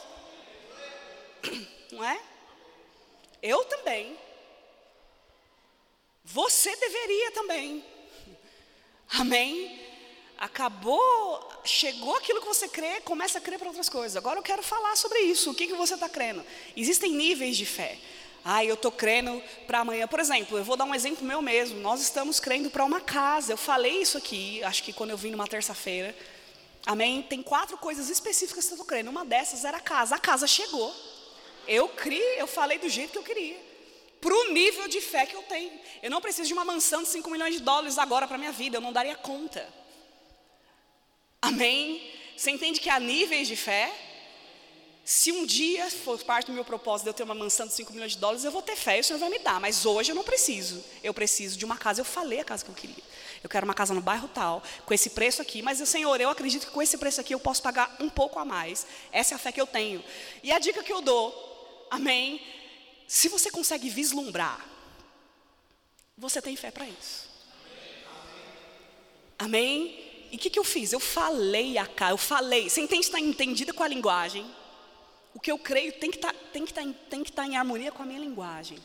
Não 1.93 2.03
é? 2.03 2.19
Eu 3.43 3.63
também. 3.67 4.19
Você 6.25 6.75
deveria 6.77 7.33
também. 7.33 7.85
Amém? 9.11 9.79
Acabou, 10.39 11.47
chegou 11.63 12.17
aquilo 12.17 12.41
que 12.41 12.47
você 12.47 12.69
crê, 12.69 13.03
começa 13.03 13.37
a 13.37 13.41
crer 13.41 13.59
para 13.59 13.69
outras 13.69 13.91
coisas. 13.91 14.17
Agora 14.17 14.39
eu 14.39 14.43
quero 14.43 14.63
falar 14.63 14.97
sobre 14.97 15.19
isso. 15.21 15.51
O 15.51 15.55
que, 15.55 15.67
que 15.67 15.75
você 15.75 15.93
está 15.93 16.09
crendo? 16.09 16.43
Existem 16.75 17.13
níveis 17.13 17.57
de 17.57 17.67
fé. 17.67 17.99
Ah, 18.45 18.65
eu 18.65 18.75
estou 18.75 18.91
crendo 18.91 19.41
para 19.67 19.81
amanhã. 19.81 20.09
Por 20.09 20.19
exemplo, 20.19 20.59
eu 20.59 20.65
vou 20.65 20.77
dar 20.77 20.85
um 20.85 20.95
exemplo 20.95 21.25
meu 21.25 21.41
mesmo. 21.41 21.79
Nós 21.81 22.01
estamos 22.01 22.41
crendo 22.41 22.71
para 22.71 22.85
uma 22.85 23.01
casa. 23.01 23.53
Eu 23.53 23.57
falei 23.57 24.03
isso 24.03 24.19
aqui, 24.19 24.63
acho 24.65 24.83
que 24.83 24.93
quando 24.93 25.11
eu 25.11 25.17
vim 25.17 25.31
numa 25.31 25.47
terça-feira. 25.47 26.15
Amém? 26.85 27.23
Tem 27.23 27.43
quatro 27.43 27.77
coisas 27.77 28.11
específicas 28.11 28.65
que 28.65 28.73
eu 28.73 28.77
estou 28.77 28.87
crendo. 28.87 29.11
Uma 29.11 29.25
dessas 29.25 29.65
era 29.65 29.77
a 29.77 29.81
casa. 29.81 30.17
A 30.17 30.19
casa 30.19 30.47
chegou. 30.47 30.93
Eu 31.69 31.89
criei, 31.89 32.41
eu 32.41 32.47
falei 32.49 32.79
do 32.79 32.89
jeito 32.89 33.13
que 33.13 33.19
eu 33.19 33.23
queria. 33.23 33.57
Para 34.21 34.35
o 34.35 34.53
nível 34.53 34.89
de 34.89 35.01
fé 35.01 35.25
que 35.25 35.37
eu 35.37 35.43
tenho. 35.43 35.73
Eu 36.03 36.11
não 36.11 36.21
preciso 36.21 36.49
de 36.49 36.53
uma 36.53 36.65
mansão 36.65 37.03
de 37.03 37.09
5 37.09 37.31
milhões 37.31 37.55
de 37.55 37.61
dólares 37.61 37.99
agora 37.99 38.27
para 38.27 38.39
minha 38.39 38.53
vida. 38.53 38.77
Eu 38.77 38.81
não 38.81 38.93
daria 38.93 39.15
conta. 39.15 39.69
Amém? 41.41 42.03
Você 42.37 42.51
entende 42.51 42.81
que 42.81 42.91
há 42.91 42.99
níveis 42.99 43.47
de 43.47 43.57
fé? 43.57 43.93
Se 45.05 45.33
um 45.33 45.45
dia 45.45 45.91
for 45.91 46.23
parte 46.23 46.47
do 46.47 46.53
meu 46.53 46.65
propósito 46.65 47.05
de 47.05 47.11
eu 47.11 47.15
ter 47.15 47.25
uma 47.25 47.35
mansão 47.35 47.67
de 47.67 47.73
5 47.73 47.93
milhões 47.93 48.13
de 48.13 48.19
dólares, 48.19 48.45
eu 48.45 48.53
vou 48.53 48.63
ter 48.63 48.77
fé 48.77 48.99
e 48.99 49.01
o 49.01 49.05
Senhor 49.05 49.19
vai 49.19 49.29
me 49.29 49.41
dar. 49.41 49.61
Mas 49.61 49.85
hoje 49.85 50.13
eu 50.13 50.15
não 50.15 50.23
preciso. 50.23 50.83
Eu 51.03 51.13
preciso 51.13 51.59
de 51.59 51.65
uma 51.65 51.77
casa. 51.77 52.01
Eu 52.01 52.05
falei 52.05 52.39
a 52.39 52.45
casa 52.45 52.65
que 52.65 52.71
eu 52.71 52.75
queria. 52.75 53.03
Eu 53.43 53.51
quero 53.51 53.65
uma 53.65 53.75
casa 53.75 53.93
no 53.93 54.01
bairro 54.01 54.29
tal, 54.29 54.63
com 54.87 54.95
esse 54.95 55.11
preço 55.11 55.43
aqui. 55.43 55.61
Mas, 55.61 55.79
Senhor, 55.89 56.21
eu 56.21 56.31
acredito 56.31 56.67
que 56.67 56.73
com 56.73 56.81
esse 56.81 56.97
preço 56.97 57.21
aqui 57.21 57.35
eu 57.35 57.41
posso 57.41 57.61
pagar 57.61 57.97
um 57.99 58.09
pouco 58.09 58.39
a 58.39 58.45
mais. 58.45 58.87
Essa 59.11 59.35
é 59.35 59.37
a 59.37 59.39
fé 59.39 59.51
que 59.51 59.61
eu 59.61 59.67
tenho. 59.67 60.05
E 60.41 60.53
a 60.53 60.61
dica 60.61 60.85
que 60.85 60.93
eu 60.93 61.01
dou, 61.01 61.89
amém? 61.91 62.41
Se 63.09 63.29
você 63.29 63.51
consegue 63.51 63.91
vislumbrar, 63.91 64.65
você 66.17 66.41
tem 66.41 66.55
fé 66.55 66.71
para 66.71 66.87
isso. 66.87 67.29
Amém? 69.37 70.29
E 70.31 70.37
o 70.37 70.39
que, 70.39 70.49
que 70.49 70.59
eu 70.59 70.65
fiz? 70.65 70.93
Eu 70.93 71.01
falei 71.01 71.77
a 71.77 71.87
casa, 71.87 72.13
eu 72.13 72.19
falei. 72.19 72.71
Você 72.71 72.81
entende, 72.81 73.07
está 73.07 73.19
entendida 73.19 73.73
com 73.73 73.83
a 73.83 73.89
linguagem? 73.89 74.62
O 75.35 75.41
que 75.41 75.51
eu 75.51 75.59
creio 75.59 75.93
tem 75.93 76.11
que 76.11 76.19
tá, 76.19 76.35
estar 76.55 76.83
tá, 76.83 77.19
tá 77.35 77.47
em 77.47 77.57
harmonia 77.57 77.91
com 77.91 78.03
a 78.03 78.07
minha 78.07 78.21
linguagem. 78.21 78.79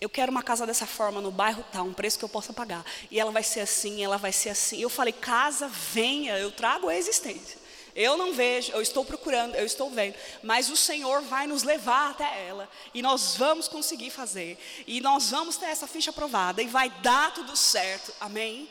Eu 0.00 0.08
quero 0.08 0.30
uma 0.30 0.42
casa 0.42 0.66
dessa 0.66 0.86
forma 0.86 1.20
no 1.20 1.30
bairro 1.30 1.64
tal, 1.72 1.86
um 1.86 1.94
preço 1.94 2.18
que 2.18 2.24
eu 2.24 2.28
possa 2.28 2.52
pagar. 2.52 2.84
E 3.10 3.18
ela 3.18 3.30
vai 3.30 3.42
ser 3.42 3.60
assim, 3.60 4.04
ela 4.04 4.18
vai 4.18 4.32
ser 4.32 4.50
assim. 4.50 4.80
Eu 4.80 4.90
falei, 4.90 5.12
casa, 5.12 5.68
venha, 5.68 6.36
eu 6.38 6.50
trago 6.50 6.88
a 6.88 6.96
existência. 6.96 7.58
Eu 7.94 8.16
não 8.16 8.32
vejo, 8.34 8.72
eu 8.72 8.82
estou 8.82 9.04
procurando, 9.04 9.54
eu 9.54 9.64
estou 9.64 9.88
vendo, 9.88 10.16
mas 10.42 10.68
o 10.68 10.76
Senhor 10.76 11.22
vai 11.22 11.46
nos 11.46 11.62
levar 11.62 12.10
até 12.10 12.44
ela 12.44 12.68
e 12.92 13.00
nós 13.00 13.36
vamos 13.36 13.68
conseguir 13.68 14.10
fazer. 14.10 14.58
E 14.84 15.00
nós 15.00 15.30
vamos 15.30 15.56
ter 15.56 15.66
essa 15.66 15.86
ficha 15.86 16.10
aprovada 16.10 16.60
e 16.60 16.66
vai 16.66 16.90
dar 16.90 17.32
tudo 17.32 17.56
certo. 17.56 18.12
Amém? 18.20 18.68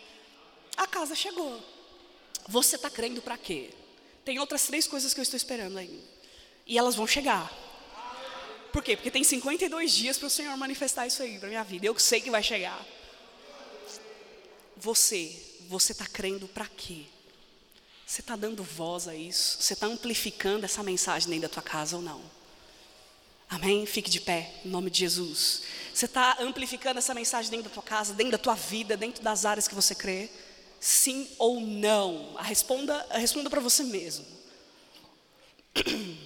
A 0.75 0.85
casa 0.85 1.15
chegou. 1.15 1.63
Você 2.49 2.75
está 2.75 2.89
crendo 2.89 3.21
para 3.21 3.37
quê? 3.37 3.69
Tem 4.25 4.39
outras 4.39 4.67
três 4.67 4.85
coisas 4.87 5.13
que 5.13 5.21
eu 5.21 5.23
estou 5.23 5.37
esperando 5.37 5.77
ainda. 5.77 6.13
E 6.65 6.77
elas 6.77 6.95
vão 6.95 7.05
chegar. 7.05 7.51
Por 8.71 8.83
quê? 8.83 8.95
Porque 8.95 9.11
tem 9.11 9.23
52 9.23 9.91
dias 9.91 10.17
para 10.17 10.27
o 10.27 10.29
Senhor 10.29 10.57
manifestar 10.57 11.05
isso 11.05 11.21
aí 11.21 11.37
para 11.37 11.47
minha 11.47 11.63
vida. 11.63 11.85
Eu 11.85 11.97
sei 11.99 12.19
que 12.19 12.31
vai 12.31 12.41
chegar. 12.41 12.83
Você, 14.75 15.31
você 15.69 15.91
está 15.91 16.05
crendo 16.07 16.47
para 16.47 16.65
quê? 16.65 17.03
Você 18.05 18.21
está 18.21 18.35
dando 18.35 18.63
voz 18.63 19.07
a 19.07 19.15
isso? 19.15 19.61
Você 19.61 19.73
está 19.73 19.87
amplificando 19.87 20.65
essa 20.65 20.81
mensagem 20.83 21.29
dentro 21.29 21.47
da 21.47 21.53
tua 21.53 21.63
casa 21.63 21.95
ou 21.95 22.01
não? 22.01 22.21
Amém? 23.49 23.85
Fique 23.85 24.09
de 24.09 24.19
pé, 24.19 24.51
em 24.65 24.69
nome 24.69 24.89
de 24.89 24.99
Jesus. 24.99 25.61
Você 25.93 26.05
está 26.05 26.37
amplificando 26.39 26.97
essa 26.97 27.13
mensagem 27.13 27.51
dentro 27.51 27.69
da 27.69 27.73
tua 27.73 27.83
casa, 27.83 28.13
dentro 28.13 28.31
da 28.31 28.37
tua 28.39 28.55
vida, 28.55 28.97
dentro 28.97 29.23
das 29.23 29.45
áreas 29.45 29.67
que 29.67 29.75
você 29.75 29.93
crê? 29.93 30.29
Sim 30.79 31.29
ou 31.37 31.61
não? 31.61 32.33
Responda, 32.35 33.05
responda 33.11 33.49
para 33.49 33.61
você 33.61 33.83
mesmo. 33.83 34.25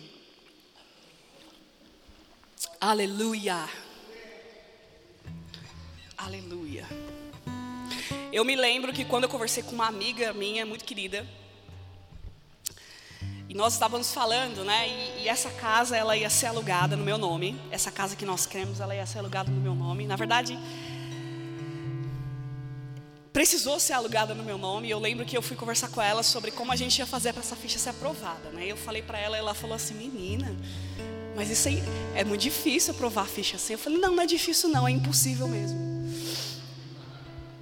Aleluia. 2.80 3.67
Aleluia. 6.15 6.86
Eu 8.32 8.45
me 8.45 8.55
lembro 8.55 8.93
que 8.93 9.03
quando 9.03 9.23
eu 9.23 9.30
conversei 9.30 9.63
com 9.63 9.71
uma 9.71 9.88
amiga 9.88 10.32
minha 10.32 10.63
muito 10.63 10.86
querida, 10.86 11.25
e 13.49 13.53
nós 13.55 13.73
estávamos 13.73 14.13
falando, 14.13 14.63
né? 14.63 14.88
E, 14.88 15.23
e, 15.23 15.30
essa 15.30 15.49
casa 15.49 15.97
ela 15.97 16.15
ia 16.15 16.30
ser 16.30 16.47
alugada 16.47 16.95
no 16.95 17.03
meu 17.03 17.17
nome. 17.17 17.59
Essa 17.71 17.89
casa 17.89 18.15
que 18.15 18.25
nós 18.25 18.45
queremos, 18.45 18.80
ela 18.80 18.93
ia 18.93 19.05
ser 19.07 19.19
alugada 19.19 19.49
no 19.49 19.59
meu 19.59 19.73
nome. 19.73 20.05
Na 20.05 20.15
verdade, 20.15 20.59
precisou 23.34 23.80
ser 23.80 23.93
alugada 23.93 24.36
no 24.36 24.43
meu 24.43 24.59
nome. 24.59 24.88
Eu 24.88 24.99
lembro 24.99 25.25
que 25.25 25.36
eu 25.36 25.41
fui 25.41 25.57
conversar 25.57 25.89
com 25.89 26.01
ela 26.01 26.21
sobre 26.21 26.51
como 26.51 26.71
a 26.71 26.75
gente 26.75 26.99
ia 26.99 27.07
fazer 27.07 27.34
para 27.34 27.41
essa 27.41 27.55
ficha 27.55 27.80
ser 27.80 27.89
aprovada, 27.89 28.49
né? 28.51 28.67
Eu 28.67 28.78
falei 28.78 29.01
para 29.01 29.17
ela, 29.17 29.36
ela 29.36 29.55
falou 29.55 29.75
assim, 29.75 29.95
menina, 29.95 30.55
mas 31.38 31.49
isso 31.51 31.67
aí 31.67 31.83
é 32.15 32.23
muito 32.23 32.41
difícil 32.41 32.95
aprovar 32.95 33.21
a 33.21 33.27
ficha 33.27 33.57
assim. 33.57 33.73
Eu 33.73 33.79
falei, 33.79 33.99
não, 33.99 34.15
não 34.15 34.23
é 34.23 34.25
difícil 34.25 34.69
não, 34.69 34.88
é 34.88 34.91
impossível 34.91 35.47
mesmo. 35.47 35.77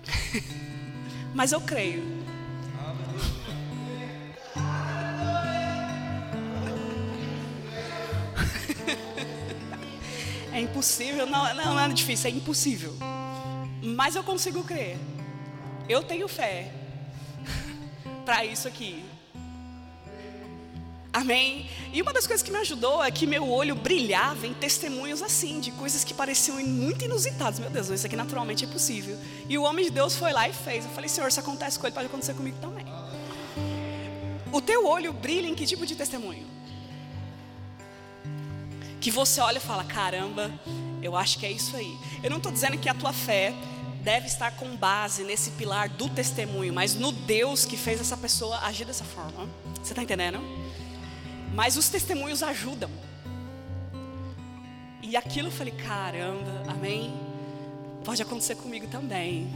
Mas 1.35 1.51
eu 1.51 1.59
creio. 1.59 2.01
é 10.53 10.61
impossível, 10.61 11.27
não, 11.27 11.53
não, 11.53 11.73
não 11.73 11.79
é 11.81 11.89
difícil, 11.89 12.29
é 12.29 12.33
impossível. 12.33 12.95
Mas 13.83 14.15
eu 14.15 14.23
consigo 14.23 14.63
crer. 14.63 14.97
Eu 15.89 16.01
tenho 16.01 16.29
fé 16.29 16.71
para 18.23 18.45
isso 18.45 18.69
aqui. 18.69 19.03
Amém? 21.15 21.69
E 21.93 22.01
uma 22.01 22.11
das 22.11 22.27
coisas 22.27 22.43
que 22.43 22.51
me 22.51 22.57
ajudou 22.57 23.01
é 23.01 23.09
que 23.09 23.25
meu 23.25 23.49
olho 23.49 23.73
brilhava 23.73 24.45
em 24.45 24.53
testemunhos 24.53 25.21
assim, 25.21 25.61
de 25.61 25.71
coisas 25.71 26.03
que 26.03 26.13
pareciam 26.13 26.59
muito 26.59 27.05
inusitadas. 27.05 27.57
Meu 27.57 27.69
Deus, 27.69 27.87
isso 27.87 28.05
aqui 28.05 28.17
naturalmente 28.17 28.65
é 28.65 28.67
possível. 28.67 29.17
E 29.47 29.57
o 29.57 29.63
homem 29.63 29.85
de 29.85 29.91
Deus 29.91 30.13
foi 30.13 30.33
lá 30.33 30.49
e 30.49 30.51
fez. 30.51 30.83
Eu 30.83 30.91
falei, 30.91 31.07
Senhor, 31.07 31.31
se 31.31 31.39
acontece 31.39 31.79
com 31.79 31.87
ele, 31.87 31.93
pode 31.93 32.07
acontecer 32.07 32.33
comigo 32.33 32.57
também. 32.59 32.85
O 34.51 34.59
teu 34.59 34.85
olho 34.85 35.13
brilha 35.13 35.47
em 35.47 35.55
que 35.55 35.65
tipo 35.65 35.85
de 35.85 35.95
testemunho? 35.95 36.45
Que 38.99 39.09
você 39.09 39.39
olha 39.39 39.59
e 39.59 39.61
fala, 39.61 39.85
caramba, 39.85 40.51
eu 41.01 41.15
acho 41.15 41.39
que 41.39 41.45
é 41.45 41.51
isso 41.51 41.77
aí. 41.77 41.97
Eu 42.21 42.29
não 42.29 42.37
estou 42.37 42.51
dizendo 42.51 42.77
que 42.77 42.89
a 42.89 42.93
tua 42.93 43.13
fé 43.13 43.53
deve 44.01 44.27
estar 44.27 44.51
com 44.51 44.75
base 44.75 45.23
nesse 45.23 45.51
pilar 45.51 45.87
do 45.87 46.09
testemunho, 46.09 46.73
mas 46.73 46.93
no 46.93 47.13
Deus 47.13 47.63
que 47.63 47.77
fez 47.77 48.01
essa 48.01 48.17
pessoa 48.17 48.59
agir 48.59 48.83
dessa 48.83 49.05
forma. 49.05 49.49
Você 49.81 49.93
está 49.93 50.03
entendendo? 50.03 50.64
Mas 51.55 51.77
os 51.77 51.87
testemunhos 51.87 52.43
ajudam. 52.43 52.91
E 55.01 55.15
aquilo 55.15 55.47
eu 55.47 55.51
falei, 55.51 55.73
caramba, 55.73 56.63
amém? 56.67 57.13
Pode 58.03 58.21
acontecer 58.21 58.55
comigo 58.55 58.87
também. 58.87 59.49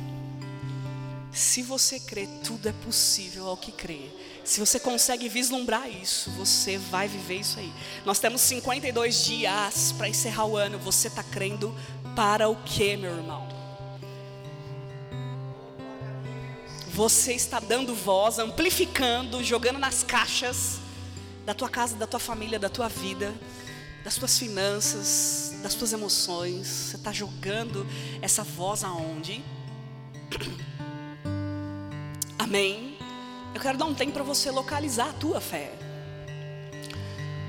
Se 1.29 1.61
você 1.61 1.99
crê, 1.99 2.25
tudo 2.43 2.69
é 2.69 2.71
possível 2.71 3.47
ao 3.47 3.57
que 3.57 3.73
crê. 3.73 4.09
Se 4.45 4.61
você 4.61 4.79
consegue 4.79 5.27
vislumbrar 5.27 5.89
isso, 5.89 6.31
você 6.31 6.77
vai 6.77 7.07
viver 7.09 7.41
isso 7.41 7.59
aí. 7.59 7.71
Nós 8.05 8.17
temos 8.17 8.39
52 8.41 9.25
dias 9.25 9.91
para 9.91 10.07
encerrar 10.07 10.45
o 10.45 10.55
ano. 10.55 10.79
Você 10.79 11.09
está 11.09 11.21
crendo 11.21 11.75
para 12.15 12.47
o 12.47 12.55
que, 12.63 12.95
meu 12.95 13.17
irmão? 13.17 13.45
Você 16.87 17.33
está 17.33 17.59
dando 17.59 17.93
voz, 17.93 18.39
amplificando, 18.39 19.43
jogando 19.43 19.79
nas 19.79 20.01
caixas 20.01 20.79
da 21.49 21.55
tua 21.55 21.67
casa, 21.67 21.95
da 21.95 22.05
tua 22.05 22.19
família, 22.19 22.59
da 22.59 22.69
tua 22.69 22.87
vida, 22.87 23.33
das 24.03 24.17
tuas 24.17 24.37
finanças, 24.37 25.55
das 25.63 25.73
tuas 25.73 25.91
emoções. 25.91 26.67
Você 26.67 26.95
está 26.95 27.11
jogando 27.11 27.87
essa 28.21 28.43
voz 28.43 28.83
aonde? 28.83 29.43
Amém? 32.37 32.99
Eu 33.55 33.59
quero 33.59 33.79
dar 33.79 33.85
um 33.85 33.95
tempo 33.95 34.11
para 34.11 34.21
você 34.21 34.51
localizar 34.51 35.09
a 35.09 35.13
tua 35.13 35.41
fé. 35.41 35.71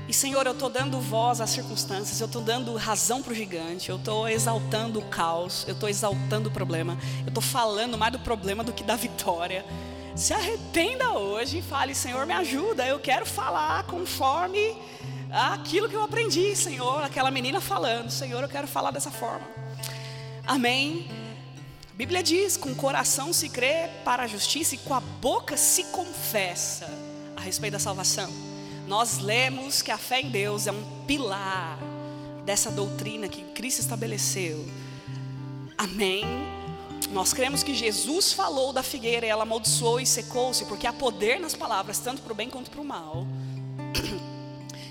E 0.09 0.13
Senhor, 0.15 0.47
eu 0.47 0.53
estou 0.53 0.67
dando 0.67 0.99
voz 0.99 1.39
às 1.39 1.51
circunstâncias, 1.51 2.19
eu 2.19 2.25
estou 2.25 2.41
dando 2.41 2.75
razão 2.77 3.21
para 3.21 3.33
o 3.33 3.35
gigante, 3.35 3.91
eu 3.91 3.97
estou 3.97 4.27
exaltando 4.27 4.97
o 4.97 5.05
caos, 5.09 5.63
eu 5.67 5.75
estou 5.75 5.87
exaltando 5.87 6.49
o 6.49 6.51
problema, 6.51 6.97
eu 7.21 7.27
estou 7.27 7.43
falando 7.43 7.99
mais 7.99 8.11
do 8.11 8.17
problema 8.17 8.63
do 8.63 8.73
que 8.73 8.83
da 8.83 8.95
vitória. 8.95 9.63
Se 10.15 10.33
arrependa 10.33 11.11
hoje 11.11 11.59
e 11.59 11.61
fale: 11.61 11.95
Senhor, 11.95 12.25
me 12.25 12.33
ajuda. 12.33 12.85
Eu 12.85 12.99
quero 12.99 13.25
falar 13.25 13.83
conforme 13.83 14.75
aquilo 15.31 15.89
que 15.89 15.95
eu 15.95 16.03
aprendi, 16.03 16.55
Senhor. 16.55 17.03
Aquela 17.03 17.31
menina 17.31 17.61
falando: 17.61 18.09
Senhor, 18.09 18.41
eu 18.41 18.49
quero 18.49 18.67
falar 18.67 18.91
dessa 18.91 19.11
forma. 19.11 19.47
Amém. 20.45 21.07
A 21.93 21.97
Bíblia 21.97 22.21
diz: 22.21 22.57
com 22.57 22.71
o 22.71 22.75
coração 22.75 23.31
se 23.31 23.49
crê 23.49 23.89
para 24.03 24.23
a 24.23 24.27
justiça 24.27 24.75
e 24.75 24.77
com 24.79 24.93
a 24.93 24.99
boca 24.99 25.55
se 25.57 25.85
confessa 25.85 26.87
a 27.35 27.41
respeito 27.41 27.73
da 27.73 27.79
salvação. 27.79 28.31
Nós 28.87 29.19
lemos 29.19 29.81
que 29.81 29.91
a 29.91 29.97
fé 29.97 30.21
em 30.21 30.29
Deus 30.29 30.67
é 30.67 30.71
um 30.71 30.83
pilar 31.07 31.77
dessa 32.45 32.69
doutrina 32.71 33.27
que 33.27 33.43
Cristo 33.53 33.79
estabeleceu 33.79 34.65
Amém. 35.81 36.50
Nós 37.09 37.33
cremos 37.33 37.63
que 37.63 37.73
Jesus 37.73 38.31
falou 38.31 38.71
da 38.71 38.83
figueira, 38.83 39.25
e 39.25 39.29
ela 39.29 39.43
amaldiçoou 39.43 39.99
e 39.99 40.05
secou-se, 40.05 40.65
porque 40.65 40.87
há 40.87 40.93
poder 40.93 41.39
nas 41.39 41.55
palavras, 41.55 41.99
tanto 41.99 42.21
para 42.21 42.31
o 42.31 42.35
bem 42.35 42.49
quanto 42.49 42.71
para 42.71 42.79
o 42.79 42.85
mal. 42.85 43.27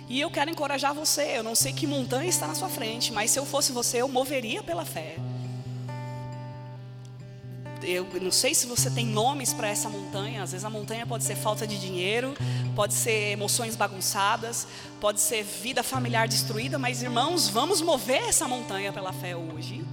E 0.09 0.21
eu 0.21 0.29
quero 0.29 0.51
encorajar 0.51 0.93
você. 0.93 1.39
Eu 1.39 1.45
não 1.45 1.55
sei 1.55 1.73
que 1.73 1.87
montanha 1.87 2.29
está 2.29 2.49
na 2.49 2.55
sua 2.57 2.69
frente, 2.69 3.13
mas 3.13 3.31
se 3.31 3.39
eu 3.39 3.47
fosse 3.47 3.71
você, 3.71 3.99
eu 3.99 4.09
moveria 4.09 4.61
pela 4.61 4.85
fé. 4.85 5.17
Eu 7.81 8.07
não 8.21 8.33
sei 8.33 8.53
se 8.55 8.67
você 8.67 8.91
tem 8.91 9.07
nomes 9.07 9.55
para 9.55 9.69
essa 9.69 9.89
montanha. 9.89 10.43
Às 10.43 10.51
vezes 10.51 10.65
a 10.65 10.71
montanha 10.71 11.07
pode 11.07 11.23
ser 11.23 11.37
falta 11.37 11.65
de 11.65 11.79
dinheiro, 11.79 12.35
pode 12.75 12.93
ser 12.93 13.33
emoções 13.33 13.77
bagunçadas, 13.77 14.67
pode 15.01 15.21
ser 15.21 15.45
vida 15.45 15.83
familiar 15.83 16.27
destruída. 16.27 16.77
Mas 16.77 17.03
irmãos, 17.03 17.49
vamos 17.49 17.81
mover 17.81 18.29
essa 18.29 18.49
montanha 18.49 18.93
pela 18.93 19.13
fé 19.13 19.37
hoje. 19.37 19.85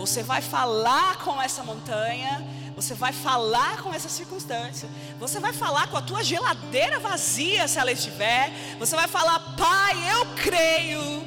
Você 0.00 0.22
vai 0.22 0.40
falar 0.40 1.18
com 1.18 1.40
essa 1.40 1.62
montanha 1.62 2.32
você 2.80 2.94
vai 2.94 3.12
falar 3.12 3.82
com 3.82 3.92
essa 3.92 4.08
circunstância. 4.08 4.88
Você 5.18 5.38
vai 5.38 5.52
falar 5.52 5.88
com 5.88 5.98
a 5.98 6.02
tua 6.02 6.24
geladeira 6.24 6.98
vazia, 6.98 7.68
se 7.68 7.78
ela 7.78 7.92
estiver. 7.92 8.50
Você 8.78 8.96
vai 8.96 9.06
falar, 9.06 9.38
Pai, 9.54 9.94
eu 10.14 10.26
creio. 10.34 11.22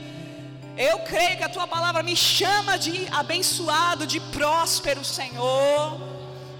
Eu 0.75 0.97
creio 0.99 1.37
que 1.37 1.43
a 1.43 1.49
tua 1.49 1.67
palavra 1.67 2.01
me 2.01 2.15
chama 2.15 2.75
de 2.79 3.07
abençoado, 3.11 4.07
de 4.07 4.19
próspero, 4.19 5.05
Senhor. 5.05 6.01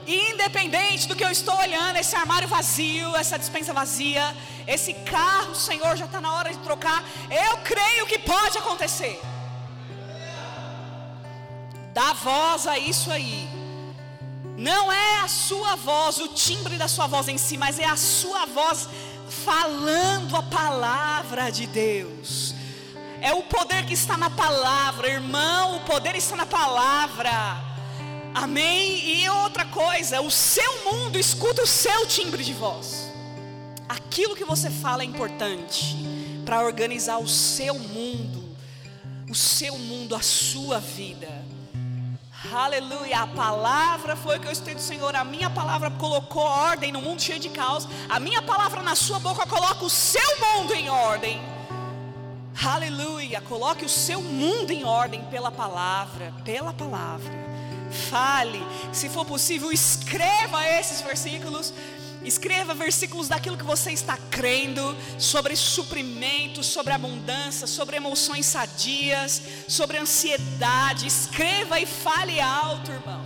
Independente 0.05 1.07
do 1.07 1.16
que 1.16 1.24
eu 1.24 1.32
estou 1.32 1.57
olhando, 1.57 1.97
esse 1.97 2.16
armário 2.16 2.47
vazio, 2.47 3.16
essa 3.16 3.39
dispensa 3.39 3.74
vazia, 3.74 4.36
esse 4.68 4.93
carro, 4.93 5.55
Senhor, 5.55 5.97
já 5.97 6.05
está 6.05 6.22
na 6.22 6.32
hora 6.36 6.51
de 6.51 6.59
trocar. 6.59 7.03
Eu 7.32 7.57
creio 7.64 8.05
que 8.05 8.20
pode 8.20 8.59
acontecer. 8.59 9.20
Dá 11.94 12.14
voz 12.14 12.66
a 12.66 12.78
isso 12.78 13.12
aí. 13.12 13.48
Não 14.58 14.91
é 14.91 15.22
a 15.22 15.28
sua 15.28 15.76
voz, 15.76 16.18
o 16.18 16.28
timbre 16.28 16.78
da 16.78 16.88
sua 16.88 17.08
voz 17.08 17.28
em 17.28 17.38
si, 17.38 17.58
mas 17.58 17.80
é 17.80 17.86
a 17.86 17.96
sua 17.96 18.46
voz 18.46 18.88
falando 19.30 20.36
a 20.36 20.44
palavra 20.44 21.52
de 21.52 21.68
Deus. 21.68 22.56
É 23.22 23.34
o 23.34 23.44
poder 23.44 23.86
que 23.86 23.94
está 23.94 24.18
na 24.18 24.30
palavra, 24.30 25.10
irmão, 25.10 25.78
o 25.78 25.80
poder 25.82 26.16
está 26.16 26.36
na 26.36 26.46
palavra. 26.46 27.32
Amém? 28.34 29.22
E 29.22 29.30
outra 29.30 29.66
coisa, 29.66 30.20
o 30.22 30.32
seu 30.32 30.91
mundo 30.91 31.18
escuta 31.20 31.62
o 31.62 31.68
seu 31.68 32.06
timbre 32.08 32.44
de 32.44 32.54
voz. 32.54 33.12
Aquilo 33.88 34.36
que 34.36 34.44
você 34.44 34.70
fala 34.70 35.04
é 35.04 35.06
importante 35.06 35.96
para 36.44 36.66
organizar 36.66 37.20
o 37.20 37.28
seu 37.28 37.78
mundo, 37.78 38.44
o 39.30 39.36
seu 39.36 39.78
mundo, 39.78 40.16
a 40.16 40.22
sua 40.22 40.80
vida. 40.80 41.43
Aleluia. 42.52 43.20
A 43.20 43.28
palavra 43.28 44.16
foi 44.16 44.38
o 44.38 44.39
que 44.39 44.48
eu 44.48 44.52
escutei 44.52 44.76
do 44.76 44.82
Senhor. 44.82 45.16
A 45.16 45.24
minha 45.24 45.50
palavra 45.50 45.89
colocou 45.91 46.44
ordem 46.44 46.91
no 46.91 47.02
mundo 47.02 47.22
cheio 47.22 47.39
de 47.39 47.50
caos. 47.50 47.88
A 48.10 48.20
minha 48.20 48.41
palavra 48.41 48.82
na 48.82 48.96
sua 48.96 49.18
boca 49.20 49.48
coloca 49.48 49.86
o 49.86 49.89
seu 49.89 50.22
mundo 50.39 50.74
em 50.74 50.89
ordem. 50.89 51.41
Aleluia. 52.66 53.39
Coloque 53.41 53.86
o 53.86 53.89
seu 53.89 54.22
mundo 54.22 54.72
em 54.72 54.84
ordem 54.84 55.24
pela 55.26 55.52
palavra. 55.52 56.34
Pela 56.44 56.74
palavra. 56.74 57.34
Fale. 58.10 58.62
Se 58.91 59.08
for 59.08 59.26
possível, 59.26 59.72
escreva 59.72 60.68
esses 60.68 61.02
versículos 61.02 61.74
Escreva 62.24 62.74
versículos 62.74 63.28
daquilo 63.28 63.58
que 63.58 63.64
você 63.64 63.92
está 63.92 64.18
crendo, 64.32 64.96
sobre 65.18 65.56
suprimento, 65.56 66.64
sobre 66.64 66.94
abundância, 66.94 67.68
sobre 67.68 67.98
emoções 67.98 68.46
sadias, 68.46 69.42
sobre 69.68 69.98
ansiedade. 69.98 71.08
Escreva 71.08 71.80
e 71.80 71.86
fale 71.86 72.40
alto, 72.40 72.92
irmão. 72.92 73.22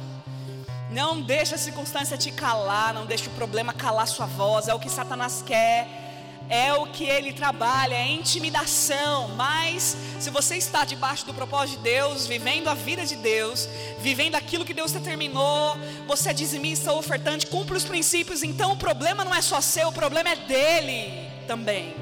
Não 0.90 1.22
deixe 1.22 1.54
a 1.54 1.58
circunstância 1.58 2.18
te 2.18 2.32
calar, 2.32 2.94
não 2.94 3.06
deixe 3.06 3.28
o 3.28 3.32
problema 3.32 3.74
calar 3.74 4.08
sua 4.08 4.26
voz. 4.26 4.68
É 4.68 4.74
o 4.74 4.80
que 4.80 4.90
Satanás 4.90 5.44
quer 5.46 6.07
é 6.50 6.74
o 6.74 6.88
que 6.88 7.04
ele 7.04 7.34
trabalha, 7.34 7.96
é 7.96 8.08
intimidação. 8.08 9.30
Mas 9.36 9.98
se 10.20 10.30
você 10.30 10.56
está 10.56 10.86
debaixo 10.86 11.26
do 11.26 11.34
propósito 11.34 11.78
de 11.78 11.84
Deus, 11.84 12.28
vivendo 12.28 12.68
a 12.68 12.74
vida 12.74 13.06
de 13.06 13.16
Deus, 13.16 13.68
vivendo 14.00 14.36
aquilo 14.36 14.66
que 14.66 14.74
Deus 14.74 14.92
determinou, 14.92 15.78
você 16.08 16.30
é 16.30 16.34
dizimista, 16.34 16.94
ofertante, 16.94 17.48
cumpre 17.48 17.76
os 17.76 17.84
princípios, 17.84 18.44
então 18.44 18.72
o 18.74 18.78
problema 18.78 19.24
não 19.24 19.34
é 19.34 19.42
só 19.42 19.62
seu, 19.62 19.90
o 19.90 19.94
problema 19.94 20.30
é 20.30 20.36
dele 20.36 21.28
também. 21.48 21.96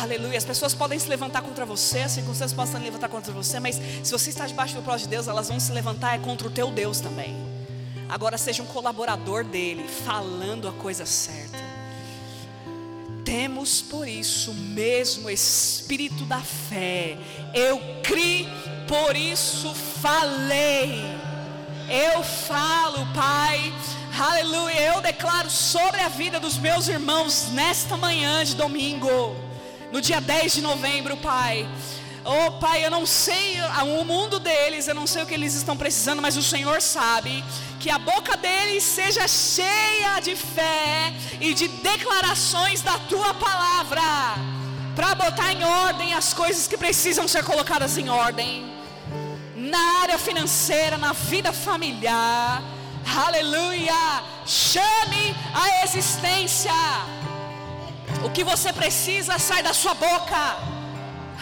Aleluia. 0.00 0.38
As 0.38 0.44
pessoas 0.44 0.72
podem 0.72 0.98
se 0.98 1.08
levantar 1.08 1.42
contra 1.42 1.66
você, 1.66 2.00
as 2.00 2.12
circunstâncias 2.12 2.52
podem 2.52 2.72
se 2.72 2.78
levantar 2.78 3.08
contra 3.08 3.32
você, 3.32 3.58
mas 3.58 3.80
se 4.02 4.12
você 4.12 4.30
está 4.30 4.46
debaixo 4.46 4.74
do 4.74 4.82
propósito 4.82 5.08
de 5.08 5.16
Deus, 5.16 5.28
elas 5.28 5.48
vão 5.48 5.58
se 5.58 5.72
levantar 5.72 6.14
é 6.14 6.18
contra 6.18 6.46
o 6.46 6.50
teu 6.50 6.70
Deus 6.70 7.00
também. 7.00 7.36
Agora 8.08 8.36
seja 8.38 8.62
um 8.62 8.66
colaborador 8.66 9.44
dele, 9.44 9.86
falando 10.04 10.68
a 10.68 10.72
coisa 10.72 11.06
certa. 11.06 11.69
Temos 13.30 13.80
por 13.80 14.08
isso 14.08 14.52
mesmo 14.52 15.30
espírito 15.30 16.24
da 16.24 16.40
fé. 16.40 17.16
Eu 17.54 17.80
criei, 18.02 18.48
por 18.88 19.14
isso 19.14 19.72
falei. 19.72 21.00
Eu 21.88 22.24
falo, 22.24 23.06
Pai. 23.14 23.72
Aleluia. 24.18 24.80
Eu 24.80 25.00
declaro 25.00 25.48
sobre 25.48 26.00
a 26.00 26.08
vida 26.08 26.40
dos 26.40 26.58
meus 26.58 26.88
irmãos 26.88 27.50
nesta 27.52 27.96
manhã 27.96 28.44
de 28.44 28.56
domingo, 28.56 29.36
no 29.92 30.00
dia 30.00 30.20
10 30.20 30.54
de 30.54 30.60
novembro, 30.60 31.16
Pai. 31.18 31.68
Oh, 32.24 32.52
Pai, 32.52 32.84
eu 32.84 32.90
não 32.90 33.06
sei 33.06 33.56
o 34.00 34.04
mundo 34.04 34.38
deles, 34.38 34.86
eu 34.86 34.94
não 34.94 35.06
sei 35.06 35.22
o 35.22 35.26
que 35.26 35.32
eles 35.32 35.54
estão 35.54 35.76
precisando, 35.76 36.20
mas 36.20 36.36
o 36.36 36.42
Senhor 36.42 36.82
sabe. 36.82 37.42
Que 37.78 37.88
a 37.88 37.98
boca 37.98 38.36
deles 38.36 38.84
seja 38.84 39.26
cheia 39.26 40.20
de 40.20 40.36
fé 40.36 41.14
e 41.40 41.54
de 41.54 41.66
declarações 41.68 42.82
da 42.82 42.98
tua 42.98 43.32
palavra, 43.32 44.02
para 44.94 45.14
botar 45.14 45.52
em 45.52 45.64
ordem 45.64 46.12
as 46.12 46.34
coisas 46.34 46.68
que 46.68 46.76
precisam 46.76 47.26
ser 47.26 47.42
colocadas 47.42 47.96
em 47.96 48.10
ordem, 48.10 48.70
na 49.56 50.02
área 50.02 50.18
financeira, 50.18 50.98
na 50.98 51.14
vida 51.14 51.52
familiar. 51.54 52.62
Aleluia! 53.26 54.22
Chame 54.44 55.34
a 55.54 55.84
existência. 55.84 56.72
O 58.22 58.28
que 58.28 58.44
você 58.44 58.72
precisa 58.74 59.38
sai 59.38 59.62
da 59.62 59.72
sua 59.72 59.94
boca. 59.94 60.79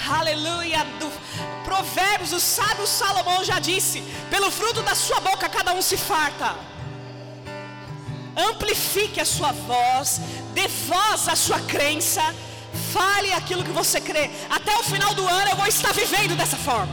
Aleluia. 0.06 0.84
Do 1.00 1.10
Provérbios, 1.64 2.32
o 2.32 2.40
sábio 2.40 2.86
Salomão 2.86 3.44
já 3.44 3.58
disse: 3.58 4.00
pelo 4.30 4.50
fruto 4.50 4.82
da 4.82 4.94
sua 4.94 5.20
boca 5.20 5.48
cada 5.48 5.72
um 5.72 5.82
se 5.82 5.96
farta. 5.96 6.54
Amplifique 8.36 9.20
a 9.20 9.24
sua 9.24 9.52
voz, 9.52 10.20
dê 10.54 10.68
voz 10.68 11.28
à 11.28 11.34
sua 11.34 11.58
crença, 11.60 12.22
fale 12.92 13.32
aquilo 13.32 13.64
que 13.64 13.70
você 13.70 14.00
crê. 14.00 14.30
Até 14.48 14.76
o 14.76 14.82
final 14.82 15.12
do 15.14 15.26
ano 15.26 15.50
eu 15.50 15.56
vou 15.56 15.66
estar 15.66 15.92
vivendo 15.92 16.36
dessa 16.36 16.56
forma. 16.56 16.92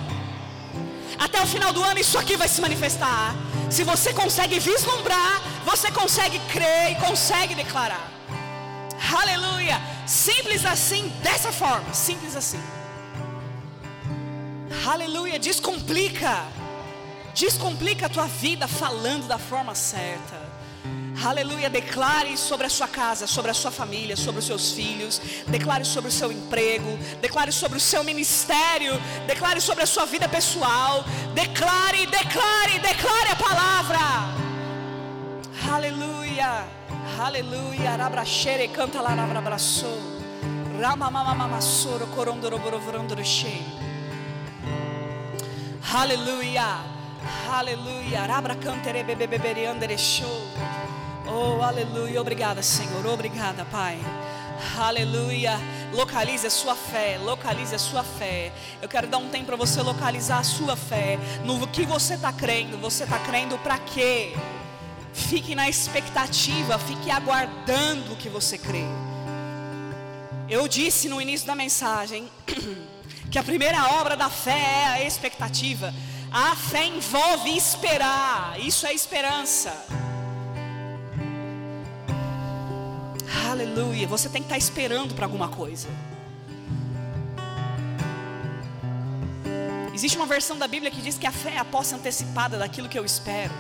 Até 1.20 1.42
o 1.42 1.48
final 1.48 1.72
do 1.72 1.84
ano 1.84 2.00
isso 2.00 2.18
aqui 2.18 2.36
vai 2.36 2.48
se 2.48 2.60
manifestar. 2.60 3.36
Se 3.70 3.84
você 3.84 4.14
consegue 4.14 4.60
vislumbrar, 4.60 5.42
você 5.64 5.92
consegue 5.92 6.40
crer 6.52 6.92
e 6.92 6.96
consegue 6.96 7.56
declarar. 7.56 8.12
Aleluia. 9.22 9.80
Simples 10.08 10.66
assim, 10.66 11.10
dessa 11.22 11.52
forma, 11.52 11.94
simples 11.94 12.36
assim. 12.36 12.62
Aleluia, 14.86 15.38
descomplica. 15.40 16.46
Descomplica 17.34 18.06
a 18.06 18.10
tua 18.10 18.28
vida 18.28 18.68
falando 18.68 19.28
da 19.28 19.38
forma 19.38 19.76
certa. 19.76 20.56
Aleluia, 21.24 21.70
declare 21.70 22.38
sobre 22.38 22.68
a 22.68 22.70
sua 22.70 22.88
casa, 22.88 23.26
sobre 23.26 23.50
a 23.50 23.54
sua 23.54 23.72
família, 23.72 24.16
sobre 24.16 24.40
os 24.40 24.46
seus 24.46 24.74
filhos, 24.74 25.20
declare 25.48 25.84
sobre 25.86 26.10
o 26.10 26.12
seu 26.12 26.32
emprego, 26.32 26.98
declare 27.22 27.52
sobre 27.52 27.78
o 27.78 27.82
seu 27.82 28.04
ministério, 28.04 28.94
declare 29.26 29.60
sobre 29.62 29.84
a 29.84 29.88
sua 29.88 30.06
vida 30.06 30.28
pessoal, 30.28 31.04
declare, 31.34 32.06
declare, 32.06 32.80
declare 32.80 33.30
a 33.32 33.36
palavra. 33.36 34.00
Aleluia, 35.74 36.66
aleluia, 37.20 37.92
arabrachere, 37.92 38.68
canta 38.68 39.02
lá, 39.02 39.12
arabraçou, 39.12 40.00
ramamamamassoro, 40.80 42.08
corondoroborovandorecheio. 42.08 43.85
Aleluia. 45.94 46.80
Aleluia. 47.50 48.24
Oh, 51.28 51.62
aleluia. 51.62 52.20
Obrigada, 52.20 52.62
Senhor. 52.62 53.06
Obrigada, 53.06 53.64
Pai. 53.66 54.00
Aleluia. 54.78 55.60
Localize 55.94 56.46
a 56.46 56.50
sua 56.50 56.76
fé, 56.76 57.18
localize 57.18 57.74
a 57.74 57.80
sua 57.80 58.04
fé. 58.04 58.52
Eu 58.82 58.90
quero 58.90 59.08
dar 59.08 59.18
um 59.18 59.30
tempo 59.30 59.46
para 59.46 59.56
você 59.56 59.82
localizar 59.82 60.40
a 60.40 60.44
sua 60.44 60.76
fé. 60.76 61.18
No 61.46 61.68
que 61.68 61.86
você 61.86 62.16
está 62.16 62.34
crendo, 62.34 62.78
você 62.78 63.04
está 63.04 63.20
crendo 63.20 63.58
para 63.60 63.78
quê? 63.78 64.34
Fique 65.14 65.56
na 65.56 65.70
expectativa, 65.70 66.78
fique 66.78 67.10
aguardando 67.10 68.14
o 68.14 68.16
que 68.16 68.28
você 68.28 68.58
crê. 68.58 68.84
Eu 70.50 70.68
disse 70.68 71.08
no 71.08 71.22
início 71.22 71.48
da 71.48 71.56
mensagem 71.56 72.30
que 73.36 73.40
a 73.40 73.44
primeira 73.44 74.00
obra 74.00 74.16
da 74.16 74.30
fé 74.30 74.58
é 74.58 74.86
a 74.86 75.04
expectativa. 75.04 75.94
A 76.32 76.56
fé 76.56 76.86
envolve 76.86 77.50
esperar, 77.50 78.58
isso 78.62 78.88
é 78.88 78.94
esperança. 78.94 79.76
Aleluia. 83.52 84.08
Você 84.08 84.30
tem 84.30 84.42
que 84.42 84.46
estar 84.46 84.58
esperando 84.58 85.14
para 85.14 85.26
alguma 85.26 85.50
coisa. 85.50 85.90
Existe 89.94 90.16
uma 90.16 90.28
versão 90.28 90.58
da 90.58 90.66
Bíblia 90.66 90.90
que 90.90 91.02
diz 91.02 91.18
que 91.18 91.28
a 91.28 91.32
fé 91.34 91.56
é 91.56 91.58
a 91.58 91.66
posse 91.66 91.94
antecipada 91.94 92.58
daquilo 92.58 92.88
que 92.88 92.98
eu 92.98 93.04
espero. 93.04 93.54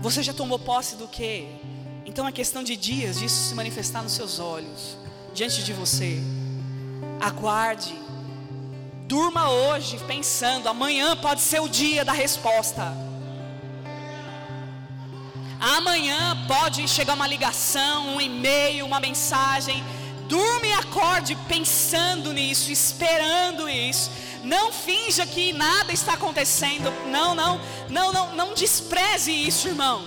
Você 0.00 0.22
já 0.22 0.34
tomou 0.34 0.58
posse 0.58 0.96
do 0.96 1.08
que? 1.08 1.48
Então 2.04 2.28
é 2.28 2.32
questão 2.32 2.62
de 2.62 2.76
dias 2.76 3.20
disso 3.20 3.48
se 3.48 3.54
manifestar 3.54 4.02
nos 4.02 4.12
seus 4.12 4.38
olhos, 4.38 4.98
diante 5.32 5.64
de 5.64 5.72
você. 5.72 6.22
Aguarde. 7.26 7.94
Durma 9.06 9.50
hoje 9.50 9.98
pensando, 10.06 10.68
amanhã 10.68 11.16
pode 11.16 11.40
ser 11.40 11.60
o 11.60 11.68
dia 11.68 12.04
da 12.04 12.12
resposta. 12.12 12.92
Amanhã 15.58 16.36
pode 16.46 16.86
chegar 16.88 17.14
uma 17.14 17.26
ligação, 17.26 18.16
um 18.16 18.20
e-mail, 18.20 18.84
uma 18.84 19.00
mensagem 19.00 19.82
Durma 20.28 20.66
e 20.66 20.72
acorde 20.72 21.36
pensando 21.46 22.32
nisso, 22.32 22.72
esperando 22.72 23.68
isso. 23.68 24.10
Não 24.42 24.72
finja 24.72 25.26
que 25.26 25.52
nada 25.52 25.92
está 25.92 26.14
acontecendo. 26.14 26.92
Não, 27.10 27.34
não, 27.34 27.60
não, 27.88 28.12
não, 28.12 28.34
não 28.34 28.54
despreze 28.54 29.30
isso, 29.30 29.68
irmão. 29.68 30.02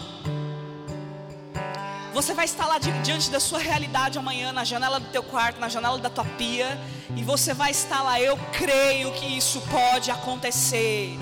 Você 2.18 2.34
vai 2.34 2.46
estar 2.46 2.66
lá 2.66 2.80
diante 2.80 3.30
da 3.30 3.40
sua 3.40 3.60
realidade 3.60 4.18
amanhã, 4.18 4.52
na 4.52 4.64
janela 4.64 5.00
do 5.00 5.06
teu 5.10 5.22
quarto, 5.22 5.60
na 5.60 5.70
janela 5.70 6.00
da 6.00 6.10
tua 6.10 6.26
pia, 6.26 6.76
e 7.16 7.22
você 7.22 7.54
vai 7.54 7.70
estar 7.70 8.02
lá. 8.02 8.20
Eu 8.20 8.36
creio 8.52 9.12
que 9.12 9.38
isso 9.38 9.62
pode 9.70 10.10
acontecer. 10.10 11.16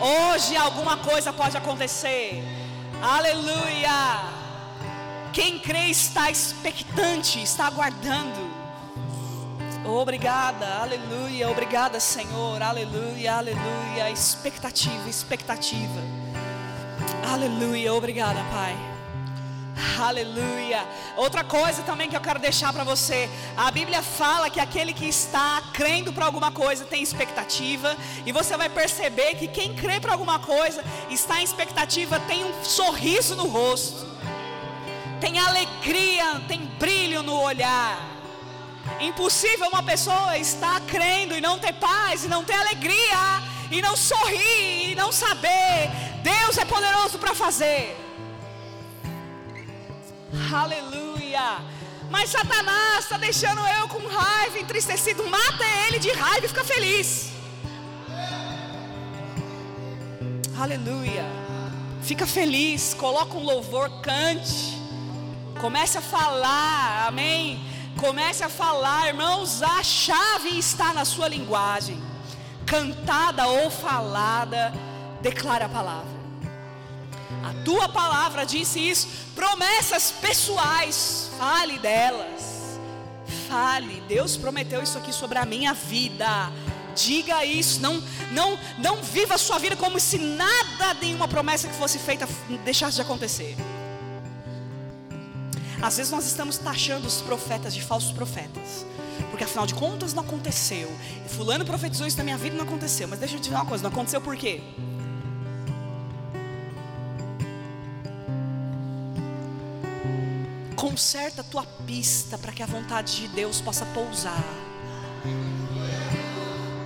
Hoje 0.00 0.56
alguma 0.56 0.96
coisa 0.96 1.32
pode 1.32 1.56
acontecer. 1.56 2.42
Aleluia. 3.00 4.24
Quem 5.32 5.60
crê 5.60 5.86
está 5.86 6.28
expectante, 6.28 7.40
está 7.40 7.66
aguardando. 7.68 8.50
Obrigada, 9.84 10.66
aleluia, 10.80 11.48
obrigada, 11.48 12.00
Senhor, 12.00 12.60
aleluia, 12.60 13.36
aleluia. 13.36 14.10
Expectativa, 14.10 15.08
expectativa. 15.08 16.00
Aleluia, 17.24 17.94
obrigada, 17.94 18.42
Pai. 18.50 18.89
Aleluia. 19.98 20.86
Outra 21.16 21.42
coisa 21.42 21.82
também 21.82 22.08
que 22.08 22.16
eu 22.16 22.20
quero 22.20 22.38
deixar 22.38 22.72
para 22.72 22.84
você. 22.84 23.28
A 23.56 23.70
Bíblia 23.70 24.02
fala 24.02 24.50
que 24.50 24.60
aquele 24.60 24.92
que 24.92 25.06
está 25.06 25.62
crendo 25.72 26.12
para 26.12 26.26
alguma 26.26 26.50
coisa 26.50 26.84
tem 26.84 27.02
expectativa. 27.02 27.96
E 28.24 28.32
você 28.32 28.56
vai 28.56 28.68
perceber 28.68 29.34
que 29.34 29.48
quem 29.48 29.74
crê 29.74 30.00
para 30.00 30.12
alguma 30.12 30.38
coisa 30.38 30.84
está 31.08 31.40
em 31.40 31.44
expectativa, 31.44 32.20
tem 32.20 32.44
um 32.44 32.64
sorriso 32.64 33.34
no 33.36 33.46
rosto 33.46 34.10
tem 35.20 35.38
alegria, 35.38 36.40
tem 36.48 36.60
brilho 36.78 37.22
no 37.22 37.38
olhar. 37.42 38.00
Impossível 38.98 39.68
uma 39.68 39.82
pessoa 39.82 40.38
estar 40.38 40.80
crendo 40.82 41.36
e 41.36 41.40
não 41.40 41.58
ter 41.58 41.74
paz, 41.74 42.24
e 42.24 42.28
não 42.28 42.42
ter 42.42 42.54
alegria, 42.54 43.42
e 43.70 43.82
não 43.82 43.94
sorrir, 43.96 44.92
e 44.92 44.94
não 44.94 45.12
saber. 45.12 45.90
Deus 46.22 46.56
é 46.56 46.64
poderoso 46.64 47.18
para 47.18 47.34
fazer. 47.34 48.09
Aleluia. 50.52 51.58
Mas 52.10 52.30
Satanás 52.30 53.04
está 53.04 53.16
deixando 53.16 53.60
eu 53.60 53.88
com 53.88 54.06
raiva, 54.06 54.58
entristecido. 54.58 55.26
Mata 55.28 55.64
ele 55.86 55.98
de 55.98 56.10
raiva 56.12 56.46
e 56.46 56.48
fica 56.48 56.64
feliz. 56.64 57.32
Aleluia. 60.58 61.24
Fica 62.02 62.26
feliz, 62.26 62.94
coloca 62.94 63.36
um 63.36 63.44
louvor, 63.44 63.88
cante. 64.00 64.78
Comece 65.60 65.98
a 65.98 66.00
falar, 66.00 67.06
amém? 67.08 67.62
Comece 67.98 68.42
a 68.42 68.48
falar, 68.48 69.08
irmãos, 69.08 69.62
a 69.62 69.82
chave 69.82 70.58
está 70.58 70.94
na 70.94 71.04
sua 71.04 71.28
linguagem, 71.28 72.02
cantada 72.66 73.46
ou 73.46 73.70
falada, 73.70 74.72
declara 75.20 75.66
a 75.66 75.68
palavra. 75.68 76.19
Tua 77.70 77.88
palavra 77.88 78.44
disse 78.44 78.80
isso, 78.80 79.06
promessas 79.32 80.10
pessoais, 80.10 81.30
fale 81.38 81.78
delas. 81.78 82.80
Fale, 83.46 84.02
Deus 84.08 84.36
prometeu 84.36 84.82
isso 84.82 84.98
aqui 84.98 85.12
sobre 85.12 85.38
a 85.38 85.46
minha 85.46 85.72
vida. 85.72 86.50
Diga 86.96 87.44
isso, 87.44 87.80
não, 87.80 88.02
não, 88.32 88.58
não 88.76 88.96
viva 89.00 89.36
a 89.36 89.38
sua 89.38 89.60
vida 89.60 89.76
como 89.76 90.00
se 90.00 90.18
nada, 90.18 90.94
nenhuma 91.00 91.28
promessa 91.28 91.68
que 91.68 91.74
fosse 91.74 92.00
feita 92.00 92.28
deixasse 92.64 92.96
de 92.96 93.02
acontecer. 93.02 93.56
Às 95.80 95.96
vezes 95.96 96.10
nós 96.10 96.26
estamos 96.26 96.58
taxando 96.58 97.06
os 97.06 97.22
profetas 97.22 97.72
de 97.72 97.82
falsos 97.82 98.10
profetas. 98.10 98.84
Porque 99.30 99.44
afinal 99.44 99.64
de 99.64 99.74
contas 99.74 100.12
não 100.12 100.24
aconteceu. 100.24 100.90
Fulano 101.28 101.64
profetizou 101.64 102.04
isso 102.04 102.18
na 102.18 102.24
minha 102.24 102.36
vida 102.36 102.56
e 102.56 102.58
não 102.58 102.64
aconteceu. 102.64 103.06
Mas 103.06 103.20
deixa 103.20 103.36
eu 103.36 103.38
te 103.38 103.44
dizer 103.44 103.54
uma 103.54 103.64
coisa, 103.64 103.84
não 103.84 103.92
aconteceu 103.92 104.20
por 104.20 104.36
quê? 104.36 104.60
Conserta 110.90 111.42
a 111.42 111.44
tua 111.44 111.62
pista 111.86 112.36
para 112.36 112.50
que 112.50 112.64
a 112.64 112.66
vontade 112.66 113.14
de 113.14 113.28
Deus 113.28 113.60
possa 113.60 113.86
pousar. 113.86 114.42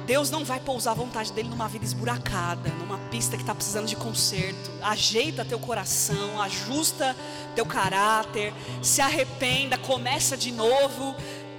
Deus 0.07 0.31
não 0.31 0.45
vai 0.45 0.61
pousar 0.61 0.91
a 0.91 0.95
vontade 0.95 1.33
dele 1.33 1.49
numa 1.49 1.67
vida 1.69 1.87
esburacada, 1.87 2.69
numa 2.73 2.99
pista 3.09 3.35
que 3.35 3.43
está 3.43 3.55
precisando 3.55 3.87
de 3.87 3.97
conserto. 3.97 4.71
Ajeita 4.83 5.43
teu 5.43 5.59
coração, 5.59 6.39
ajusta 6.43 7.17
teu 7.57 7.65
caráter, 7.65 8.53
se 8.83 9.01
arrependa, 9.01 9.79
começa 9.79 10.37
de 10.37 10.53
novo. 10.53 11.17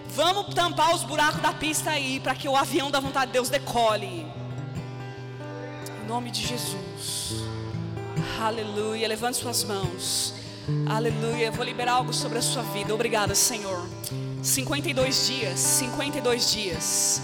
Vamos 0.10 0.54
tampar 0.54 0.94
os 0.94 1.04
buracos 1.04 1.42
da 1.42 1.52
pista 1.52 1.90
aí, 1.90 2.20
para 2.20 2.36
que 2.36 2.48
o 2.48 2.56
avião 2.56 2.92
da 2.92 3.00
vontade 3.00 3.28
de 3.28 3.34
Deus 3.34 3.50
decole. 3.50 4.28
Em 6.04 6.08
nome 6.08 6.30
de 6.30 6.46
Jesus. 6.46 7.44
Aleluia. 8.40 9.08
Levante 9.08 9.38
suas 9.38 9.64
mãos. 9.64 10.45
Aleluia. 10.88 11.52
Vou 11.52 11.64
liberar 11.64 11.94
algo 11.94 12.14
sobre 12.14 12.40
a 12.40 12.42
sua 12.42 12.64
vida. 12.64 12.94
Obrigada, 12.94 13.36
Senhor. 13.36 13.88
52 14.42 15.28
dias. 15.28 15.60
52 15.60 16.52
dias. 16.52 17.22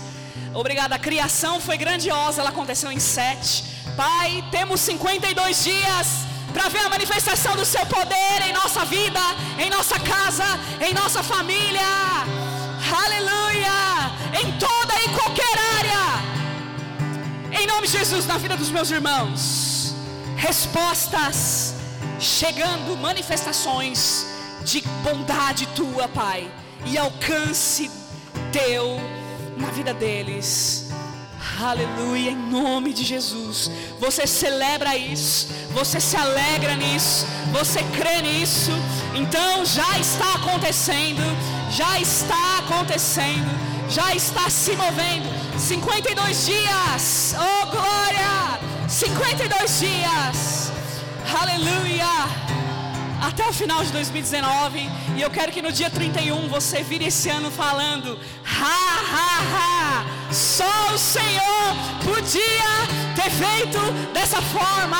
Obrigada. 0.53 0.95
A 0.95 0.99
criação 0.99 1.59
foi 1.59 1.77
grandiosa, 1.77 2.41
ela 2.41 2.49
aconteceu 2.49 2.91
em 2.91 2.99
sete. 2.99 3.63
Pai, 3.95 4.43
temos 4.51 4.79
52 4.81 5.63
dias 5.63 6.07
para 6.53 6.69
ver 6.69 6.79
a 6.79 6.89
manifestação 6.89 7.55
do 7.55 7.65
seu 7.65 7.85
poder 7.85 8.41
em 8.47 8.53
nossa 8.53 8.85
vida, 8.85 9.19
em 9.57 9.69
nossa 9.69 9.99
casa, 9.99 10.45
em 10.79 10.93
nossa 10.93 11.23
família. 11.23 11.81
Aleluia! 13.03 14.11
Em 14.39 14.51
toda 14.57 14.93
e 15.03 15.09
qualquer 15.17 15.57
área. 15.77 17.59
Em 17.59 17.65
nome 17.65 17.87
de 17.87 17.93
Jesus, 17.93 18.25
na 18.25 18.37
vida 18.37 18.55
dos 18.55 18.69
meus 18.69 18.91
irmãos. 18.91 19.95
Respostas 20.35 21.70
chegando, 22.21 22.95
manifestações 22.95 24.27
de 24.63 24.81
bondade 25.03 25.65
tua, 25.75 26.07
Pai, 26.07 26.49
e 26.85 26.97
alcance 26.97 27.89
teu 28.51 28.99
na 29.57 29.71
vida 29.71 29.93
deles. 29.93 30.89
Aleluia, 31.59 32.31
em 32.31 32.35
nome 32.35 32.93
de 32.93 33.03
Jesus. 33.03 33.71
Você 33.99 34.27
celebra 34.27 34.95
isso, 34.95 35.47
você 35.71 35.99
se 35.99 36.15
alegra 36.15 36.75
nisso, 36.75 37.25
você 37.51 37.83
crê 37.95 38.21
nisso. 38.21 38.71
Então 39.15 39.65
já 39.65 39.97
está 39.99 40.35
acontecendo, 40.35 41.21
já 41.71 41.99
está 41.99 42.59
acontecendo, 42.59 43.49
já 43.89 44.15
está 44.15 44.49
se 44.49 44.75
movendo. 44.75 45.29
52 45.59 46.45
dias, 46.45 47.35
oh 47.37 47.65
glória! 47.67 48.59
52 48.87 49.79
dias, 49.79 50.70
aleluia 51.39 52.51
até 53.21 53.47
o 53.47 53.53
final 53.53 53.83
de 53.83 53.91
2019. 53.91 54.89
E 55.15 55.21
eu 55.21 55.29
quero 55.29 55.51
que 55.51 55.61
no 55.61 55.71
dia 55.71 55.89
31 55.89 56.47
você 56.47 56.81
vire 56.83 57.05
esse 57.05 57.29
ano 57.29 57.51
falando: 57.51 58.19
ha, 58.45 58.99
ha, 59.13 59.39
ha, 59.55 60.33
só 60.33 60.93
o 60.93 60.97
Senhor 60.97 61.75
podia 62.03 62.71
ter 63.15 63.29
feito 63.29 63.79
dessa 64.13 64.41
forma. 64.41 64.97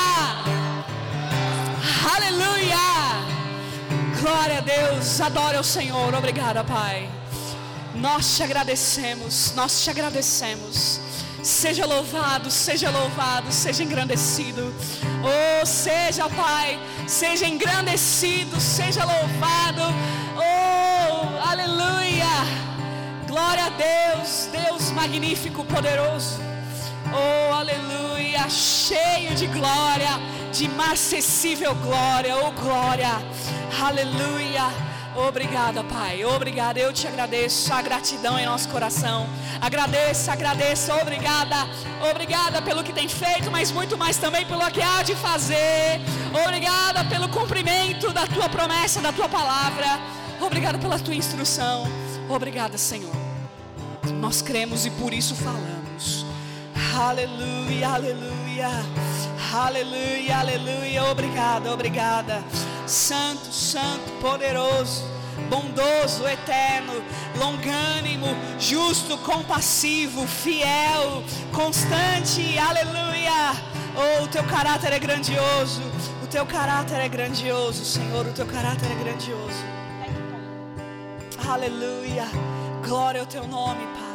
Aleluia! 2.16 2.78
Glória 4.22 4.60
a 4.60 4.62
Deus, 4.62 5.20
adora 5.20 5.60
o 5.60 5.64
Senhor, 5.64 6.14
obrigada, 6.14 6.64
Pai. 6.64 7.10
Nós 7.96 8.36
te 8.36 8.44
agradecemos, 8.44 9.54
nós 9.56 9.84
te 9.84 9.90
agradecemos. 9.90 11.02
Seja 11.44 11.86
louvado, 11.88 12.52
seja 12.52 12.92
louvado, 12.92 13.52
seja 13.52 13.84
engrandecido. 13.84 14.72
Oh, 15.24 15.66
seja, 15.66 16.30
Pai, 16.30 16.80
seja 17.08 17.48
engrandecido, 17.48 18.60
seja 18.60 19.04
louvado. 19.04 19.82
Oh, 20.38 21.50
aleluia. 21.50 22.28
Glória 23.28 23.66
a 23.66 23.70
Deus, 23.70 24.50
Deus 24.52 24.92
magnífico, 24.92 25.64
poderoso. 25.66 26.40
Oh, 27.12 27.54
aleluia, 27.54 28.48
cheio 28.50 29.34
de 29.36 29.48
glória, 29.48 30.20
de 30.54 30.66
inacessível 30.66 31.74
glória, 31.76 32.38
oh 32.38 32.52
glória, 32.52 33.22
aleluia. 33.84 34.91
Obrigada, 35.16 35.84
Pai. 35.84 36.24
Obrigada. 36.24 36.80
Eu 36.80 36.94
te 36.94 37.08
agradeço. 37.08 37.74
A 37.74 37.82
gratidão 37.82 38.40
em 38.40 38.46
nosso 38.46 38.70
coração. 38.70 39.28
Agradeço, 39.60 40.32
agradeço. 40.32 40.92
Obrigada. 40.94 41.68
Obrigada 42.10 42.62
pelo 42.62 42.84
que 42.84 42.94
tem 42.94 43.08
feito, 43.08 43.52
mas 43.52 43.72
muito 43.72 43.98
mais 43.98 44.18
também 44.18 44.46
pelo 44.46 44.70
que 44.72 44.82
há 44.82 45.04
de 45.04 45.16
fazer. 45.16 46.00
Obrigada 46.46 47.04
pelo 47.06 47.28
cumprimento 47.30 48.14
da 48.14 48.26
tua 48.26 48.48
promessa, 48.48 49.02
da 49.02 49.12
tua 49.12 49.28
palavra. 49.28 50.00
Obrigada 50.40 50.78
pela 50.78 50.98
tua 50.98 51.16
instrução. 51.16 51.88
Obrigada, 52.30 52.78
Senhor. 52.78 53.14
Nós 54.20 54.42
cremos 54.42 54.86
e 54.86 54.92
por 54.92 55.14
isso 55.14 55.36
falamos. 55.36 56.26
Aleluia, 56.96 57.90
aleluia. 57.90 58.70
Aleluia, 59.54 60.38
aleluia. 60.38 61.04
Obrigada, 61.06 61.72
obrigada. 61.74 62.44
Santo, 62.92 63.54
santo, 63.54 64.12
poderoso, 64.20 65.06
bondoso, 65.50 66.28
eterno, 66.28 67.02
longânimo, 67.38 68.28
justo, 68.60 69.18
compassivo, 69.20 70.28
fiel, 70.28 71.24
constante. 71.54 72.58
Aleluia. 72.58 73.56
Oh, 73.96 74.26
o 74.26 74.28
teu 74.28 74.44
caráter 74.44 74.92
é 74.92 75.00
grandioso. 75.00 75.82
O 76.22 76.28
teu 76.28 76.46
caráter 76.46 77.00
é 77.00 77.08
grandioso, 77.08 77.86
Senhor. 77.86 78.26
O 78.26 78.34
teu 78.34 78.46
caráter 78.46 78.92
é 78.92 78.96
grandioso. 78.96 79.64
Aleluia. 81.48 82.26
Glória 82.86 83.22
ao 83.22 83.26
teu 83.26 83.48
nome, 83.48 83.86
Pai. 83.88 84.11